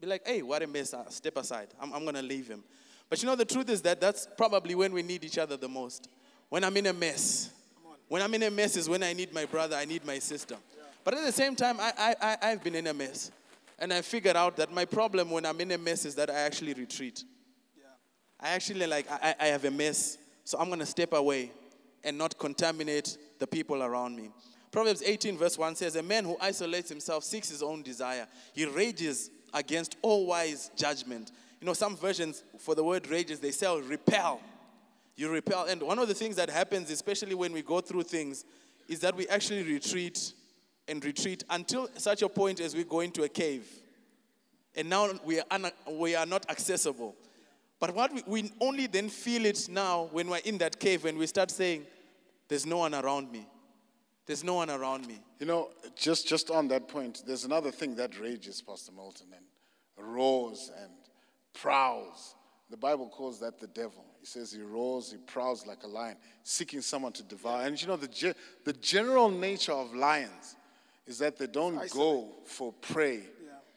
Be 0.00 0.06
like, 0.06 0.26
hey, 0.26 0.42
what 0.42 0.62
a 0.62 0.66
mess. 0.66 0.94
Uh, 0.94 1.08
Step 1.08 1.36
aside. 1.36 1.68
I'm, 1.80 1.92
I'm 1.92 2.02
going 2.02 2.14
to 2.14 2.22
leave 2.22 2.48
him. 2.48 2.62
But 3.08 3.22
you 3.22 3.28
know, 3.28 3.36
the 3.36 3.44
truth 3.44 3.68
is 3.68 3.82
that 3.82 4.00
that's 4.00 4.26
probably 4.36 4.74
when 4.74 4.92
we 4.92 5.02
need 5.02 5.24
each 5.24 5.38
other 5.38 5.56
the 5.56 5.68
most. 5.68 6.08
When 6.48 6.64
I'm 6.64 6.76
in 6.76 6.86
a 6.86 6.92
mess. 6.92 7.50
When 8.12 8.20
I'm 8.20 8.34
in 8.34 8.42
a 8.42 8.50
mess 8.50 8.76
is 8.76 8.90
when 8.90 9.02
I 9.02 9.14
need 9.14 9.32
my 9.32 9.46
brother, 9.46 9.74
I 9.74 9.86
need 9.86 10.04
my 10.04 10.18
sister. 10.18 10.56
But 11.02 11.14
at 11.14 11.24
the 11.24 11.32
same 11.32 11.56
time, 11.56 11.80
I, 11.80 11.92
I, 11.96 12.14
I, 12.20 12.36
I've 12.50 12.62
been 12.62 12.74
in 12.74 12.86
a 12.88 12.92
mess. 12.92 13.30
And 13.78 13.90
I 13.90 14.02
figured 14.02 14.36
out 14.36 14.58
that 14.58 14.70
my 14.70 14.84
problem 14.84 15.30
when 15.30 15.46
I'm 15.46 15.58
in 15.62 15.70
a 15.70 15.78
mess 15.78 16.04
is 16.04 16.14
that 16.16 16.28
I 16.28 16.40
actually 16.40 16.74
retreat. 16.74 17.24
I 18.38 18.50
actually 18.50 18.86
like, 18.86 19.10
I, 19.10 19.34
I 19.40 19.46
have 19.46 19.64
a 19.64 19.70
mess. 19.70 20.18
So 20.44 20.58
I'm 20.58 20.66
going 20.66 20.80
to 20.80 20.84
step 20.84 21.14
away 21.14 21.52
and 22.04 22.18
not 22.18 22.38
contaminate 22.38 23.16
the 23.38 23.46
people 23.46 23.82
around 23.82 24.14
me. 24.14 24.28
Proverbs 24.70 25.02
18, 25.02 25.38
verse 25.38 25.56
1 25.56 25.76
says, 25.76 25.96
A 25.96 26.02
man 26.02 26.26
who 26.26 26.36
isolates 26.38 26.90
himself 26.90 27.24
seeks 27.24 27.48
his 27.48 27.62
own 27.62 27.82
desire. 27.82 28.26
He 28.52 28.66
rages 28.66 29.30
against 29.54 29.96
all 30.02 30.26
wise 30.26 30.70
judgment. 30.76 31.32
You 31.62 31.66
know, 31.66 31.72
some 31.72 31.96
versions 31.96 32.44
for 32.58 32.74
the 32.74 32.84
word 32.84 33.06
rages, 33.06 33.40
they 33.40 33.52
say 33.52 33.74
repel. 33.80 34.42
You 35.16 35.30
repel. 35.30 35.66
And 35.66 35.82
one 35.82 35.98
of 35.98 36.08
the 36.08 36.14
things 36.14 36.36
that 36.36 36.50
happens, 36.50 36.90
especially 36.90 37.34
when 37.34 37.52
we 37.52 37.62
go 37.62 37.80
through 37.80 38.04
things, 38.04 38.44
is 38.88 39.00
that 39.00 39.14
we 39.16 39.28
actually 39.28 39.62
retreat 39.62 40.32
and 40.88 41.04
retreat 41.04 41.44
until 41.50 41.88
such 41.96 42.22
a 42.22 42.28
point 42.28 42.60
as 42.60 42.74
we 42.74 42.84
go 42.84 43.00
into 43.00 43.22
a 43.22 43.28
cave. 43.28 43.66
And 44.74 44.88
now 44.88 45.10
we 45.24 45.40
are, 45.40 45.46
un- 45.50 45.70
we 45.90 46.14
are 46.14 46.26
not 46.26 46.48
accessible. 46.50 47.14
But 47.78 47.94
what 47.94 48.12
we, 48.12 48.22
we 48.26 48.52
only 48.60 48.86
then 48.86 49.08
feel 49.08 49.44
it 49.44 49.68
now 49.68 50.08
when 50.12 50.28
we're 50.28 50.38
in 50.38 50.58
that 50.58 50.78
cave, 50.78 51.04
when 51.04 51.18
we 51.18 51.26
start 51.26 51.50
saying, 51.50 51.84
There's 52.48 52.64
no 52.64 52.78
one 52.78 52.94
around 52.94 53.30
me. 53.30 53.46
There's 54.24 54.44
no 54.44 54.54
one 54.54 54.70
around 54.70 55.06
me. 55.06 55.18
You 55.40 55.46
know, 55.46 55.70
just, 55.96 56.28
just 56.28 56.50
on 56.50 56.68
that 56.68 56.86
point, 56.88 57.24
there's 57.26 57.44
another 57.44 57.72
thing 57.72 57.96
that 57.96 58.18
rages, 58.20 58.62
Pastor 58.62 58.92
Milton, 58.92 59.26
and 59.34 60.14
roars 60.14 60.70
and 60.80 60.92
prowls. 61.54 62.36
The 62.70 62.76
Bible 62.76 63.08
calls 63.08 63.40
that 63.40 63.58
the 63.58 63.66
devil. 63.66 64.04
He 64.22 64.26
says 64.26 64.52
he 64.52 64.62
roars, 64.62 65.10
he 65.10 65.18
prowls 65.18 65.66
like 65.66 65.82
a 65.82 65.88
lion, 65.88 66.16
seeking 66.44 66.80
someone 66.80 67.10
to 67.14 67.24
devour. 67.24 67.62
And 67.62 67.80
you 67.80 67.88
know, 67.88 67.96
the, 67.96 68.06
ge- 68.06 68.36
the 68.64 68.72
general 68.74 69.28
nature 69.28 69.72
of 69.72 69.92
lions 69.96 70.54
is 71.08 71.18
that 71.18 71.36
they 71.38 71.48
don't 71.48 71.76
go 71.92 72.28
for 72.44 72.72
prey 72.72 73.24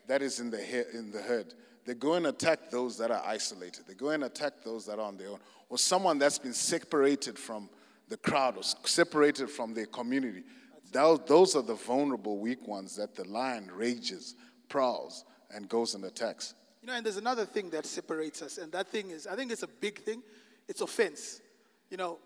that 0.07 0.21
is 0.21 0.39
in 0.39 0.51
the, 0.51 0.61
he- 0.61 0.95
in 0.95 1.09
the 1.09 1.19
herd. 1.19 1.55
They 1.83 1.95
go 1.95 2.13
and 2.13 2.27
attack 2.27 2.69
those 2.69 2.95
that 2.99 3.09
are 3.09 3.23
isolated. 3.25 3.85
They 3.87 3.95
go 3.95 4.09
and 4.09 4.23
attack 4.23 4.63
those 4.63 4.85
that 4.85 4.99
are 4.99 5.07
on 5.07 5.17
their 5.17 5.29
own, 5.29 5.39
or 5.69 5.79
someone 5.79 6.19
that's 6.19 6.37
been 6.37 6.53
separated 6.53 7.39
from 7.39 7.67
the 8.07 8.17
crowd 8.17 8.55
or 8.55 8.61
separated 8.63 9.49
from 9.49 9.73
their 9.73 9.87
community. 9.87 10.43
Those, 10.91 11.21
those 11.25 11.55
are 11.55 11.63
the 11.63 11.73
vulnerable, 11.73 12.37
weak 12.37 12.67
ones 12.67 12.95
that 12.97 13.15
the 13.15 13.23
lion 13.23 13.71
rages, 13.73 14.35
prowls, 14.69 15.25
and 15.51 15.67
goes 15.67 15.95
and 15.95 16.05
attacks. 16.05 16.53
You 16.85 16.91
know, 16.91 16.97
and 16.97 17.03
there's 17.07 17.17
another 17.17 17.45
thing 17.45 17.71
that 17.71 17.87
separates 17.87 18.43
us, 18.43 18.59
and 18.59 18.71
that 18.73 18.89
thing 18.89 19.09
is, 19.09 19.25
I 19.25 19.35
think 19.35 19.51
it's 19.51 19.63
a 19.63 19.67
big 19.67 20.03
thing. 20.03 20.21
It's 20.67 20.81
offense. 20.81 21.41
You 21.89 21.97
know, 21.97 22.19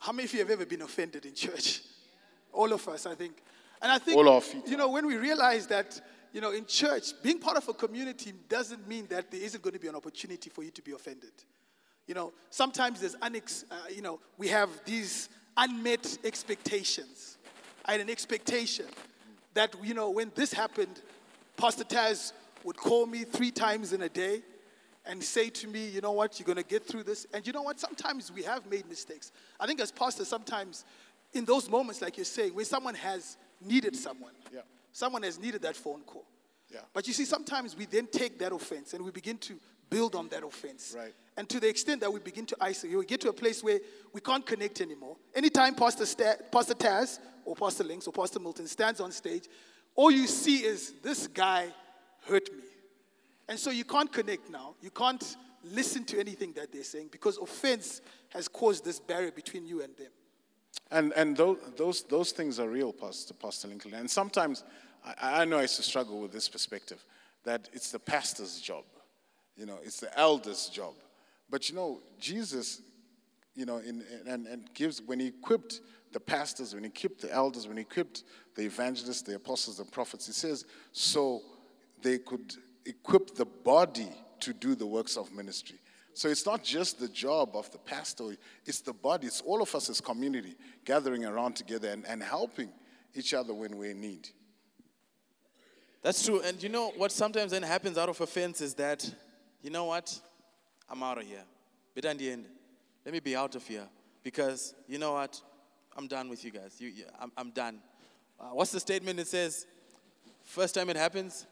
how 0.00 0.12
many 0.12 0.24
of 0.24 0.32
you 0.32 0.38
have 0.38 0.48
ever 0.48 0.64
been 0.64 0.80
offended 0.80 1.26
in 1.26 1.34
church? 1.34 1.82
All 2.54 2.72
of 2.72 2.88
us, 2.88 3.04
I 3.04 3.14
think. 3.14 3.42
And 3.82 3.92
I 3.92 3.98
think, 3.98 4.16
All 4.16 4.30
our 4.30 4.40
feet. 4.40 4.66
you 4.66 4.78
know, 4.78 4.88
when 4.88 5.04
we 5.06 5.18
realize 5.18 5.66
that, 5.66 6.00
you 6.32 6.40
know, 6.40 6.52
in 6.52 6.64
church, 6.64 7.12
being 7.22 7.38
part 7.38 7.58
of 7.58 7.68
a 7.68 7.74
community 7.74 8.32
doesn't 8.48 8.88
mean 8.88 9.08
that 9.10 9.30
there 9.30 9.42
isn't 9.42 9.62
going 9.62 9.74
to 9.74 9.78
be 9.78 9.88
an 9.88 9.94
opportunity 9.94 10.48
for 10.48 10.62
you 10.64 10.70
to 10.70 10.80
be 10.80 10.92
offended. 10.92 11.32
You 12.06 12.14
know, 12.14 12.32
sometimes 12.48 13.00
there's, 13.00 13.16
unex- 13.16 13.64
uh, 13.70 13.74
you 13.94 14.00
know, 14.00 14.20
we 14.38 14.48
have 14.48 14.70
these 14.86 15.28
unmet 15.58 16.16
expectations. 16.24 17.36
I 17.84 17.92
had 17.92 18.00
an 18.00 18.08
expectation 18.08 18.86
that, 19.52 19.74
you 19.82 19.92
know, 19.92 20.08
when 20.08 20.32
this 20.34 20.50
happened, 20.54 21.02
Pastor 21.58 21.84
Taz 21.84 22.32
would 22.64 22.76
call 22.76 23.06
me 23.06 23.24
three 23.24 23.50
times 23.50 23.92
in 23.92 24.02
a 24.02 24.08
day 24.08 24.42
and 25.04 25.22
say 25.22 25.48
to 25.50 25.66
me, 25.66 25.88
you 25.88 26.00
know 26.00 26.12
what, 26.12 26.38
you're 26.38 26.46
going 26.46 26.56
to 26.56 26.62
get 26.62 26.86
through 26.86 27.02
this. 27.02 27.26
And 27.34 27.46
you 27.46 27.52
know 27.52 27.62
what, 27.62 27.80
sometimes 27.80 28.30
we 28.30 28.42
have 28.44 28.66
made 28.70 28.88
mistakes. 28.88 29.32
I 29.58 29.66
think 29.66 29.80
as 29.80 29.90
pastors, 29.90 30.28
sometimes 30.28 30.84
in 31.32 31.44
those 31.44 31.68
moments, 31.68 32.00
like 32.00 32.16
you're 32.16 32.24
saying, 32.24 32.54
when 32.54 32.64
someone 32.64 32.94
has 32.94 33.36
needed 33.60 33.96
someone, 33.96 34.32
Yeah. 34.52 34.60
Someone 34.92 35.22
has 35.22 35.38
needed 35.40 35.62
that 35.62 35.74
phone 35.74 36.02
call. 36.02 36.26
Yeah. 36.70 36.80
But 36.92 37.06
you 37.06 37.14
see, 37.14 37.24
sometimes 37.24 37.76
we 37.76 37.86
then 37.86 38.06
take 38.06 38.38
that 38.40 38.52
offense 38.52 38.92
and 38.92 39.02
we 39.04 39.10
begin 39.10 39.38
to 39.38 39.54
build 39.88 40.14
on 40.14 40.28
that 40.28 40.44
offense. 40.44 40.94
Right. 40.96 41.14
And 41.36 41.48
to 41.48 41.58
the 41.58 41.68
extent 41.68 42.00
that 42.02 42.12
we 42.12 42.20
begin 42.20 42.44
to 42.46 42.56
isolate, 42.60 42.96
we 42.98 43.06
get 43.06 43.20
to 43.22 43.30
a 43.30 43.32
place 43.32 43.64
where 43.64 43.80
we 44.12 44.20
can't 44.20 44.44
connect 44.44 44.80
anymore. 44.82 45.16
Anytime 45.34 45.74
Pastor, 45.74 46.04
Sta- 46.04 46.42
Pastor 46.50 46.74
Taz 46.74 47.18
or 47.44 47.56
Pastor 47.56 47.84
Links 47.84 48.06
or 48.06 48.12
Pastor 48.12 48.38
Milton 48.38 48.66
stands 48.66 49.00
on 49.00 49.10
stage, 49.12 49.44
all 49.94 50.10
you 50.10 50.26
see 50.26 50.58
is 50.64 50.92
this 51.02 51.26
guy 51.26 51.68
hurt 52.26 52.52
me. 52.52 52.62
And 53.48 53.58
so 53.58 53.70
you 53.70 53.84
can't 53.84 54.12
connect 54.12 54.50
now. 54.50 54.74
You 54.80 54.90
can't 54.90 55.36
listen 55.64 56.04
to 56.04 56.18
anything 56.18 56.52
that 56.54 56.72
they're 56.72 56.84
saying 56.84 57.08
because 57.10 57.38
offense 57.38 58.00
has 58.30 58.48
caused 58.48 58.84
this 58.84 58.98
barrier 58.98 59.30
between 59.30 59.66
you 59.66 59.82
and 59.82 59.96
them. 59.96 60.10
And, 60.90 61.12
and 61.14 61.36
those, 61.36 61.58
those, 61.76 62.02
those 62.04 62.32
things 62.32 62.58
are 62.58 62.68
real, 62.68 62.92
Pastor, 62.92 63.34
Pastor 63.34 63.68
Lincoln. 63.68 63.94
And 63.94 64.10
sometimes, 64.10 64.64
I, 65.04 65.42
I 65.42 65.44
know 65.44 65.58
I 65.58 65.62
used 65.62 65.76
to 65.76 65.82
struggle 65.82 66.20
with 66.20 66.32
this 66.32 66.48
perspective, 66.48 67.04
that 67.44 67.68
it's 67.72 67.90
the 67.90 67.98
pastor's 67.98 68.60
job. 68.60 68.84
You 69.56 69.66
know, 69.66 69.78
it's 69.82 70.00
the 70.00 70.18
elder's 70.18 70.68
job. 70.68 70.94
But 71.50 71.68
you 71.68 71.74
know, 71.74 72.00
Jesus, 72.18 72.80
you 73.54 73.66
know, 73.66 73.78
in, 73.78 74.04
and, 74.26 74.46
and 74.46 74.72
gives, 74.74 75.02
when 75.02 75.20
he 75.20 75.28
equipped 75.28 75.80
the 76.12 76.20
pastors, 76.20 76.74
when 76.74 76.84
he 76.84 76.90
equipped 76.90 77.20
the 77.20 77.32
elders, 77.32 77.66
when 77.66 77.76
he 77.76 77.82
equipped 77.82 78.24
the 78.54 78.62
evangelists, 78.62 79.22
the 79.22 79.34
apostles, 79.34 79.78
the 79.78 79.84
prophets, 79.84 80.26
he 80.26 80.32
says, 80.32 80.64
so 80.92 81.42
they 82.02 82.18
could 82.18 82.54
equip 82.84 83.34
the 83.34 83.44
body 83.44 84.08
to 84.40 84.52
do 84.52 84.74
the 84.74 84.86
works 84.86 85.16
of 85.16 85.32
ministry. 85.32 85.78
So 86.14 86.28
it's 86.28 86.44
not 86.44 86.62
just 86.62 87.00
the 87.00 87.08
job 87.08 87.56
of 87.56 87.70
the 87.72 87.78
pastor, 87.78 88.36
it's 88.66 88.80
the 88.80 88.92
body. 88.92 89.26
It's 89.26 89.40
all 89.40 89.62
of 89.62 89.74
us 89.74 89.88
as 89.88 90.00
community 90.00 90.54
gathering 90.84 91.24
around 91.24 91.56
together 91.56 91.88
and, 91.88 92.06
and 92.06 92.22
helping 92.22 92.70
each 93.14 93.32
other 93.32 93.54
when 93.54 93.76
we're 93.76 93.92
in 93.92 94.00
need. 94.00 94.28
That's 96.02 96.24
true. 96.24 96.40
And 96.40 96.62
you 96.62 96.68
know 96.68 96.92
what 96.96 97.12
sometimes 97.12 97.52
then 97.52 97.62
happens 97.62 97.96
out 97.96 98.08
of 98.08 98.20
offense 98.20 98.60
is 98.60 98.74
that, 98.74 99.08
you 99.62 99.70
know 99.70 99.84
what? 99.84 100.18
I'm 100.90 101.02
out 101.02 101.18
of 101.18 101.24
here. 101.24 101.44
But 101.94 102.04
in 102.04 102.16
the 102.18 102.30
end, 102.30 102.46
let 103.04 103.14
me 103.14 103.20
be 103.20 103.36
out 103.36 103.54
of 103.54 103.66
here. 103.66 103.88
Because, 104.22 104.74
you 104.86 104.98
know 104.98 105.14
what? 105.14 105.40
I'm 105.96 106.06
done 106.08 106.28
with 106.28 106.44
you 106.44 106.50
guys. 106.50 106.76
You, 106.78 106.88
you, 106.88 107.04
I'm, 107.20 107.32
I'm 107.36 107.50
done. 107.50 107.80
Uh, 108.38 108.46
what's 108.46 108.72
the 108.72 108.80
statement? 108.80 109.18
It 109.18 109.28
says, 109.28 109.66
first 110.44 110.74
time 110.74 110.90
it 110.90 110.96
happens, 110.96 111.46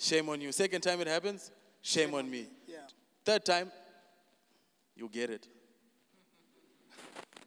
shame 0.00 0.28
on 0.28 0.40
you. 0.40 0.50
Second 0.50 0.80
time 0.80 1.00
it 1.00 1.06
happens, 1.06 1.50
shame 1.82 2.14
on 2.14 2.28
me. 2.28 2.46
Yeah. 2.66 2.78
Third 3.24 3.44
time, 3.44 3.70
you 4.96 5.08
get 5.08 5.30
it. 5.30 5.46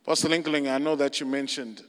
Pastor 0.06 0.30
Lincoln, 0.30 0.68
I 0.68 0.78
know 0.78 0.96
that 0.96 1.20
you 1.20 1.26
mentioned 1.26 1.84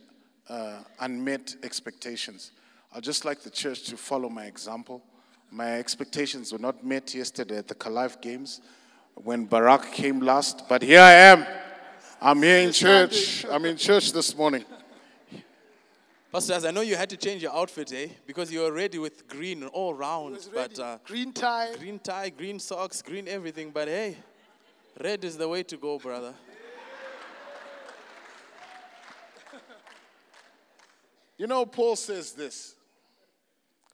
uh, 0.49 0.79
unmet 1.01 1.57
expectations. 1.63 2.53
I'd 2.95 3.03
just 3.03 3.25
like 3.25 3.43
the 3.43 3.51
church 3.51 3.85
to 3.85 3.97
follow 3.97 4.29
my 4.29 4.45
example. 4.45 5.03
My 5.51 5.79
expectations 5.79 6.53
were 6.53 6.59
not 6.59 6.85
met 6.85 7.15
yesterday 7.15 7.59
at 7.59 7.69
the 7.69 7.75
Kalife 7.75 8.21
Games 8.21 8.61
when 9.15 9.47
Barack 9.47 9.93
came 9.93 10.21
last, 10.21 10.69
but 10.69 10.83
here 10.83 11.01
I 11.01 11.13
am. 11.13 11.47
I'm 12.21 12.43
here 12.43 12.59
in 12.59 12.73
church. 12.73 13.45
I'm 13.51 13.65
in 13.65 13.77
church 13.77 14.13
this 14.13 14.37
morning. 14.37 14.65
Pastors, 16.35 16.65
I 16.65 16.73
know 16.73 16.81
you 16.81 16.97
had 16.97 17.09
to 17.11 17.17
change 17.17 17.45
your 17.45 17.55
outfit, 17.55 17.93
eh? 17.93 18.09
Because 18.27 18.51
you 18.51 18.63
were 18.63 18.73
ready 18.73 18.99
with 18.99 19.29
green 19.29 19.63
all 19.63 19.95
round. 19.95 20.37
But 20.53 20.77
uh, 20.81 20.99
Green 21.05 21.33
tie. 21.33 21.77
green 21.79 22.01
tie, 22.01 22.31
green 22.31 22.59
socks, 22.59 23.03
green 23.03 23.29
everything. 23.29 23.71
But 23.71 23.87
hey, 23.87 24.17
red 25.01 25.23
is 25.23 25.37
the 25.37 25.47
way 25.49 25.63
to 25.63 25.77
go, 25.77 25.97
brother. 25.97 26.35
You 31.39 31.47
know, 31.47 31.65
Paul 31.67 31.95
says 31.95 32.33
this 32.33 32.75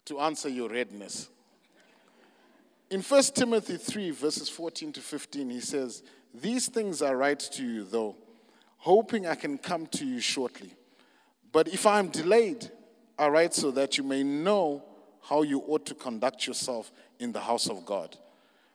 to 0.07 0.19
answer 0.21 0.49
your 0.49 0.71
redness. 0.71 1.29
In 2.89 3.03
1 3.03 3.23
Timothy 3.35 3.77
3, 3.77 4.13
verses 4.13 4.49
14 4.49 4.95
to 4.95 5.01
15, 5.03 5.51
he 5.51 5.61
says, 5.61 6.03
These 6.33 6.69
things 6.69 7.03
I 7.03 7.13
write 7.13 7.41
to 7.41 7.63
you, 7.63 7.85
though, 7.85 8.17
hoping 8.79 9.27
I 9.27 9.35
can 9.35 9.59
come 9.59 9.87
to 9.89 10.07
you 10.07 10.21
shortly. 10.21 10.73
But 11.53 11.69
if 11.69 11.87
I 11.87 11.99
am 11.99 12.09
delayed, 12.09 12.71
I 13.19 13.29
write 13.29 13.55
so 13.55 13.71
that 13.73 13.99
you 13.99 14.05
may 14.05 14.23
know 14.23 14.85
how 15.23 15.43
you 15.43 15.61
ought 15.67 15.85
to 15.87 15.95
conduct 15.95 16.47
yourself 16.47 16.91
in 17.19 17.33
the 17.33 17.41
house 17.41 17.69
of 17.69 17.85
God, 17.85 18.17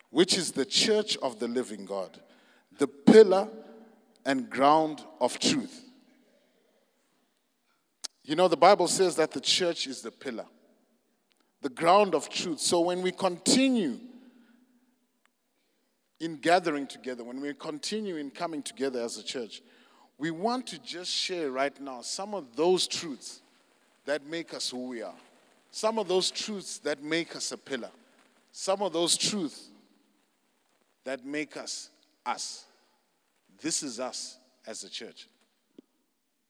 which 0.09 0.37
is 0.37 0.51
the 0.51 0.65
church 0.65 1.17
of 1.17 1.39
the 1.39 1.47
living 1.47 1.85
God, 1.85 2.19
the 2.77 2.87
pillar 2.87 3.47
and 4.25 4.49
ground 4.49 5.03
of 5.19 5.39
truth. 5.39 5.83
You 8.23 8.35
know, 8.35 8.47
the 8.47 8.57
Bible 8.57 8.87
says 8.87 9.15
that 9.17 9.31
the 9.31 9.41
church 9.41 9.87
is 9.87 10.01
the 10.01 10.11
pillar, 10.11 10.45
the 11.61 11.69
ground 11.69 12.15
of 12.15 12.29
truth. 12.29 12.59
So 12.59 12.81
when 12.81 13.01
we 13.01 13.11
continue 13.11 13.99
in 16.19 16.37
gathering 16.37 16.87
together, 16.87 17.23
when 17.23 17.39
we 17.39 17.53
continue 17.53 18.15
in 18.15 18.31
coming 18.31 18.63
together 18.63 19.01
as 19.01 19.17
a 19.17 19.23
church, 19.23 19.61
we 20.17 20.31
want 20.31 20.67
to 20.67 20.79
just 20.79 21.11
share 21.11 21.51
right 21.51 21.79
now 21.81 22.01
some 22.01 22.33
of 22.33 22.55
those 22.55 22.87
truths 22.87 23.41
that 24.05 24.25
make 24.25 24.53
us 24.53 24.69
who 24.69 24.89
we 24.89 25.01
are, 25.01 25.15
some 25.71 25.99
of 25.99 26.07
those 26.07 26.31
truths 26.31 26.79
that 26.79 27.03
make 27.03 27.35
us 27.35 27.51
a 27.51 27.57
pillar, 27.57 27.91
some 28.51 28.81
of 28.81 28.93
those 28.93 29.17
truths 29.17 29.69
that 31.03 31.25
make 31.25 31.57
us 31.57 31.89
us. 32.25 32.65
This 33.61 33.83
is 33.83 33.99
us 33.99 34.37
as 34.65 34.83
a 34.83 34.89
church. 34.89 35.27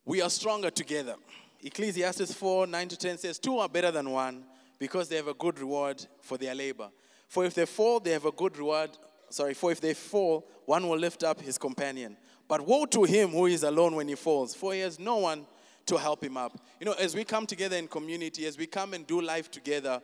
We 0.06 0.22
are 0.22 0.30
stronger 0.30 0.70
together. 0.70 1.16
Ecclesiastes 1.62 2.34
4 2.34 2.68
9 2.68 2.88
to 2.90 2.98
10 2.98 3.18
says, 3.18 3.40
Two 3.40 3.58
are 3.58 3.70
better 3.70 3.92
than 3.92 4.10
one 4.12 4.44
because 4.78 5.10
they 5.10 5.16
have 5.16 5.28
a 5.28 5.34
good 5.34 5.60
reward 5.60 6.06
for 6.22 6.38
their 6.38 6.54
labor. 6.54 6.90
For 7.28 7.46
if 7.46 7.56
they 7.56 7.66
fall, 7.66 8.00
they 8.00 8.12
have 8.12 8.26
a 8.26 8.32
good 8.32 8.58
reward. 8.58 8.92
Sorry, 9.30 9.54
for 9.54 9.72
if 9.72 9.82
they 9.82 9.94
fall, 9.94 10.46
one 10.66 10.88
will 10.88 10.98
lift 10.98 11.24
up 11.24 11.42
his 11.42 11.58
companion. 11.58 12.16
But 12.48 12.66
woe 12.66 12.86
to 12.86 13.04
him 13.04 13.30
who 13.30 13.48
is 13.48 13.64
alone 13.64 13.96
when 13.96 14.08
he 14.08 14.16
falls, 14.16 14.54
for 14.54 14.74
he 14.74 14.82
has 14.82 15.00
no 15.00 15.18
one 15.18 15.46
to 15.88 15.98
help 15.98 16.24
him 16.24 16.38
up. 16.38 16.60
You 16.80 16.86
know, 16.86 16.94
as 16.94 17.16
we 17.16 17.24
come 17.24 17.46
together 17.46 17.76
in 17.76 17.88
community, 17.88 18.46
as 18.46 18.58
we 18.58 18.66
come 18.66 18.94
and 18.94 19.06
do 19.06 19.22
life 19.22 19.50
together, 19.50 20.02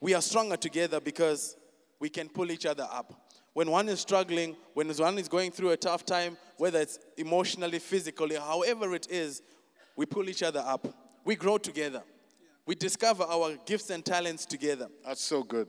we 0.00 0.14
are 0.14 0.22
stronger 0.22 0.56
together 0.56 1.00
because 1.00 1.56
we 2.00 2.08
can 2.08 2.28
pull 2.28 2.50
each 2.50 2.66
other 2.66 2.86
up. 2.90 3.30
When 3.52 3.70
one 3.70 3.88
is 3.88 4.00
struggling, 4.00 4.56
when 4.74 4.88
one 4.88 5.18
is 5.18 5.28
going 5.28 5.52
through 5.52 5.70
a 5.70 5.76
tough 5.76 6.04
time, 6.06 6.36
whether 6.56 6.80
it's 6.80 6.98
emotionally, 7.16 7.78
physically, 7.78 8.36
however 8.36 8.94
it 8.94 9.08
is, 9.10 9.42
we 9.94 10.06
pull 10.06 10.28
each 10.28 10.42
other 10.42 10.62
up. 10.66 10.86
We 11.24 11.36
grow 11.36 11.58
together. 11.58 12.02
We 12.66 12.74
discover 12.74 13.24
our 13.24 13.56
gifts 13.66 13.90
and 13.90 14.04
talents 14.04 14.46
together. 14.46 14.88
That's 15.04 15.20
so 15.20 15.42
good. 15.42 15.68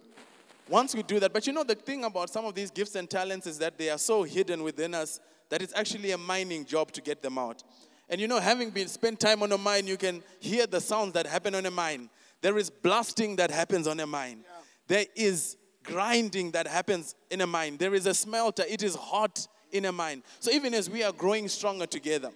Once 0.70 0.96
we 0.96 1.04
do 1.04 1.20
that, 1.20 1.34
but 1.34 1.46
you 1.46 1.52
know, 1.52 1.64
the 1.64 1.76
thing 1.76 2.06
about 2.06 2.30
some 2.30 2.46
of 2.46 2.56
these 2.56 2.72
gifts 2.72 2.96
and 2.96 3.10
talents 3.10 3.48
is 3.48 3.58
that 3.58 3.78
they 3.78 3.90
are 3.90 3.98
so 3.98 4.24
hidden 4.24 4.64
within 4.64 4.94
us 4.94 5.20
that 5.54 5.62
it's 5.62 5.76
actually 5.76 6.10
a 6.10 6.18
mining 6.18 6.66
job 6.66 6.92
to 6.92 7.00
get 7.00 7.22
them 7.22 7.38
out. 7.38 7.62
And 8.10 8.20
you 8.20 8.28
know, 8.28 8.40
having 8.40 8.72
been 8.72 8.88
spent 8.88 9.20
time 9.20 9.44
on 9.44 9.52
a 9.52 9.58
mine, 9.60 9.86
you 9.86 9.98
can 9.98 10.24
hear 10.40 10.66
the 10.66 10.82
sounds 10.82 11.14
that 11.14 11.28
happen 11.28 11.54
on 11.54 11.64
a 11.68 11.70
mine. 11.70 12.10
There 12.42 12.58
is 12.58 12.72
blasting 12.72 13.36
that 13.36 13.52
happens 13.52 13.86
on 13.86 14.00
a 14.00 14.08
mine. 14.08 14.46
There 14.88 15.06
is 15.16 15.58
grinding 15.84 16.54
that 16.54 16.66
happens 16.66 17.14
in 17.30 17.42
a 17.42 17.46
mine. 17.46 17.78
There 17.78 17.94
is 17.94 18.08
a 18.08 18.16
smelter. 18.16 18.64
It 18.68 18.82
is 18.82 18.96
hot 18.96 19.48
in 19.72 19.86
a 19.86 19.92
mine. 19.92 20.24
So 20.40 20.50
even 20.50 20.74
as 20.74 20.90
we 20.90 21.04
are 21.04 21.12
growing 21.12 21.48
stronger 21.48 21.86
together, 21.86 22.32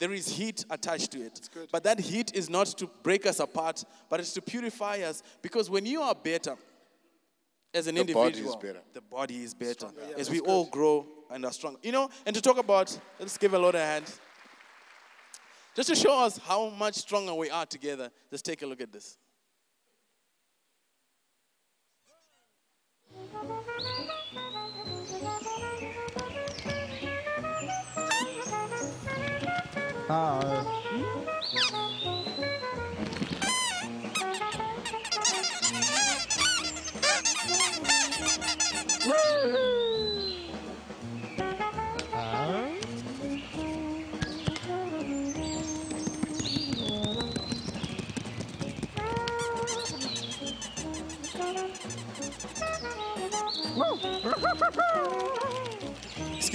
there 0.00 0.12
is 0.12 0.26
heat 0.26 0.64
attached 0.68 1.12
to 1.12 1.20
it. 1.20 1.48
But 1.70 1.84
that 1.84 2.00
heat 2.00 2.34
is 2.34 2.50
not 2.50 2.66
to 2.78 2.90
break 3.04 3.26
us 3.26 3.38
apart, 3.38 3.84
but 4.10 4.18
it's 4.18 4.32
to 4.32 4.42
purify 4.42 5.02
us. 5.02 5.22
Because 5.40 5.70
when 5.70 5.86
you 5.86 6.02
are 6.02 6.16
better, 6.16 6.56
as 7.76 7.86
an 7.86 7.94
The 7.94 8.04
body 8.04 8.28
individual, 8.38 8.50
is 8.50 8.56
better. 8.56 8.80
the 8.94 9.00
body 9.02 9.42
is 9.42 9.54
better. 9.54 9.86
yeah, 9.94 10.04
as 10.16 10.16
that's 10.16 10.30
we 10.30 10.40
all 10.40 10.64
grow 10.66 11.06
and 11.30 11.44
are 11.44 11.52
strong. 11.52 11.76
You 11.82 11.92
know, 11.92 12.08
and 12.24 12.34
to 12.34 12.40
talk 12.40 12.58
about, 12.58 12.98
let's 13.20 13.36
give 13.36 13.52
a 13.54 13.58
Lord 13.58 13.74
a 13.74 13.80
hand. 13.84 14.10
Just 15.74 15.90
to 15.90 15.94
show 15.94 16.18
us 16.24 16.38
how 16.38 16.70
much 16.70 16.94
stronger 16.94 17.34
we 17.34 17.50
are 17.50 17.66
together, 17.66 18.10
just 18.30 18.46
take 18.46 18.62
a 18.62 18.66
look 18.66 18.80
at 18.80 18.90
this. 18.92 19.18
Ah, 30.08 30.38
uh, 30.38 30.75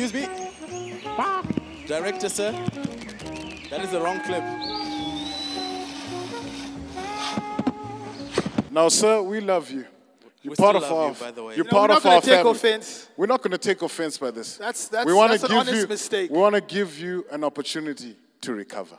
Excuse 0.04 0.28
me? 0.28 0.50
Director, 1.86 2.28
sir? 2.28 2.52
That 3.70 3.82
is 3.84 3.92
the 3.92 4.02
wrong 4.02 4.20
clip. 4.22 4.42
Now, 8.72 8.90
sir, 8.90 9.22
we 9.22 9.42
love 9.42 9.70
you. 9.70 9.86
You're 10.42 10.52
We 10.52 10.56
part 10.56 10.76
of 10.76 10.84
our. 10.86 11.10
you, 11.10 11.14
by 11.14 11.30
the 11.30 11.44
way. 11.44 11.56
You're 11.56 11.66
You 11.66 11.72
know, 11.72 11.78
part 11.78 11.92
we're 11.92 11.98
of 11.98 12.06
our 12.08 12.22
take 12.22 12.34
family. 12.38 12.52
offense. 12.52 13.10
We're 13.16 13.28
not 13.28 13.44
going 13.44 13.52
to 13.52 13.60
take 13.60 13.80
offense 13.84 14.18
by 14.18 14.32
this. 14.32 14.58
That's- 14.58 14.88
that's- 14.88 15.06
we 15.06 15.14
that's 15.14 15.44
an 15.44 15.52
honest 15.52 15.82
you, 15.84 15.88
mistake. 15.88 16.32
We 16.32 16.38
want 16.40 16.56
to 16.56 16.62
give 16.62 16.98
you 16.98 17.24
an 17.30 17.44
opportunity 17.44 18.16
to 18.42 18.54
recover. 18.56 18.98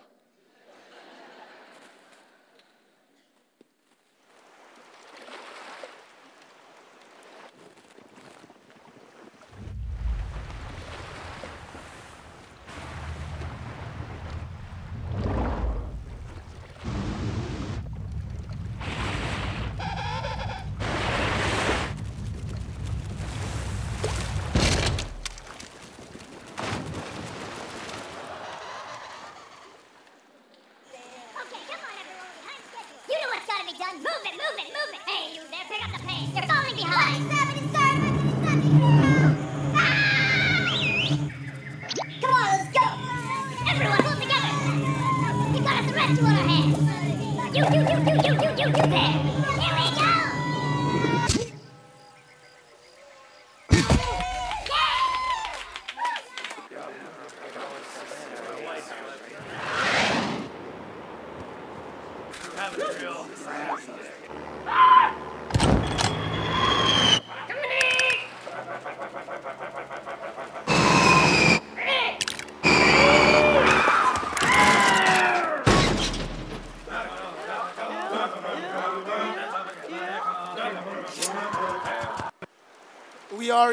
Okay, 30.93 31.63
come 31.69 31.81
on, 31.83 31.95
everyone. 32.01 32.29
We're 32.31 32.43
behind 32.43 32.63
schedule. 32.71 32.99
You 33.09 33.17
know 33.21 33.29
what's 33.35 33.47
gotta 33.47 33.65
be 33.67 33.79
done. 33.79 33.82
Move 33.93 34.07
it, 34.07 34.33
move 34.33 34.57
it, 34.57 34.69
move 34.73 34.95
it. 34.95 35.01
Hey, 35.07 35.35
you 35.35 35.43
there, 35.51 35.61
pick 35.69 35.85
up 35.85 35.93
the 36.01 36.07
pace. 36.07 36.12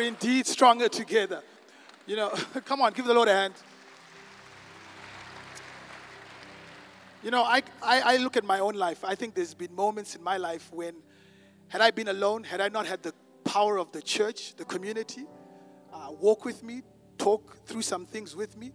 Indeed 0.10 0.48
stronger 0.48 0.90
together. 0.90 1.42
You 2.08 2.16
know, 2.16 2.30
come 2.66 2.82
on, 2.82 2.94
give 2.94 3.06
the 3.06 3.14
Lord 3.14 3.28
a 3.28 3.34
hand. 3.34 3.54
You 7.24 7.32
know, 7.32 7.44
I, 7.44 7.62
I, 7.84 8.14
I 8.14 8.18
look 8.18 8.36
at 8.38 8.44
my 8.44 8.60
own 8.60 8.74
life. 8.74 9.04
I 9.04 9.14
think 9.14 9.36
there's 9.36 9.54
been 9.54 9.76
moments 9.76 10.16
in 10.16 10.24
my 10.24 10.38
life 10.38 10.70
when, 10.72 10.96
had 11.68 11.82
I 11.82 11.92
been 11.92 12.08
alone, 12.08 12.44
had 12.44 12.60
I 12.60 12.70
not 12.70 12.88
had 12.88 13.04
the 13.04 13.14
power 13.44 13.78
of 13.78 13.92
the 13.92 14.02
church, 14.02 14.56
the 14.56 14.66
community, 14.66 15.26
uh, 15.94 16.12
walk 16.20 16.44
with 16.46 16.64
me, 16.64 16.82
talk 17.18 17.66
through 17.66 17.84
some 17.84 18.06
things 18.06 18.36
with 18.36 18.58
me, 18.58 18.72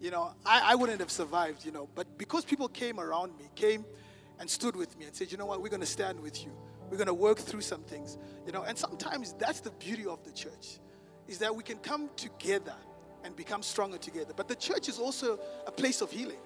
you 0.00 0.10
know, 0.10 0.34
I, 0.44 0.72
I 0.72 0.74
wouldn't 0.74 1.00
have 1.00 1.10
survived, 1.10 1.64
you 1.64 1.72
know. 1.72 1.88
But 1.94 2.18
because 2.18 2.44
people 2.44 2.68
came 2.68 3.00
around 3.00 3.38
me, 3.38 3.48
came 3.54 3.86
and 4.38 4.50
stood 4.50 4.76
with 4.76 4.98
me 4.98 5.06
and 5.06 5.14
said, 5.14 5.32
you 5.32 5.38
know 5.38 5.46
what, 5.46 5.62
we're 5.62 5.68
going 5.68 5.80
to 5.80 5.86
stand 5.86 6.20
with 6.20 6.44
you. 6.44 6.52
We're 6.94 6.98
going 6.98 7.08
to 7.08 7.14
work 7.14 7.38
through 7.38 7.62
some 7.62 7.82
things, 7.82 8.18
you 8.46 8.52
know. 8.52 8.62
And 8.62 8.78
sometimes 8.78 9.32
that's 9.32 9.58
the 9.58 9.72
beauty 9.72 10.06
of 10.06 10.22
the 10.22 10.30
church, 10.30 10.78
is 11.26 11.38
that 11.38 11.52
we 11.52 11.64
can 11.64 11.78
come 11.78 12.08
together 12.14 12.76
and 13.24 13.34
become 13.34 13.64
stronger 13.64 13.98
together. 13.98 14.32
But 14.36 14.46
the 14.46 14.54
church 14.54 14.88
is 14.88 15.00
also 15.00 15.40
a 15.66 15.72
place 15.72 16.02
of 16.02 16.12
healing. 16.12 16.38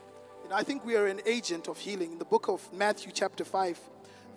You 0.43 0.49
know, 0.49 0.57
I 0.57 0.63
think 0.63 0.87
we 0.87 0.97
are 0.97 1.07
an 1.07 1.21
agent 1.27 1.69
of 1.69 1.77
healing. 1.77 2.13
In 2.13 2.19
the 2.19 2.25
book 2.25 2.49
of 2.49 2.67
Matthew, 2.73 3.13
chapter 3.13 3.45
5, 3.45 3.79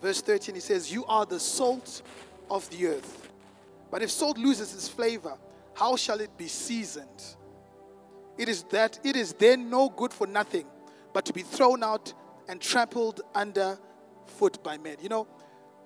verse 0.02 0.20
13, 0.20 0.54
it 0.54 0.62
says, 0.62 0.92
You 0.92 1.06
are 1.06 1.24
the 1.24 1.40
salt 1.40 2.02
of 2.50 2.68
the 2.68 2.88
earth. 2.88 3.30
But 3.90 4.02
if 4.02 4.10
salt 4.10 4.36
loses 4.36 4.74
its 4.74 4.88
flavor, 4.88 5.38
how 5.72 5.96
shall 5.96 6.20
it 6.20 6.36
be 6.36 6.46
seasoned? 6.46 7.24
It 8.36 8.50
is 8.50 8.64
that 8.64 8.98
it 9.02 9.16
is 9.16 9.32
then 9.32 9.70
no 9.70 9.88
good 9.88 10.12
for 10.12 10.26
nothing, 10.26 10.66
but 11.14 11.24
to 11.24 11.32
be 11.32 11.40
thrown 11.40 11.82
out 11.82 12.12
and 12.50 12.60
trampled 12.60 13.22
under 13.34 13.78
foot 14.26 14.62
by 14.62 14.76
men. 14.76 14.96
You 15.00 15.08
know, 15.08 15.26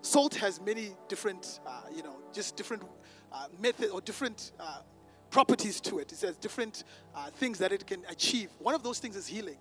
salt 0.03 0.35
has 0.37 0.61
many 0.61 0.91
different, 1.09 1.61
uh, 1.67 1.83
you 1.95 2.03
know, 2.03 2.17
just 2.33 2.57
different 2.57 2.83
uh, 3.33 3.47
method 3.61 3.91
or 3.91 4.01
different 4.01 4.53
uh, 4.61 4.81
properties 5.31 5.81
to 5.83 5.99
it. 5.99 6.13
It 6.13 6.17
says 6.17 6.37
different 6.37 6.85
uh, 7.15 7.31
things 7.31 7.59
that 7.59 7.73
it 7.73 7.87
can 7.87 8.03
achieve. 8.09 8.51
One 8.59 8.75
of 8.75 8.83
those 8.83 8.99
things 8.99 9.17
is 9.17 9.27
healing. 9.27 9.59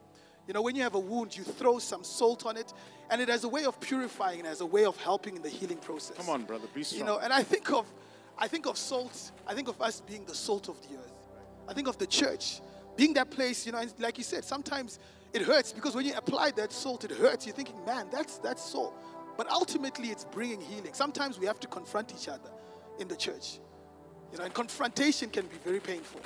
You 0.47 0.53
know, 0.53 0.61
when 0.61 0.75
you 0.75 0.83
have 0.83 0.93
a 0.95 0.99
wound, 0.99 1.35
you 1.35 1.43
throw 1.43 1.79
some 1.79 2.03
salt 2.03 2.45
on 2.45 2.55
it, 2.55 2.71
and 3.09 3.19
it 3.19 3.29
has 3.29 3.43
a 3.43 3.49
way 3.49 3.65
of 3.65 3.79
purifying 3.79 4.39
and 4.39 4.47
has 4.47 4.61
a 4.61 4.65
way 4.65 4.85
of 4.85 4.95
helping 4.97 5.35
in 5.35 5.41
the 5.41 5.49
healing 5.49 5.77
process. 5.77 6.17
Come 6.17 6.29
on, 6.29 6.43
brother, 6.43 6.67
be 6.73 6.83
strong. 6.83 6.99
You 6.99 7.05
know, 7.05 7.17
and 7.19 7.33
I 7.33 7.41
think 7.41 7.71
of, 7.71 7.91
I 8.37 8.47
think 8.47 8.67
of 8.67 8.77
salt. 8.77 9.31
I 9.47 9.55
think 9.55 9.67
of 9.67 9.81
us 9.81 10.01
being 10.01 10.23
the 10.25 10.35
salt 10.35 10.69
of 10.69 10.79
the 10.87 10.97
earth. 10.97 11.13
I 11.67 11.73
think 11.73 11.87
of 11.87 11.97
the 11.97 12.05
church 12.05 12.61
being 12.95 13.13
that 13.15 13.31
place. 13.31 13.65
You 13.65 13.71
know, 13.71 13.79
and 13.79 13.91
like 13.97 14.19
you 14.19 14.23
said, 14.23 14.45
sometimes 14.45 14.99
it 15.33 15.41
hurts 15.41 15.73
because 15.73 15.95
when 15.95 16.05
you 16.05 16.13
apply 16.15 16.51
that 16.51 16.71
salt, 16.71 17.03
it 17.03 17.11
hurts. 17.11 17.47
You're 17.47 17.55
thinking, 17.55 17.83
man, 17.83 18.07
that's 18.11 18.37
that's 18.37 18.63
salt. 18.63 18.93
But 19.37 19.49
ultimately, 19.49 20.09
it's 20.09 20.25
bringing 20.25 20.61
healing. 20.61 20.93
Sometimes 20.93 21.39
we 21.39 21.45
have 21.45 21.59
to 21.59 21.67
confront 21.67 22.13
each 22.13 22.27
other 22.27 22.49
in 22.99 23.07
the 23.07 23.15
church. 23.15 23.59
You 24.31 24.37
know, 24.37 24.45
and 24.45 24.53
confrontation 24.53 25.29
can 25.29 25.45
be 25.47 25.57
very 25.63 25.79
painful. 25.79 26.21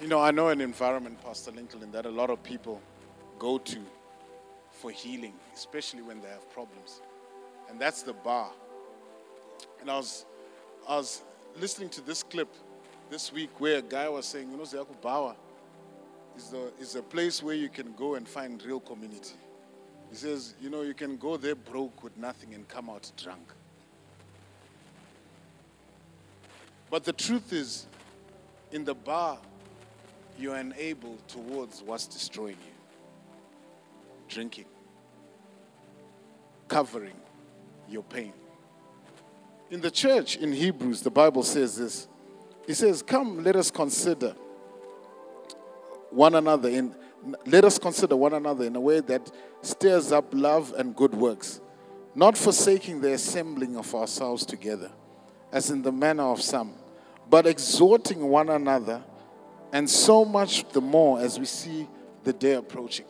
You 0.00 0.08
know, 0.08 0.20
I 0.20 0.30
know 0.30 0.48
an 0.48 0.60
environment, 0.60 1.22
Pastor 1.22 1.50
Lincoln, 1.50 1.90
that 1.92 2.06
a 2.06 2.10
lot 2.10 2.30
of 2.30 2.42
people 2.42 2.80
go 3.38 3.58
to 3.58 3.78
for 4.70 4.90
healing, 4.90 5.34
especially 5.54 6.02
when 6.02 6.20
they 6.22 6.28
have 6.28 6.50
problems. 6.50 7.02
And 7.68 7.78
that's 7.78 8.02
the 8.02 8.14
bar. 8.14 8.50
And 9.80 9.90
I 9.90 9.96
was, 9.96 10.24
I 10.88 10.96
was 10.96 11.22
listening 11.58 11.90
to 11.90 12.00
this 12.00 12.22
clip 12.22 12.48
this 13.10 13.32
week 13.32 13.50
where 13.58 13.78
a 13.78 13.82
guy 13.82 14.08
was 14.08 14.26
saying, 14.26 14.50
you 14.50 14.56
know, 14.56 14.62
Ziyaku 14.62 14.96
Bawa 15.02 15.34
is, 16.36 16.48
the, 16.48 16.72
is 16.80 16.94
a 16.96 17.02
place 17.02 17.42
where 17.42 17.54
you 17.54 17.68
can 17.68 17.92
go 17.92 18.14
and 18.14 18.26
find 18.26 18.62
real 18.64 18.80
community. 18.80 19.34
He 20.10 20.16
says, 20.16 20.54
you 20.60 20.70
know, 20.70 20.82
you 20.82 20.94
can 20.94 21.16
go 21.16 21.36
there 21.36 21.54
broke 21.54 22.02
with 22.02 22.16
nothing 22.16 22.54
and 22.54 22.66
come 22.68 22.90
out 22.90 23.10
drunk. 23.16 23.52
But 26.90 27.04
the 27.04 27.12
truth 27.12 27.52
is, 27.52 27.86
in 28.72 28.84
the 28.84 28.94
bar, 28.94 29.38
you 30.36 30.52
are 30.52 30.58
enabled 30.58 31.26
towards 31.28 31.82
what's 31.82 32.06
destroying 32.06 32.56
you 32.66 32.72
drinking, 34.28 34.64
covering 36.68 37.16
your 37.88 38.04
pain. 38.04 38.32
In 39.70 39.80
the 39.80 39.90
church 39.90 40.36
in 40.36 40.52
Hebrews, 40.52 41.02
the 41.02 41.10
Bible 41.10 41.42
says 41.42 41.76
this 41.76 42.08
it 42.66 42.74
says, 42.74 43.02
Come, 43.02 43.42
let 43.42 43.56
us 43.56 43.70
consider 43.70 44.34
one 46.10 46.34
another 46.34 46.68
in 46.68 46.94
let 47.46 47.64
us 47.64 47.78
consider 47.78 48.16
one 48.16 48.32
another 48.32 48.64
in 48.64 48.76
a 48.76 48.80
way 48.80 49.00
that 49.00 49.30
stirs 49.62 50.12
up 50.12 50.26
love 50.32 50.72
and 50.76 50.94
good 50.94 51.14
works, 51.14 51.60
not 52.14 52.36
forsaking 52.36 53.00
the 53.00 53.12
assembling 53.12 53.76
of 53.76 53.94
ourselves 53.94 54.46
together, 54.46 54.90
as 55.52 55.70
in 55.70 55.82
the 55.82 55.92
manner 55.92 56.24
of 56.24 56.40
some, 56.40 56.74
but 57.28 57.46
exhorting 57.46 58.28
one 58.28 58.48
another, 58.48 59.02
and 59.72 59.88
so 59.88 60.24
much 60.24 60.68
the 60.70 60.80
more 60.80 61.20
as 61.20 61.38
we 61.38 61.44
see 61.44 61.86
the 62.24 62.32
day 62.32 62.54
approaching. 62.54 63.06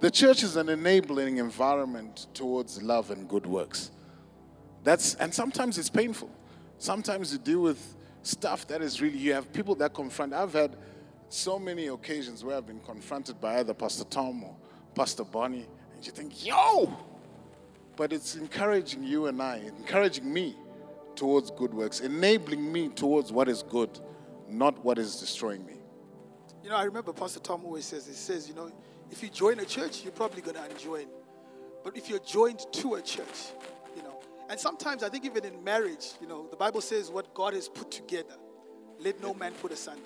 The 0.00 0.10
church 0.10 0.42
is 0.42 0.56
an 0.56 0.68
enabling 0.68 1.38
environment 1.38 2.26
towards 2.32 2.82
love 2.82 3.10
and 3.10 3.28
good 3.28 3.46
works. 3.46 3.90
That's 4.82 5.14
and 5.16 5.34
sometimes 5.34 5.76
it's 5.76 5.90
painful. 5.90 6.30
Sometimes 6.78 7.32
you 7.32 7.38
deal 7.38 7.60
with 7.60 7.96
stuff 8.22 8.66
that 8.68 8.80
is 8.80 9.02
really 9.02 9.18
you 9.18 9.34
have 9.34 9.52
people 9.52 9.74
that 9.76 9.92
confront. 9.92 10.32
I've 10.32 10.54
had 10.54 10.76
so 11.30 11.58
many 11.58 11.86
occasions 11.86 12.44
where 12.44 12.56
I've 12.56 12.66
been 12.66 12.80
confronted 12.80 13.40
by 13.40 13.58
either 13.60 13.72
Pastor 13.72 14.04
Tom 14.04 14.42
or 14.42 14.54
Pastor 14.94 15.24
Bonnie, 15.24 15.66
and 15.94 16.04
you 16.04 16.12
think, 16.12 16.44
yo! 16.44 16.92
But 17.96 18.12
it's 18.12 18.34
encouraging 18.34 19.04
you 19.04 19.26
and 19.26 19.40
I, 19.40 19.58
encouraging 19.78 20.30
me 20.30 20.56
towards 21.14 21.50
good 21.52 21.72
works, 21.72 22.00
enabling 22.00 22.72
me 22.72 22.88
towards 22.88 23.30
what 23.30 23.48
is 23.48 23.62
good, 23.62 23.90
not 24.48 24.84
what 24.84 24.98
is 24.98 25.20
destroying 25.20 25.64
me. 25.64 25.74
You 26.64 26.70
know, 26.70 26.76
I 26.76 26.84
remember 26.84 27.12
Pastor 27.12 27.40
Tom 27.40 27.64
always 27.64 27.84
says, 27.84 28.06
he 28.06 28.12
says, 28.12 28.48
you 28.48 28.54
know, 28.54 28.70
if 29.10 29.22
you 29.22 29.28
join 29.28 29.60
a 29.60 29.64
church, 29.64 30.02
you're 30.02 30.12
probably 30.12 30.42
going 30.42 30.56
to 30.56 30.70
enjoy 30.70 30.96
it. 30.96 31.08
But 31.84 31.96
if 31.96 32.08
you're 32.08 32.18
joined 32.20 32.60
to 32.72 32.94
a 32.94 33.02
church, 33.02 33.52
you 33.96 34.02
know, 34.02 34.20
and 34.48 34.58
sometimes 34.58 35.02
I 35.02 35.08
think 35.08 35.24
even 35.24 35.44
in 35.44 35.62
marriage, 35.62 36.12
you 36.20 36.26
know, 36.26 36.46
the 36.50 36.56
Bible 36.56 36.80
says 36.80 37.10
what 37.10 37.32
God 37.34 37.54
has 37.54 37.68
put 37.68 37.90
together, 37.90 38.34
let 38.98 39.22
no 39.22 39.32
man 39.32 39.52
put 39.52 39.72
asunder. 39.72 40.02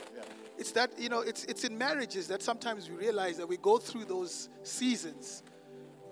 It's 0.56 0.72
that, 0.72 0.98
you 0.98 1.08
know, 1.08 1.20
it's, 1.20 1.44
it's 1.44 1.64
in 1.64 1.76
marriages 1.76 2.28
that 2.28 2.42
sometimes 2.42 2.88
we 2.88 2.96
realize 2.96 3.36
that 3.38 3.48
we 3.48 3.56
go 3.56 3.78
through 3.78 4.04
those 4.04 4.48
seasons 4.62 5.42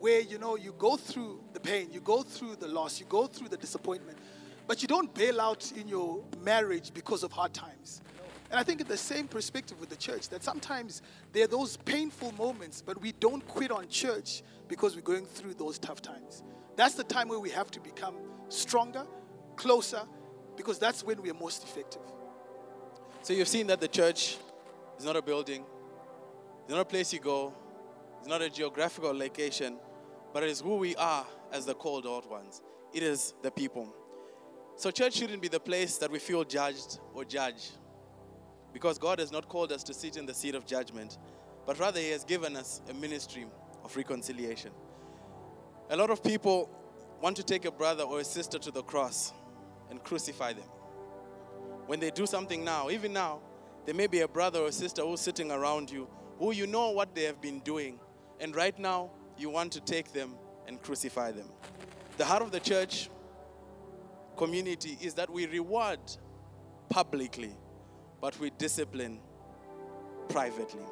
where 0.00 0.20
you 0.20 0.36
know 0.36 0.56
you 0.56 0.74
go 0.78 0.96
through 0.96 1.40
the 1.52 1.60
pain, 1.60 1.88
you 1.92 2.00
go 2.00 2.22
through 2.22 2.56
the 2.56 2.66
loss, 2.66 2.98
you 2.98 3.06
go 3.06 3.28
through 3.28 3.48
the 3.48 3.56
disappointment, 3.56 4.18
but 4.66 4.82
you 4.82 4.88
don't 4.88 5.14
bail 5.14 5.40
out 5.40 5.70
in 5.76 5.86
your 5.86 6.24
marriage 6.40 6.92
because 6.92 7.22
of 7.22 7.30
hard 7.30 7.54
times. 7.54 8.02
And 8.50 8.58
I 8.58 8.64
think 8.64 8.80
in 8.80 8.88
the 8.88 8.96
same 8.96 9.28
perspective 9.28 9.78
with 9.78 9.90
the 9.90 9.96
church, 9.96 10.28
that 10.30 10.42
sometimes 10.42 11.02
there 11.32 11.44
are 11.44 11.48
those 11.48 11.76
painful 11.76 12.32
moments, 12.32 12.82
but 12.84 13.00
we 13.00 13.12
don't 13.12 13.46
quit 13.46 13.70
on 13.70 13.88
church 13.88 14.42
because 14.66 14.96
we're 14.96 15.02
going 15.02 15.24
through 15.24 15.54
those 15.54 15.78
tough 15.78 16.02
times. 16.02 16.42
That's 16.74 16.94
the 16.94 17.04
time 17.04 17.28
where 17.28 17.38
we 17.38 17.50
have 17.50 17.70
to 17.70 17.80
become 17.80 18.16
stronger, 18.48 19.06
closer, 19.54 20.02
because 20.56 20.78
that's 20.78 21.04
when 21.04 21.22
we 21.22 21.30
are 21.30 21.34
most 21.34 21.62
effective. 21.62 22.02
So 23.22 23.32
you've 23.32 23.46
seen 23.46 23.68
that 23.68 23.80
the 23.80 23.86
church 23.86 24.36
is 24.98 25.04
not 25.04 25.14
a 25.14 25.22
building, 25.22 25.64
it's 26.64 26.72
not 26.72 26.80
a 26.80 26.84
place 26.84 27.12
you 27.12 27.20
go, 27.20 27.54
it's 28.18 28.26
not 28.26 28.42
a 28.42 28.50
geographical 28.50 29.16
location, 29.16 29.76
but 30.32 30.42
it 30.42 30.48
is 30.48 30.60
who 30.60 30.74
we 30.74 30.96
are 30.96 31.24
as 31.52 31.64
the 31.64 31.74
called 31.74 32.04
out 32.04 32.28
ones. 32.28 32.62
It 32.92 33.04
is 33.04 33.34
the 33.42 33.52
people. 33.52 33.94
So 34.74 34.90
church 34.90 35.14
shouldn't 35.14 35.40
be 35.40 35.46
the 35.46 35.60
place 35.60 35.98
that 35.98 36.10
we 36.10 36.18
feel 36.18 36.42
judged 36.42 36.98
or 37.14 37.24
judge. 37.24 37.70
Because 38.72 38.98
God 38.98 39.20
has 39.20 39.30
not 39.30 39.48
called 39.48 39.70
us 39.70 39.84
to 39.84 39.94
sit 39.94 40.16
in 40.16 40.26
the 40.26 40.34
seat 40.34 40.56
of 40.56 40.66
judgment, 40.66 41.18
but 41.64 41.78
rather 41.78 42.00
He 42.00 42.10
has 42.10 42.24
given 42.24 42.56
us 42.56 42.80
a 42.90 42.94
ministry 42.94 43.46
of 43.84 43.96
reconciliation. 43.96 44.72
A 45.90 45.96
lot 45.96 46.10
of 46.10 46.24
people 46.24 46.68
want 47.20 47.36
to 47.36 47.44
take 47.44 47.66
a 47.66 47.70
brother 47.70 48.02
or 48.02 48.18
a 48.18 48.24
sister 48.24 48.58
to 48.58 48.72
the 48.72 48.82
cross 48.82 49.32
and 49.90 50.02
crucify 50.02 50.54
them. 50.54 50.64
When 51.86 52.00
they 52.00 52.10
do 52.10 52.26
something 52.26 52.64
now, 52.64 52.90
even 52.90 53.12
now, 53.12 53.40
there 53.84 53.94
may 53.94 54.06
be 54.06 54.20
a 54.20 54.28
brother 54.28 54.60
or 54.60 54.72
sister 54.72 55.02
who's 55.02 55.20
sitting 55.20 55.50
around 55.50 55.90
you 55.90 56.08
who 56.38 56.52
you 56.52 56.66
know 56.66 56.90
what 56.90 57.14
they 57.14 57.22
have 57.22 57.40
been 57.40 57.60
doing, 57.60 58.00
and 58.40 58.56
right 58.56 58.76
now 58.78 59.10
you 59.38 59.48
want 59.48 59.72
to 59.72 59.80
take 59.80 60.12
them 60.12 60.34
and 60.66 60.82
crucify 60.82 61.30
them. 61.30 61.48
The 62.16 62.24
heart 62.24 62.42
of 62.42 62.50
the 62.50 62.60
church 62.60 63.10
community 64.36 64.98
is 65.00 65.14
that 65.14 65.30
we 65.30 65.46
reward 65.46 66.00
publicly, 66.88 67.54
but 68.20 68.38
we 68.40 68.50
discipline 68.50 69.20
privately. 70.28 70.82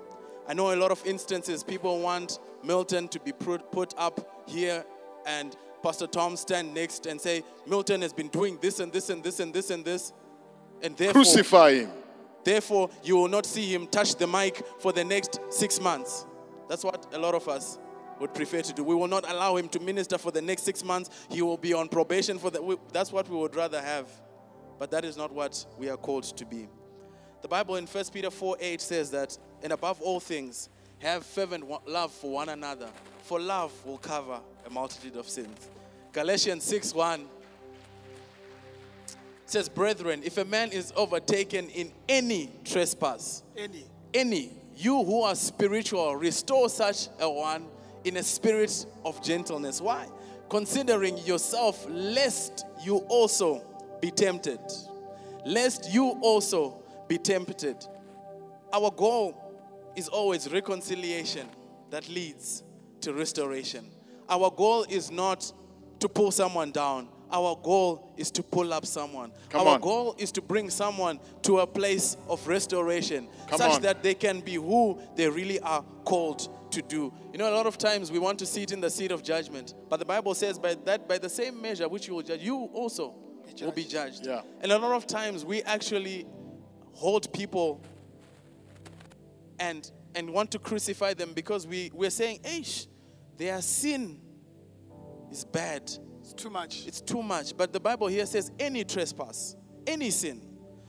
I 0.47 0.55
know 0.55 0.73
a 0.73 0.77
lot 0.77 0.91
of 0.91 1.05
instances 1.07 1.63
people 1.65 2.01
want 2.01 2.39
Milton 2.63 3.09
to 3.09 3.21
be 3.21 3.33
put 3.33 3.95
up 3.97 4.45
here 4.47 4.85
and 5.27 5.57
Pastor 5.83 6.07
Tom 6.07 6.37
stand 6.37 6.75
next 6.75 7.07
and 7.07 7.21
say, 7.21 7.43
Milton 7.67 8.03
has 8.03 8.13
been 8.13 8.29
doing 8.29 8.59
this 8.61 8.81
and 8.81 8.93
this 8.93 9.11
and 9.11 9.25
this 9.25 9.41
and 9.41 9.53
this 9.53 9.71
and 9.71 9.85
this. 9.85 10.13
And 10.83 10.97
therefore, 10.97 11.23
Crucify 11.23 11.73
him. 11.73 11.91
therefore 12.45 12.91
you 13.03 13.17
will 13.17 13.29
not 13.29 13.47
see 13.47 13.73
him 13.73 13.87
touch 13.87 14.15
the 14.17 14.27
mic 14.27 14.63
for 14.79 14.93
the 14.93 15.05
next 15.05 15.41
six 15.51 15.81
months. 15.81 16.27
That's 16.69 16.85
what 16.85 17.07
a 17.13 17.19
lot 17.19 17.35
of 17.35 17.49
us 17.49 17.79
would 18.21 18.35
prefer 18.35 18.61
to 18.63 18.73
do. 18.73 18.85
We 18.85 18.95
will 18.95 19.09
not 19.09 19.29
allow 19.29 19.57
him 19.57 19.69
to 19.71 19.81
minister 19.81 20.19
for 20.19 20.31
the 20.31 20.43
next 20.43 20.63
six 20.63 20.85
months. 20.85 21.11
He 21.31 21.43
will 21.43 21.57
be 21.57 21.73
on 21.73 21.89
probation 21.89 22.39
for 22.39 22.51
that. 22.51 22.79
That's 22.93 23.13
what 23.13 23.29
we 23.29 23.37
would 23.37 23.57
rather 23.57 23.81
have. 23.81 24.07
But 24.79 24.91
that 24.93 25.05
is 25.05 25.17
not 25.17 25.33
what 25.33 25.65
we 25.79 25.89
are 25.89 25.97
called 25.97 26.25
to 26.25 26.45
be. 26.45 26.69
The 27.43 27.49
Bible 27.49 27.77
in 27.77 27.87
1 27.87 28.05
Peter 28.13 28.31
4 28.31 28.57
8 28.61 28.81
says 28.81 29.11
that, 29.13 29.37
and 29.63 29.73
above 29.73 30.01
all 30.03 30.21
things, 30.21 30.69
have 30.99 31.25
fervent 31.25 31.65
love 31.89 32.13
for 32.13 32.31
one 32.31 32.51
another, 32.51 32.89
for 33.23 33.41
love 33.41 33.73
will 33.87 33.99
cover 33.99 34.41
a 34.67 34.71
multitude 34.71 35.17
of 35.17 35.29
sins. 35.29 35.71
Galatians 36.13 36.65
6 36.65 36.95
1 36.95 37.27
says, 39.51 39.69
Brethren, 39.69 40.23
if 40.25 40.39
a 40.39 40.45
man 40.45 40.71
is 40.71 40.93
overtaken 40.97 41.69
in 41.71 41.93
any 42.09 42.51
trespass, 42.65 43.43
Any. 43.57 43.85
any, 44.15 44.53
you 44.77 45.03
who 45.05 45.23
are 45.23 45.35
spiritual, 45.35 46.17
restore 46.17 46.69
such 46.69 47.09
a 47.19 47.29
one 47.31 47.67
in 48.05 48.17
a 48.17 48.23
spirit 48.23 48.87
of 49.05 49.23
gentleness. 49.23 49.81
Why? 49.81 50.07
Considering 50.49 51.19
yourself, 51.19 51.87
lest 51.89 52.65
you 52.85 52.99
also 53.09 53.63
be 54.01 54.11
tempted. 54.11 54.61
Lest 55.45 55.93
you 55.93 56.19
also 56.23 56.83
be 57.09 57.19
tempted. 57.19 57.77
Our 58.73 58.91
goal 58.91 59.93
is 59.97 60.09
always 60.09 60.51
reconciliation 60.51 61.47
that 61.91 62.09
leads 62.09 62.63
to 63.01 63.13
restoration. 63.13 63.91
Our 64.29 64.51
goal 64.51 64.87
is 64.89 65.11
not 65.11 65.53
to 65.99 66.09
pull 66.09 66.31
someone 66.31 66.71
down. 66.71 67.09
Our 67.33 67.57
goal 67.63 68.13
is 68.17 68.31
to 68.33 68.43
pull 68.43 68.73
up 68.73 68.85
someone. 68.87 69.33
Come 69.49 69.67
Our 69.67 69.75
on. 69.75 69.81
goal 69.81 70.15
is 70.19 70.33
to 70.33 70.43
bring 70.43 70.71
someone 70.71 71.21
to 71.43 71.61
a 71.61 71.67
place 71.67 72.17
of 72.29 72.47
restoration 72.47 73.29
Come 73.49 73.59
such 73.59 73.73
on. 73.73 73.83
that 73.83 74.03
they 74.03 74.15
can 74.15 74.41
be 74.41 74.55
who 74.55 75.01
they 75.17 75.29
really 75.29 75.61
are 75.61 75.85
called 76.05 76.49
to 76.73 76.83
do. 76.83 77.13
You 77.33 77.39
know, 77.39 77.51
a 77.53 77.55
lot 77.55 77.67
of 77.67 77.79
times 77.79 78.11
we 78.11 78.19
want 78.19 78.39
to 78.41 78.47
sit 78.47 78.73
in 78.73 78.81
the 78.81 78.91
seat 78.91 79.13
of 79.13 79.23
judgment, 79.23 79.75
but 79.89 79.99
the 79.99 80.05
Bible 80.05 80.35
says 80.35 80.59
by 80.59 80.75
that 80.85 81.09
by 81.09 81.19
the 81.19 81.29
same 81.29 81.61
measure 81.61 81.89
which 81.89 82.07
you 82.09 82.15
will 82.15 82.23
judge, 82.23 82.43
you 82.43 82.57
also 82.73 83.15
will 83.61 83.73
be 83.73 83.85
judged. 83.85 84.27
Yeah. 84.27 84.43
And 84.61 84.73
a 84.73 84.79
lot 84.79 84.93
of 84.93 85.07
times 85.07 85.45
we 85.45 85.63
actually 85.63 86.27
hold 86.93 87.33
people 87.33 87.83
and 89.59 89.91
and 90.15 90.31
want 90.31 90.51
to 90.53 90.59
crucify 90.59 91.15
them 91.15 91.33
because 91.35 91.67
we, 91.67 91.91
we're 91.95 92.11
saying, 92.11 92.41
Aish, 92.41 92.87
their 93.37 93.61
sin 93.63 94.19
is 95.31 95.45
bad. 95.45 95.91
It's 96.33 96.43
too 96.43 96.51
much. 96.51 96.87
It's 96.87 97.01
too 97.01 97.23
much. 97.23 97.57
But 97.57 97.73
the 97.73 97.81
Bible 97.81 98.07
here 98.07 98.25
says 98.27 98.53
any 98.59 98.85
trespass, 98.85 99.57
any 99.87 100.11
sin. 100.11 100.41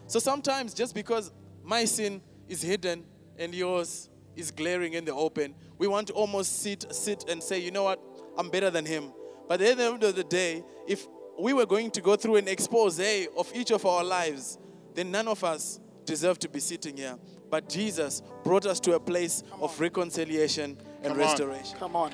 So 0.07 0.19
sometimes 0.19 0.73
just 0.73 0.93
because 0.93 1.31
my 1.63 1.85
sin 1.85 2.21
is 2.47 2.61
hidden 2.61 3.03
and 3.37 3.53
yours 3.55 4.09
is 4.35 4.51
glaring 4.51 4.93
in 4.93 5.03
the 5.05 5.13
open, 5.13 5.55
we 5.77 5.87
want 5.87 6.07
to 6.07 6.13
almost 6.13 6.61
sit 6.61 6.85
sit 6.93 7.25
and 7.27 7.41
say, 7.41 7.59
you 7.59 7.71
know 7.71 7.83
what, 7.83 7.99
I'm 8.37 8.49
better 8.49 8.69
than 8.69 8.85
him. 8.85 9.11
But 9.47 9.61
at 9.61 9.77
the 9.77 9.83
end 9.85 10.03
of 10.03 10.15
the 10.15 10.23
day, 10.23 10.63
if 10.87 11.07
we 11.39 11.53
were 11.53 11.65
going 11.65 11.89
to 11.91 12.01
go 12.01 12.15
through 12.15 12.35
an 12.35 12.47
expose 12.47 12.99
of 12.99 13.51
each 13.55 13.71
of 13.71 13.85
our 13.85 14.03
lives, 14.03 14.59
then 14.93 15.09
none 15.09 15.27
of 15.27 15.43
us 15.43 15.79
deserve 16.05 16.37
to 16.39 16.49
be 16.49 16.59
sitting 16.59 16.97
here. 16.97 17.17
But 17.49 17.67
Jesus 17.67 18.21
brought 18.43 18.65
us 18.65 18.79
to 18.81 18.93
a 18.93 18.99
place 18.99 19.43
of 19.59 19.77
reconciliation 19.79 20.77
and 21.03 21.05
Come 21.05 21.11
on. 21.13 21.17
restoration. 21.17 21.77
Come 21.79 21.95
on. 21.95 22.11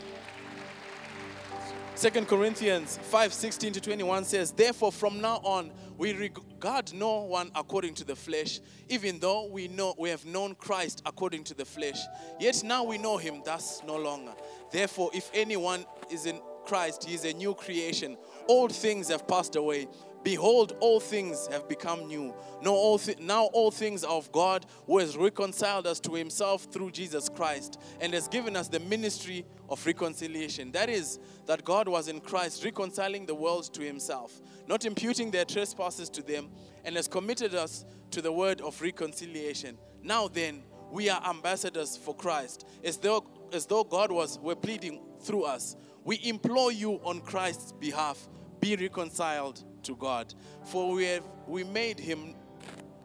Second 1.98 2.28
Corinthians 2.28 3.00
5 3.02 3.34
16 3.34 3.74
to 3.74 3.82
21 3.82 4.24
says, 4.24 4.52
Therefore, 4.52 4.92
from 4.92 5.20
now 5.20 5.38
on, 5.38 5.72
we 5.98 6.14
regard 6.14 6.94
no 6.94 7.22
one 7.22 7.50
according 7.56 7.96
to 7.96 8.04
the 8.04 8.16
flesh, 8.16 8.60
even 8.88 9.18
though 9.18 9.48
we 9.48 9.68
know 9.68 9.96
we 9.98 10.12
have 10.12 10.24
known 10.24 10.54
Christ 10.54 11.02
according 11.08 11.44
to 11.46 11.56
the 11.56 11.66
flesh. 11.66 11.98
Yet 12.40 12.62
now 12.64 12.84
we 12.84 13.00
know 13.00 13.18
him 13.18 13.42
thus 13.44 13.82
no 13.84 13.96
longer. 13.96 14.34
Therefore, 14.72 15.10
if 15.12 15.32
anyone 15.34 15.88
is 16.12 16.28
in 16.28 16.40
Christ, 16.68 17.06
he 17.06 17.16
is 17.16 17.24
a 17.24 17.34
new 17.34 17.54
creation. 17.54 18.18
Old 18.48 18.74
things 18.74 19.08
have 19.08 19.28
passed 19.28 19.56
away. 19.56 19.88
Behold, 20.24 20.76
all 20.82 21.00
things 21.00 21.48
have 21.48 21.70
become 21.70 22.08
new. 22.08 22.34
Now 22.62 22.72
all, 22.72 22.98
thi- 22.98 23.16
now 23.22 23.46
all 23.54 23.72
things 23.72 24.04
are 24.04 24.18
of 24.18 24.30
God, 24.34 24.66
who 24.86 24.98
has 24.98 25.16
reconciled 25.16 25.88
us 25.88 26.02
to 26.02 26.14
himself 26.14 26.64
through 26.66 26.92
Jesus 26.92 27.30
Christ 27.30 27.80
and 28.02 28.14
has 28.14 28.28
given 28.28 28.58
us 28.58 28.68
the 28.68 28.82
ministry 28.82 29.46
of 29.70 29.86
reconciliation. 29.86 30.74
That 30.74 30.90
is, 30.90 31.20
that 31.46 31.64
God 31.64 31.88
was 31.88 32.10
in 32.10 32.20
Christ 32.20 32.66
reconciling 32.66 33.26
the 33.26 33.36
world 33.36 33.74
to 33.74 33.82
himself, 33.82 34.42
not 34.68 34.84
imputing 34.84 35.32
their 35.32 35.46
trespasses 35.46 36.10
to 36.10 36.22
them, 36.22 36.50
and 36.84 36.98
has 36.98 37.08
committed 37.08 37.56
us 37.56 37.86
to 38.12 38.22
the 38.22 38.32
word 38.32 38.60
of 38.60 38.82
reconciliation. 38.82 39.78
Now 40.04 40.28
then, 40.28 40.64
we 40.92 41.10
are 41.10 41.22
ambassadors 41.26 41.96
for 41.96 42.14
Christ, 42.16 42.66
as 42.84 42.98
though, 42.98 43.26
as 43.54 43.66
though 43.66 43.84
God 43.84 44.12
was 44.12 44.40
were 44.40 44.56
pleading 44.56 45.02
through 45.22 45.44
us. 45.44 45.76
We 46.08 46.22
implore 46.24 46.72
you 46.72 47.02
on 47.04 47.20
Christ's 47.20 47.74
behalf, 47.74 48.30
be 48.62 48.78
reconciled 48.78 49.62
to 49.84 49.94
God. 49.98 50.34
For 50.64 50.94
we 50.94 51.04
have 51.04 51.24
we 51.46 51.66
made 51.66 52.00
him 52.00 52.34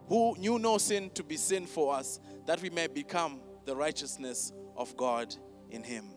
who 0.06 0.36
knew 0.38 0.56
no 0.60 0.78
sin 0.78 1.10
to 1.14 1.24
be 1.24 1.36
sin 1.36 1.66
for 1.66 1.96
us, 1.96 2.20
that 2.46 2.62
we 2.62 2.70
may 2.70 2.86
become 2.86 3.40
the 3.64 3.74
righteousness 3.74 4.52
of 4.76 4.96
God 4.96 5.34
in 5.72 5.82
him. 5.82 6.10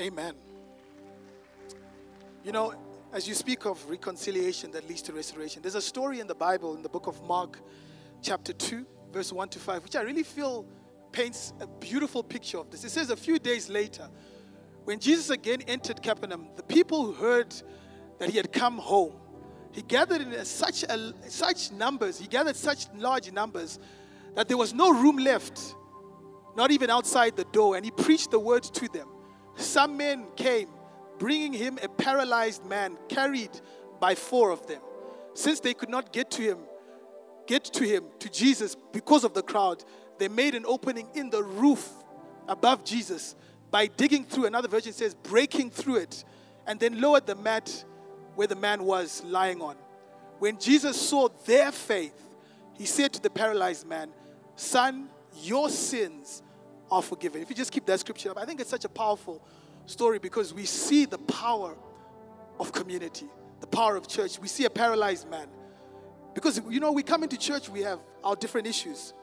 Amen. 0.00 0.36
You 2.42 2.52
know, 2.52 2.72
as 3.12 3.28
you 3.28 3.34
speak 3.34 3.66
of 3.66 3.84
reconciliation 3.90 4.70
that 4.70 4.88
leads 4.88 5.02
to 5.02 5.12
restoration, 5.12 5.60
there's 5.60 5.74
a 5.74 5.82
story 5.82 6.18
in 6.18 6.26
the 6.26 6.34
Bible, 6.34 6.76
in 6.76 6.82
the 6.82 6.88
book 6.88 7.08
of 7.08 7.22
Mark, 7.24 7.58
chapter 8.22 8.54
2, 8.54 8.86
verse 9.12 9.34
1 9.34 9.50
to 9.50 9.58
5, 9.58 9.84
which 9.84 9.96
I 9.96 10.00
really 10.00 10.22
feel 10.22 10.64
paints 11.12 11.52
a 11.60 11.66
beautiful 11.66 12.22
picture 12.22 12.56
of 12.56 12.70
this. 12.70 12.84
It 12.84 12.90
says, 12.90 13.10
A 13.10 13.16
few 13.16 13.38
days 13.38 13.68
later, 13.68 14.08
when 14.84 14.98
Jesus 14.98 15.30
again 15.30 15.62
entered 15.68 16.02
Capernaum, 16.02 16.48
the 16.56 16.62
people 16.62 17.04
who 17.04 17.12
heard 17.12 17.54
that 18.18 18.30
he 18.30 18.36
had 18.36 18.52
come 18.52 18.78
home, 18.78 19.14
he 19.72 19.82
gathered 19.82 20.20
in 20.20 20.44
such, 20.44 20.82
a, 20.82 21.12
such 21.28 21.72
numbers, 21.72 22.18
he 22.18 22.26
gathered 22.26 22.56
such 22.56 22.86
large 22.96 23.32
numbers 23.32 23.78
that 24.34 24.48
there 24.48 24.56
was 24.56 24.74
no 24.74 24.92
room 24.92 25.16
left 25.16 25.74
not 26.56 26.70
even 26.70 26.90
outside 26.90 27.36
the 27.36 27.44
door, 27.44 27.76
and 27.76 27.84
he 27.84 27.90
preached 27.90 28.30
the 28.30 28.38
word 28.38 28.62
to 28.62 28.88
them. 28.88 29.08
Some 29.56 29.96
men 29.96 30.26
came, 30.36 30.68
bringing 31.18 31.52
him 31.52 31.78
a 31.82 31.88
paralyzed 31.88 32.64
man 32.66 32.98
carried 33.08 33.50
by 34.00 34.14
four 34.14 34.50
of 34.50 34.66
them. 34.66 34.80
Since 35.34 35.60
they 35.60 35.74
could 35.74 35.88
not 35.88 36.12
get 36.12 36.30
to 36.32 36.42
him, 36.42 36.58
get 37.46 37.64
to 37.64 37.84
him, 37.84 38.04
to 38.18 38.28
Jesus, 38.30 38.76
because 38.92 39.24
of 39.24 39.32
the 39.32 39.42
crowd, 39.42 39.82
they 40.18 40.28
made 40.28 40.54
an 40.54 40.64
opening 40.66 41.08
in 41.14 41.30
the 41.30 41.42
roof 41.42 41.88
above 42.48 42.84
Jesus 42.84 43.34
by 43.72 43.86
digging 43.86 44.24
through, 44.24 44.44
another 44.44 44.68
version 44.68 44.92
says 44.92 45.14
breaking 45.14 45.70
through 45.70 45.96
it, 45.96 46.24
and 46.66 46.78
then 46.78 47.00
lowered 47.00 47.26
the 47.26 47.34
mat 47.34 47.84
where 48.36 48.46
the 48.46 48.54
man 48.54 48.84
was 48.84 49.24
lying 49.24 49.60
on. 49.60 49.76
When 50.38 50.58
Jesus 50.58 51.00
saw 51.00 51.28
their 51.46 51.72
faith, 51.72 52.14
he 52.74 52.84
said 52.84 53.12
to 53.14 53.20
the 53.20 53.30
paralyzed 53.30 53.86
man, 53.86 54.10
Son, 54.54 55.08
your 55.42 55.70
sins 55.70 56.42
are 56.90 57.02
forgiven. 57.02 57.40
If 57.40 57.48
you 57.48 57.56
just 57.56 57.72
keep 57.72 57.86
that 57.86 57.98
scripture 57.98 58.30
up, 58.30 58.38
I 58.38 58.44
think 58.44 58.60
it's 58.60 58.70
such 58.70 58.84
a 58.84 58.88
powerful 58.88 59.42
story 59.86 60.18
because 60.18 60.52
we 60.52 60.66
see 60.66 61.06
the 61.06 61.18
power 61.18 61.74
of 62.60 62.72
community, 62.72 63.26
the 63.60 63.66
power 63.66 63.96
of 63.96 64.06
church. 64.06 64.38
We 64.38 64.48
see 64.48 64.66
a 64.66 64.70
paralyzed 64.70 65.28
man. 65.30 65.48
Because, 66.34 66.60
you 66.68 66.80
know, 66.80 66.92
we 66.92 67.02
come 67.02 67.22
into 67.22 67.38
church, 67.38 67.68
we 67.68 67.80
have 67.80 68.00
our 68.22 68.36
different 68.36 68.66
issues. 68.66 69.14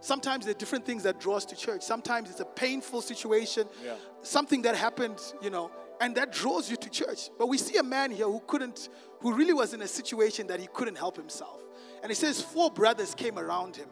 Sometimes 0.00 0.44
there 0.44 0.54
are 0.54 0.58
different 0.58 0.86
things 0.86 1.02
that 1.02 1.18
draw 1.18 1.36
us 1.36 1.44
to 1.46 1.56
church. 1.56 1.82
Sometimes 1.82 2.30
it's 2.30 2.40
a 2.40 2.44
painful 2.44 3.00
situation, 3.02 3.68
Yeah. 3.84 3.94
something 4.22 4.62
that 4.62 4.76
happened, 4.76 5.20
you 5.42 5.50
know, 5.50 5.70
and 6.00 6.14
that 6.16 6.32
draws 6.32 6.70
you 6.70 6.76
to 6.76 6.88
church. 6.90 7.30
But 7.38 7.48
we 7.48 7.58
see 7.58 7.76
a 7.78 7.82
man 7.82 8.10
here 8.12 8.26
who 8.26 8.40
couldn't, 8.46 8.88
who 9.20 9.32
really 9.32 9.52
was 9.52 9.74
in 9.74 9.82
a 9.82 9.88
situation 9.88 10.46
that 10.46 10.60
he 10.60 10.68
couldn't 10.68 10.96
help 10.96 11.16
himself. 11.16 11.60
And 12.02 12.12
it 12.12 12.16
says 12.16 12.40
four 12.40 12.70
brothers 12.70 13.14
came 13.14 13.38
around 13.38 13.74
him. 13.76 13.88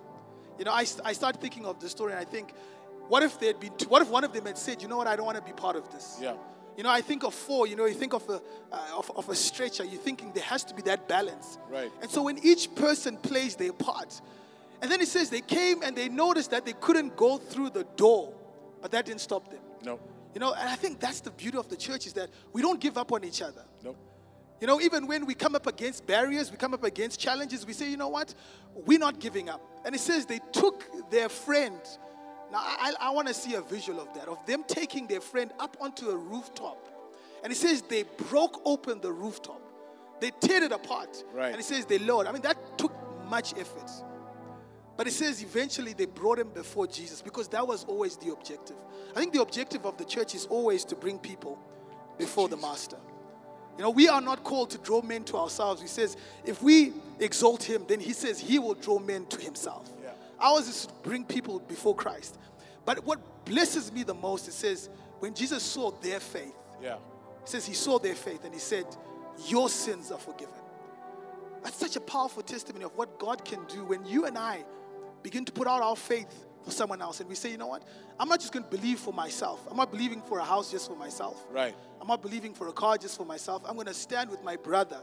You 0.59 0.64
know, 0.64 0.70
I, 0.72 0.86
I 1.04 1.12
started 1.12 1.40
thinking 1.40 1.66
of 1.66 1.80
the 1.80 1.88
story 1.88 2.12
and 2.12 2.20
I 2.20 2.24
think, 2.24 2.52
what 3.09 3.22
if 3.22 3.38
they 3.38 3.48
had 3.48 3.61
been, 3.61 3.72
what 3.88 4.02
if 4.02 4.09
one 4.09 4.24
of 4.24 4.32
them 4.32 4.46
had 4.46 4.57
said, 4.59 4.82
you 4.82 4.88
know 4.88 4.96
what, 4.96 5.07
I 5.07 5.16
don't 5.16 5.26
want 5.26 5.38
to 5.38 5.44
be 5.44 5.52
part 5.52 5.76
of 5.76 5.90
this. 5.92 6.18
Yeah. 6.20 6.34
You 6.76 6.82
know, 6.82 6.90
I 6.90 7.00
think 7.00 7.24
of 7.24 7.34
four, 7.34 7.66
you 7.66 7.74
know, 7.74 7.86
you 7.86 7.94
think 7.94 8.12
of 8.12 8.28
a, 8.28 8.40
uh, 8.70 8.98
of, 8.98 9.11
of 9.16 9.28
a 9.28 9.34
stretcher, 9.34 9.84
you're 9.84 10.00
thinking 10.00 10.32
there 10.32 10.44
has 10.44 10.62
to 10.64 10.74
be 10.74 10.82
that 10.82 11.09
balance. 11.09 11.59
Right. 11.70 11.90
And 12.02 12.11
so 12.11 12.22
when 12.22 12.38
each 12.44 12.74
person 12.74 13.16
plays 13.16 13.57
their 13.57 13.72
part, 13.72 14.20
and 14.83 14.91
then 14.91 15.01
it 15.01 15.09
says 15.09 15.31
they 15.31 15.41
came 15.41 15.83
and 15.83 15.97
they 15.97 16.09
noticed 16.09 16.51
that 16.51 16.64
they 16.64 16.74
couldn't 16.74 17.16
go 17.16 17.39
through 17.39 17.70
the 17.70 17.85
door, 17.97 18.35
but 18.83 18.91
that 18.91 19.07
didn't 19.07 19.20
stop 19.20 19.51
them. 19.51 19.61
No. 19.83 19.99
You 20.35 20.41
know, 20.41 20.53
and 20.53 20.68
I 20.68 20.74
think 20.74 21.01
that's 21.01 21.20
the 21.20 21.31
beauty 21.31 21.57
of 21.57 21.68
the 21.68 21.77
church 21.77 22.07
is 22.07 22.12
that 22.14 22.29
we 22.53 22.61
don't 22.61 22.81
give 22.81 22.99
up 22.99 23.12
on 23.12 23.24
each 23.24 23.41
other. 23.41 23.64
No. 23.83 23.97
You 24.61 24.66
know, 24.66 24.81
even 24.81 25.07
when 25.07 25.27
we 25.27 25.35
come 25.35 25.55
up 25.55 25.66
against 25.66 26.07
barriers, 26.07 26.51
we 26.51 26.57
come 26.57 26.74
up 26.74 26.85
against 26.85 27.20
challenges, 27.20 27.66
we 27.66 27.72
say, 27.72 27.91
you 27.91 27.97
know 27.97 28.09
what? 28.09 28.35
We're 28.74 28.99
not 28.99 29.18
giving 29.18 29.49
up. 29.49 29.61
And 29.85 29.95
it 29.95 29.99
says 29.99 30.27
they 30.27 30.41
took 30.53 31.11
their 31.11 31.29
friend. 31.29 31.81
Now, 32.51 32.59
I, 32.59 32.95
I 33.01 33.11
want 33.11 33.29
to 33.29 33.35
see 33.35 33.55
a 33.55 33.61
visual 33.61 34.01
of 34.01 34.12
that, 34.14 34.29
of 34.29 34.45
them 34.47 34.64
taking 34.66 35.07
their 35.07 35.20
friend 35.20 35.53
up 35.59 35.77
onto 35.81 36.09
a 36.09 36.16
rooftop. 36.16 36.89
And 37.43 37.53
it 37.53 37.57
says 37.57 37.83
they 37.83 38.05
broke 38.29 38.61
open 38.64 39.01
the 39.01 39.12
rooftop. 39.12 39.61
They 40.20 40.31
teared 40.31 40.62
it 40.62 40.72
apart. 40.72 41.22
Right. 41.35 41.51
And 41.51 41.61
it 41.61 41.64
says 41.64 41.85
they 41.85 41.99
lowered. 41.99 42.27
I 42.27 42.33
mean, 42.33 42.43
that 42.43 42.79
took 42.79 42.93
much 43.29 43.53
effort. 43.59 43.91
But 44.97 45.07
it 45.07 45.12
says 45.12 45.42
eventually 45.42 45.92
they 45.92 46.07
brought 46.07 46.38
him 46.38 46.49
before 46.49 46.86
Jesus 46.86 47.20
because 47.20 47.49
that 47.49 47.66
was 47.66 47.84
always 47.84 48.16
the 48.16 48.32
objective. 48.32 48.76
I 49.14 49.20
think 49.20 49.32
the 49.32 49.42
objective 49.42 49.84
of 49.84 49.97
the 49.99 50.05
church 50.05 50.34
is 50.34 50.47
always 50.47 50.84
to 50.86 50.97
bring 50.97 51.18
people 51.18 51.59
before 52.18 52.49
the 52.49 52.57
master. 52.57 52.97
You 53.76 53.82
know, 53.82 53.90
we 53.90 54.09
are 54.09 54.22
not 54.22 54.42
called 54.42 54.70
to 54.70 54.78
draw 54.78 55.03
men 55.03 55.24
to 55.24 55.36
ourselves. 55.36 55.82
He 55.82 55.88
says, 55.88 56.16
if 56.47 56.62
we 56.62 56.94
exalt 57.20 57.62
him, 57.62 57.84
then 57.86 58.01
he 58.01 58.14
says 58.14 58.38
he 58.40 58.59
will 58.59 58.72
draw 58.72 58.99
men 58.99 59.26
to 59.26 59.38
himself. 59.40 59.86
Yeah. 60.03 60.12
Ours 60.40 60.66
is 60.66 60.86
to 60.86 60.94
bring 61.03 61.24
people 61.24 61.59
before 61.61 61.94
Christ. 61.94 62.38
But 62.86 63.05
what 63.05 63.44
blesses 63.44 63.92
me 63.92 64.03
the 64.03 64.14
most, 64.14 64.49
it 64.49 64.53
says, 64.53 64.88
when 65.18 65.34
Jesus 65.34 65.62
saw 65.62 65.90
their 65.90 66.20
faith, 66.20 66.55
Yeah. 66.82 66.94
it 67.42 67.49
says 67.51 67.66
he 67.66 67.74
saw 67.74 67.99
their 67.99 68.14
faith 68.14 68.44
and 68.44 68.55
he 68.55 68.61
said, 68.61 68.86
Your 69.47 69.68
sins 69.68 70.11
are 70.11 70.18
forgiven. 70.18 70.55
That's 71.62 71.76
such 71.76 71.97
a 71.97 72.01
powerful 72.01 72.42
testimony 72.42 72.84
of 72.84 72.97
what 72.97 73.18
God 73.18 73.44
can 73.44 73.62
do 73.66 73.84
when 73.84 74.07
you 74.07 74.24
and 74.24 74.38
I 74.38 74.64
begin 75.22 75.44
to 75.44 75.52
put 75.52 75.66
out 75.66 75.82
our 75.82 75.96
faith 75.96 76.46
for 76.64 76.70
someone 76.70 77.00
else 77.00 77.20
and 77.20 77.28
we 77.28 77.34
say, 77.34 77.50
you 77.50 77.56
know 77.56 77.68
what? 77.68 77.82
I'm 78.18 78.28
not 78.28 78.40
just 78.40 78.52
going 78.52 78.64
to 78.64 78.70
believe 78.70 78.98
for 78.98 79.12
myself. 79.12 79.66
I'm 79.70 79.76
not 79.76 79.90
believing 79.90 80.20
for 80.20 80.38
a 80.38 80.44
house 80.44 80.70
just 80.70 80.88
for 80.88 80.96
myself. 80.96 81.44
Right. 81.50 81.74
I'm 82.00 82.08
not 82.08 82.22
believing 82.22 82.54
for 82.54 82.68
a 82.68 82.72
car 82.72 82.98
just 82.98 83.16
for 83.16 83.24
myself. 83.24 83.62
I'm 83.66 83.74
going 83.74 83.86
to 83.86 83.94
stand 83.94 84.30
with 84.30 84.42
my 84.42 84.56
brother 84.56 85.00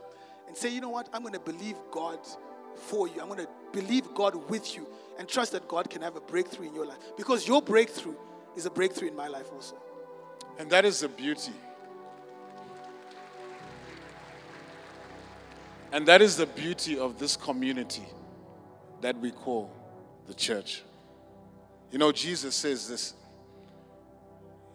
and 0.47 0.57
say, 0.57 0.69
you 0.69 0.81
know 0.81 0.89
what? 0.89 1.07
I'm 1.13 1.21
going 1.21 1.33
to 1.33 1.39
believe 1.39 1.77
God 1.91 2.19
for 2.75 3.07
you. 3.07 3.21
I'm 3.21 3.27
going 3.27 3.39
to 3.39 3.49
believe 3.71 4.13
God 4.13 4.49
with 4.49 4.75
you 4.75 4.87
and 5.17 5.27
trust 5.27 5.53
that 5.53 5.67
God 5.67 5.89
can 5.89 6.01
have 6.01 6.15
a 6.15 6.21
breakthrough 6.21 6.67
in 6.67 6.75
your 6.75 6.85
life 6.85 6.99
because 7.15 7.47
your 7.47 7.61
breakthrough 7.61 8.15
is 8.55 8.65
a 8.65 8.71
breakthrough 8.71 9.07
in 9.07 9.15
my 9.15 9.27
life 9.27 9.47
also. 9.53 9.75
And 10.59 10.69
that 10.69 10.85
is 10.85 10.99
the 10.99 11.07
beauty. 11.07 11.53
And 15.91 16.07
that 16.07 16.21
is 16.21 16.37
the 16.37 16.47
beauty 16.47 16.97
of 16.97 17.19
this 17.19 17.37
community 17.37 18.05
that 19.01 19.17
we 19.19 19.31
call 19.31 19.71
the 20.27 20.33
church. 20.33 20.83
You 21.91 21.99
know, 21.99 22.11
Jesus 22.11 22.55
says 22.55 22.87
this. 22.87 23.13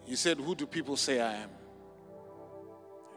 He 0.05 0.15
said, 0.15 0.37
Who 0.37 0.55
do 0.55 0.65
people 0.65 0.95
say 0.97 1.19
I 1.19 1.35
am? 1.35 1.49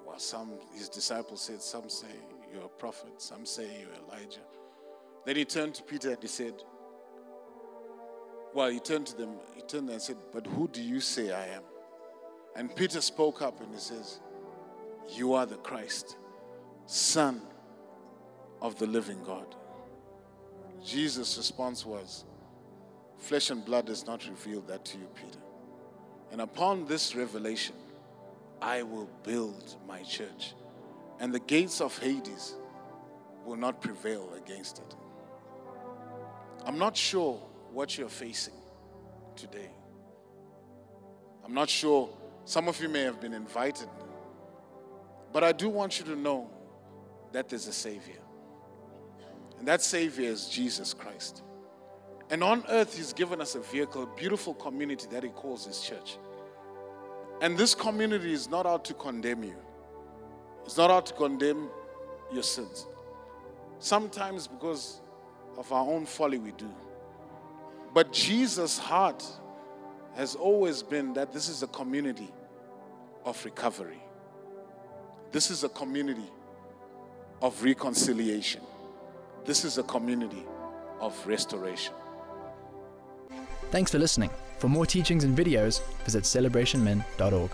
Well, 0.07 0.19
some, 0.19 0.53
his 0.75 0.89
disciples 0.89 1.43
said, 1.43 1.63
Some 1.63 1.89
say 1.89 2.09
you're 2.53 2.65
a 2.65 2.69
prophet, 2.69 3.21
some 3.23 3.47
say 3.47 3.63
you're 3.81 3.95
Elijah. 4.09 4.41
Then 5.25 5.37
he 5.37 5.45
turned 5.45 5.75
to 5.77 5.83
Peter 5.83 6.11
and 6.11 6.19
he 6.21 6.29
said, 6.29 6.55
Well, 8.55 8.69
he 8.69 8.81
turned 8.81 9.07
to 9.07 9.17
them, 9.17 9.37
he 9.55 9.63
turned 9.63 9.89
and 9.89 10.03
said, 10.03 10.17
But 10.33 10.47
who 10.47 10.69
do 10.69 10.83
you 10.83 11.01
say 11.01 11.33
I 11.33 11.47
am? 11.47 11.63
And 12.57 12.75
Peter 12.75 13.01
spoke 13.01 13.41
up 13.41 13.61
and 13.61 13.73
he 13.73 13.81
says, 13.81 14.21
You 15.09 15.35
are 15.35 15.47
the 15.47 15.57
Christ, 15.57 16.17
Son 16.87 17.41
of 18.61 18.79
the 18.79 18.87
living 18.87 19.23
God. 19.25 19.55
Jesus' 20.85 21.37
response 21.37 21.87
was, 21.87 22.25
Flesh 23.19 23.51
and 23.51 23.65
blood 23.65 23.89
has 23.89 24.07
not 24.07 24.27
revealed 24.27 24.67
that 24.69 24.85
to 24.87 24.99
you, 24.99 25.07
Peter. 25.15 25.39
And 26.33 26.41
upon 26.41 26.87
this 26.87 27.15
revelation, 27.15 27.77
I 28.61 28.83
will 28.83 29.09
build 29.23 29.77
my 29.87 30.03
church, 30.03 30.55
and 31.21 31.33
the 31.33 31.41
gates 31.41 31.81
of 31.81 31.97
Hades 31.99 32.55
will 33.45 33.57
not 33.57 33.81
prevail 33.81 34.33
against 34.37 34.79
it. 34.79 34.97
I'm 36.65 36.79
not 36.79 36.97
sure 36.97 37.35
what 37.73 37.97
you're 37.99 38.09
facing 38.09 38.55
today. 39.37 39.71
I'm 41.45 41.55
not 41.55 41.69
sure. 41.69 42.09
Some 42.45 42.69
of 42.69 42.81
you 42.81 42.89
may 42.89 43.03
have 43.03 43.21
been 43.21 43.35
invited. 43.35 43.89
But 45.33 45.45
I 45.45 45.53
do 45.53 45.69
want 45.69 45.99
you 45.99 46.05
to 46.07 46.17
know 46.17 46.51
that 47.33 47.49
there's 47.49 47.67
a 47.67 47.73
Savior. 47.73 48.21
And 49.63 49.69
that 49.69 49.81
Savior 49.81 50.29
is 50.29 50.49
Jesus 50.49 50.93
Christ. 50.93 51.45
And 52.31 52.43
on 52.43 52.65
earth, 52.69 52.97
He's 52.97 53.13
given 53.13 53.41
us 53.41 53.55
a 53.55 53.61
vehicle, 53.61 54.03
a 54.03 54.17
beautiful 54.17 54.55
community 54.55 55.07
that 55.13 55.23
He 55.23 55.29
calls 55.29 55.67
His 55.67 55.81
church. 55.83 56.19
And 57.41 57.57
this 57.57 57.73
community 57.73 58.33
is 58.33 58.51
not 58.51 58.67
out 58.67 58.85
to 58.87 58.95
condemn 58.95 59.45
you, 59.45 59.55
it's 60.65 60.77
not 60.77 60.91
out 60.91 61.07
to 61.07 61.15
condemn 61.15 61.69
your 62.33 62.43
sins. 62.43 62.89
Sometimes 63.79 64.49
because 64.49 65.01
of 65.57 65.71
our 65.71 65.87
own 65.87 66.07
folly, 66.07 66.39
we 66.39 66.51
do. 66.51 66.69
But 67.95 68.13
Jesus' 68.13 68.81
heart 68.81 69.25
has 70.17 70.35
always 70.35 70.83
been 70.83 71.13
that 71.13 71.33
this 71.33 71.49
is 71.49 71.63
a 71.63 71.69
community 71.69 72.33
of 73.25 73.45
recovery. 73.45 74.03
This 75.31 75.53
is 75.53 75.63
a 75.63 75.69
community 75.69 76.33
of 77.41 77.63
reconciliation. 77.63 78.63
This 79.45 79.65
is 79.65 79.79
a 79.79 79.83
community 79.83 80.47
of 81.01 81.27
restoration. 81.27 81.95
Thanks 83.71 83.91
for 83.91 83.99
listening. 83.99 84.31
For 84.59 84.69
more 84.69 84.87
teachings 84.87 85.25
and 85.25 85.37
videos, 85.37 85.83
visit 86.05 86.25
celebrationmen.org. 86.25 87.51